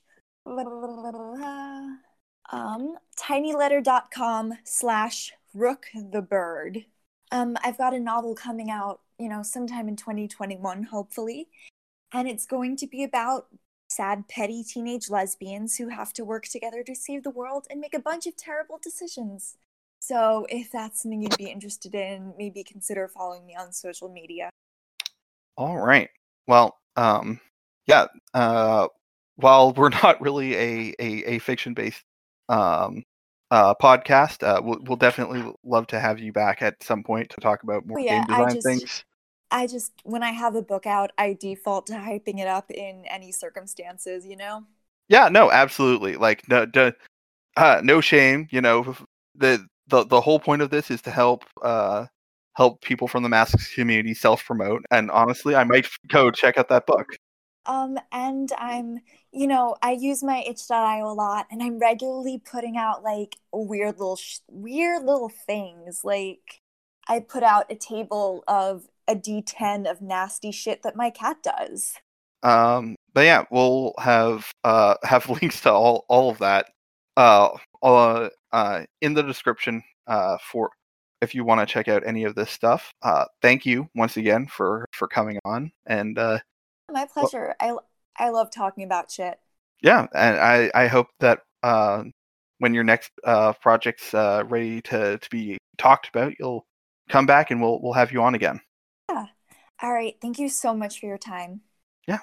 um, 2.51 2.97
tinyletter.com 3.17 4.53
slash 4.63 5.33
rook 5.53 5.85
the 5.93 6.21
bird. 6.21 6.85
Um, 7.31 7.57
I've 7.63 7.77
got 7.77 7.93
a 7.93 7.99
novel 7.99 8.35
coming 8.35 8.69
out, 8.69 9.01
you 9.17 9.29
know, 9.29 9.41
sometime 9.41 9.87
in 9.87 9.95
2021, 9.95 10.83
hopefully. 10.83 11.47
And 12.11 12.27
it's 12.27 12.45
going 12.45 12.75
to 12.77 12.87
be 12.87 13.03
about 13.03 13.47
sad, 13.95 14.27
petty 14.27 14.63
teenage 14.63 15.09
lesbians 15.09 15.75
who 15.77 15.89
have 15.89 16.13
to 16.13 16.25
work 16.25 16.45
together 16.45 16.83
to 16.83 16.95
save 16.95 17.23
the 17.23 17.29
world 17.29 17.67
and 17.69 17.79
make 17.79 17.93
a 17.93 17.99
bunch 17.99 18.27
of 18.27 18.35
terrible 18.35 18.79
decisions. 18.81 19.55
So, 19.99 20.45
if 20.49 20.71
that's 20.71 21.01
something 21.03 21.21
you'd 21.21 21.37
be 21.37 21.49
interested 21.49 21.95
in, 21.95 22.33
maybe 22.37 22.63
consider 22.63 23.07
following 23.07 23.45
me 23.45 23.55
on 23.55 23.71
social 23.71 24.09
media. 24.09 24.49
All 25.57 25.77
right. 25.77 26.09
Well, 26.47 26.77
um, 26.95 27.39
yeah. 27.87 28.07
Uh, 28.33 28.87
while 29.37 29.71
we're 29.73 29.89
not 30.03 30.19
really 30.21 30.55
a 30.55 30.93
a, 30.99 31.23
a 31.35 31.39
fiction 31.39 31.73
based 31.73 32.03
um, 32.49 33.03
uh, 33.51 33.73
podcast, 33.81 34.43
uh, 34.45 34.61
we'll, 34.61 34.79
we'll 34.83 34.97
definitely 34.97 35.43
love 35.63 35.87
to 35.87 35.99
have 35.99 36.19
you 36.19 36.33
back 36.33 36.61
at 36.61 36.81
some 36.83 37.03
point 37.03 37.29
to 37.29 37.39
talk 37.41 37.63
about 37.63 37.85
more 37.85 37.99
Oh, 37.99 38.03
yeah, 38.03 38.25
game 38.25 38.25
design 38.27 38.55
just- 38.55 38.67
things. 38.67 39.03
I 39.53 39.67
just, 39.67 39.93
when 40.03 40.23
I 40.23 40.31
have 40.31 40.55
a 40.55 40.61
book 40.61 40.85
out, 40.85 41.11
I 41.17 41.33
default 41.39 41.87
to 41.87 41.93
hyping 41.93 42.39
it 42.39 42.47
up 42.47 42.71
in 42.71 43.05
any 43.05 43.31
circumstances, 43.31 44.25
you 44.25 44.35
know? 44.35 44.65
Yeah, 45.09 45.29
no, 45.29 45.51
absolutely. 45.51 46.15
Like, 46.15 46.47
no, 46.49 46.65
no, 46.75 46.91
uh, 47.57 47.81
no 47.83 48.01
shame. 48.01 48.47
You 48.51 48.61
know, 48.61 48.95
the 49.35 49.67
the 49.87 50.05
the 50.05 50.21
whole 50.21 50.39
point 50.39 50.61
of 50.61 50.69
this 50.69 50.89
is 50.91 51.01
to 51.03 51.11
help 51.11 51.43
uh 51.61 52.07
help 52.55 52.81
people 52.81 53.07
from 53.07 53.23
the 53.23 53.29
masks 53.29 53.73
community 53.73 54.13
self 54.13 54.45
promote. 54.45 54.83
And 54.91 55.11
honestly, 55.11 55.55
I 55.55 55.63
might 55.65 55.87
go 56.09 56.31
check 56.31 56.57
out 56.57 56.69
that 56.69 56.85
book. 56.87 57.07
Um, 57.65 57.97
and 58.11 58.51
I'm, 58.57 58.99
you 59.31 59.47
know, 59.47 59.75
I 59.81 59.91
use 59.93 60.21
my 60.23 60.43
itch.io 60.47 61.05
a 61.05 61.13
lot, 61.13 61.47
and 61.49 61.63
I'm 61.63 61.79
regularly 61.79 62.39
putting 62.39 62.77
out 62.77 63.03
like 63.03 63.37
weird 63.53 63.99
little, 63.99 64.17
sh- 64.17 64.39
weird 64.49 65.03
little 65.05 65.29
things. 65.29 66.01
Like, 66.03 66.61
I 67.07 67.19
put 67.21 67.43
out 67.43 67.71
a 67.71 67.75
table 67.75 68.43
of 68.47 68.87
a 69.07 69.15
D10 69.15 69.89
of 69.89 70.01
nasty 70.01 70.51
shit 70.51 70.83
that 70.83 70.95
my 70.95 71.09
cat 71.09 71.37
does. 71.43 71.95
Um, 72.41 72.95
but 73.13 73.21
yeah, 73.21 73.45
we'll 73.51 73.93
have 73.99 74.51
uh 74.63 74.95
have 75.03 75.29
links 75.29 75.61
to 75.61 75.71
all 75.71 76.05
all 76.09 76.29
of 76.29 76.39
that 76.39 76.71
uh 77.17 77.49
uh, 77.81 78.29
uh 78.51 78.83
in 79.01 79.13
the 79.13 79.23
description 79.23 79.83
uh 80.07 80.37
for 80.39 80.71
if 81.21 81.33
you 81.33 81.45
want 81.45 81.61
to 81.61 81.65
check 81.71 81.87
out 81.87 82.05
any 82.05 82.25
of 82.25 82.35
this 82.35 82.49
stuff. 82.49 82.91
Uh, 83.01 83.25
thank 83.41 83.65
you 83.65 83.87
once 83.95 84.17
again 84.17 84.45
for 84.47 84.85
for 84.93 85.07
coming 85.07 85.39
on 85.45 85.71
and 85.85 86.17
uh 86.19 86.39
My 86.91 87.05
pleasure. 87.05 87.55
I, 87.59 87.75
I 88.17 88.29
love 88.29 88.51
talking 88.51 88.83
about 88.83 89.09
shit. 89.11 89.39
yeah 89.81 90.07
and 90.13 90.37
i 90.37 90.71
i 90.75 90.87
hope 90.87 91.07
that 91.19 91.39
uh 91.63 92.03
when 92.59 92.73
your 92.73 92.83
next 92.83 93.11
uh 93.23 93.53
project's 93.53 94.13
uh 94.13 94.43
ready 94.47 94.81
to 94.81 95.17
to 95.17 95.29
be 95.29 95.57
talked 95.77 96.07
about 96.09 96.33
you'll 96.39 96.65
come 97.09 97.25
back 97.25 97.51
and 97.51 97.61
we'll 97.61 97.81
we'll 97.81 97.93
have 97.93 98.11
you 98.11 98.21
on 98.21 98.35
again 98.35 98.59
All 99.83 99.93
right. 99.93 100.15
Thank 100.21 100.39
you 100.39 100.47
so 100.47 100.73
much 100.73 100.99
for 100.99 101.07
your 101.07 101.17
time. 101.17 101.59
Yeah. 102.07 102.19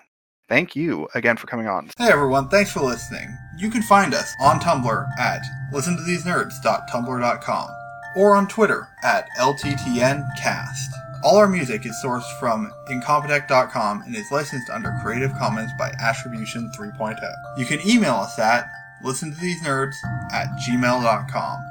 Thank 0.48 0.74
you 0.74 1.06
again 1.14 1.36
for 1.36 1.46
coming 1.46 1.68
on 1.68 1.90
Hey 1.98 2.08
everyone, 2.10 2.48
thanks 2.48 2.72
for 2.72 2.80
listening. 2.80 3.36
You 3.58 3.70
can 3.70 3.82
find 3.82 4.14
us 4.14 4.34
on 4.40 4.58
Tumblr 4.58 5.08
at 5.18 5.42
listentothesenerds.tumblr.com 5.72 7.68
or 8.16 8.34
on 8.34 8.48
Twitter 8.48 8.88
at 9.04 9.28
LTTNcast. 9.38 10.88
All 11.22 11.36
our 11.36 11.46
music 11.48 11.84
is 11.84 11.94
sourced 12.02 12.38
from 12.40 12.72
incompetech.com 12.88 14.02
and 14.02 14.16
is 14.16 14.32
licensed 14.32 14.70
under 14.70 14.98
Creative 15.02 15.32
Commons 15.34 15.70
by 15.78 15.92
Attribution 16.00 16.72
3.0. 16.76 17.20
You 17.58 17.66
can 17.66 17.86
email 17.86 18.14
us 18.14 18.38
at 18.38 18.66
listentothesenerds 19.04 19.96
at 20.32 20.48
gmail.com. 20.66 21.69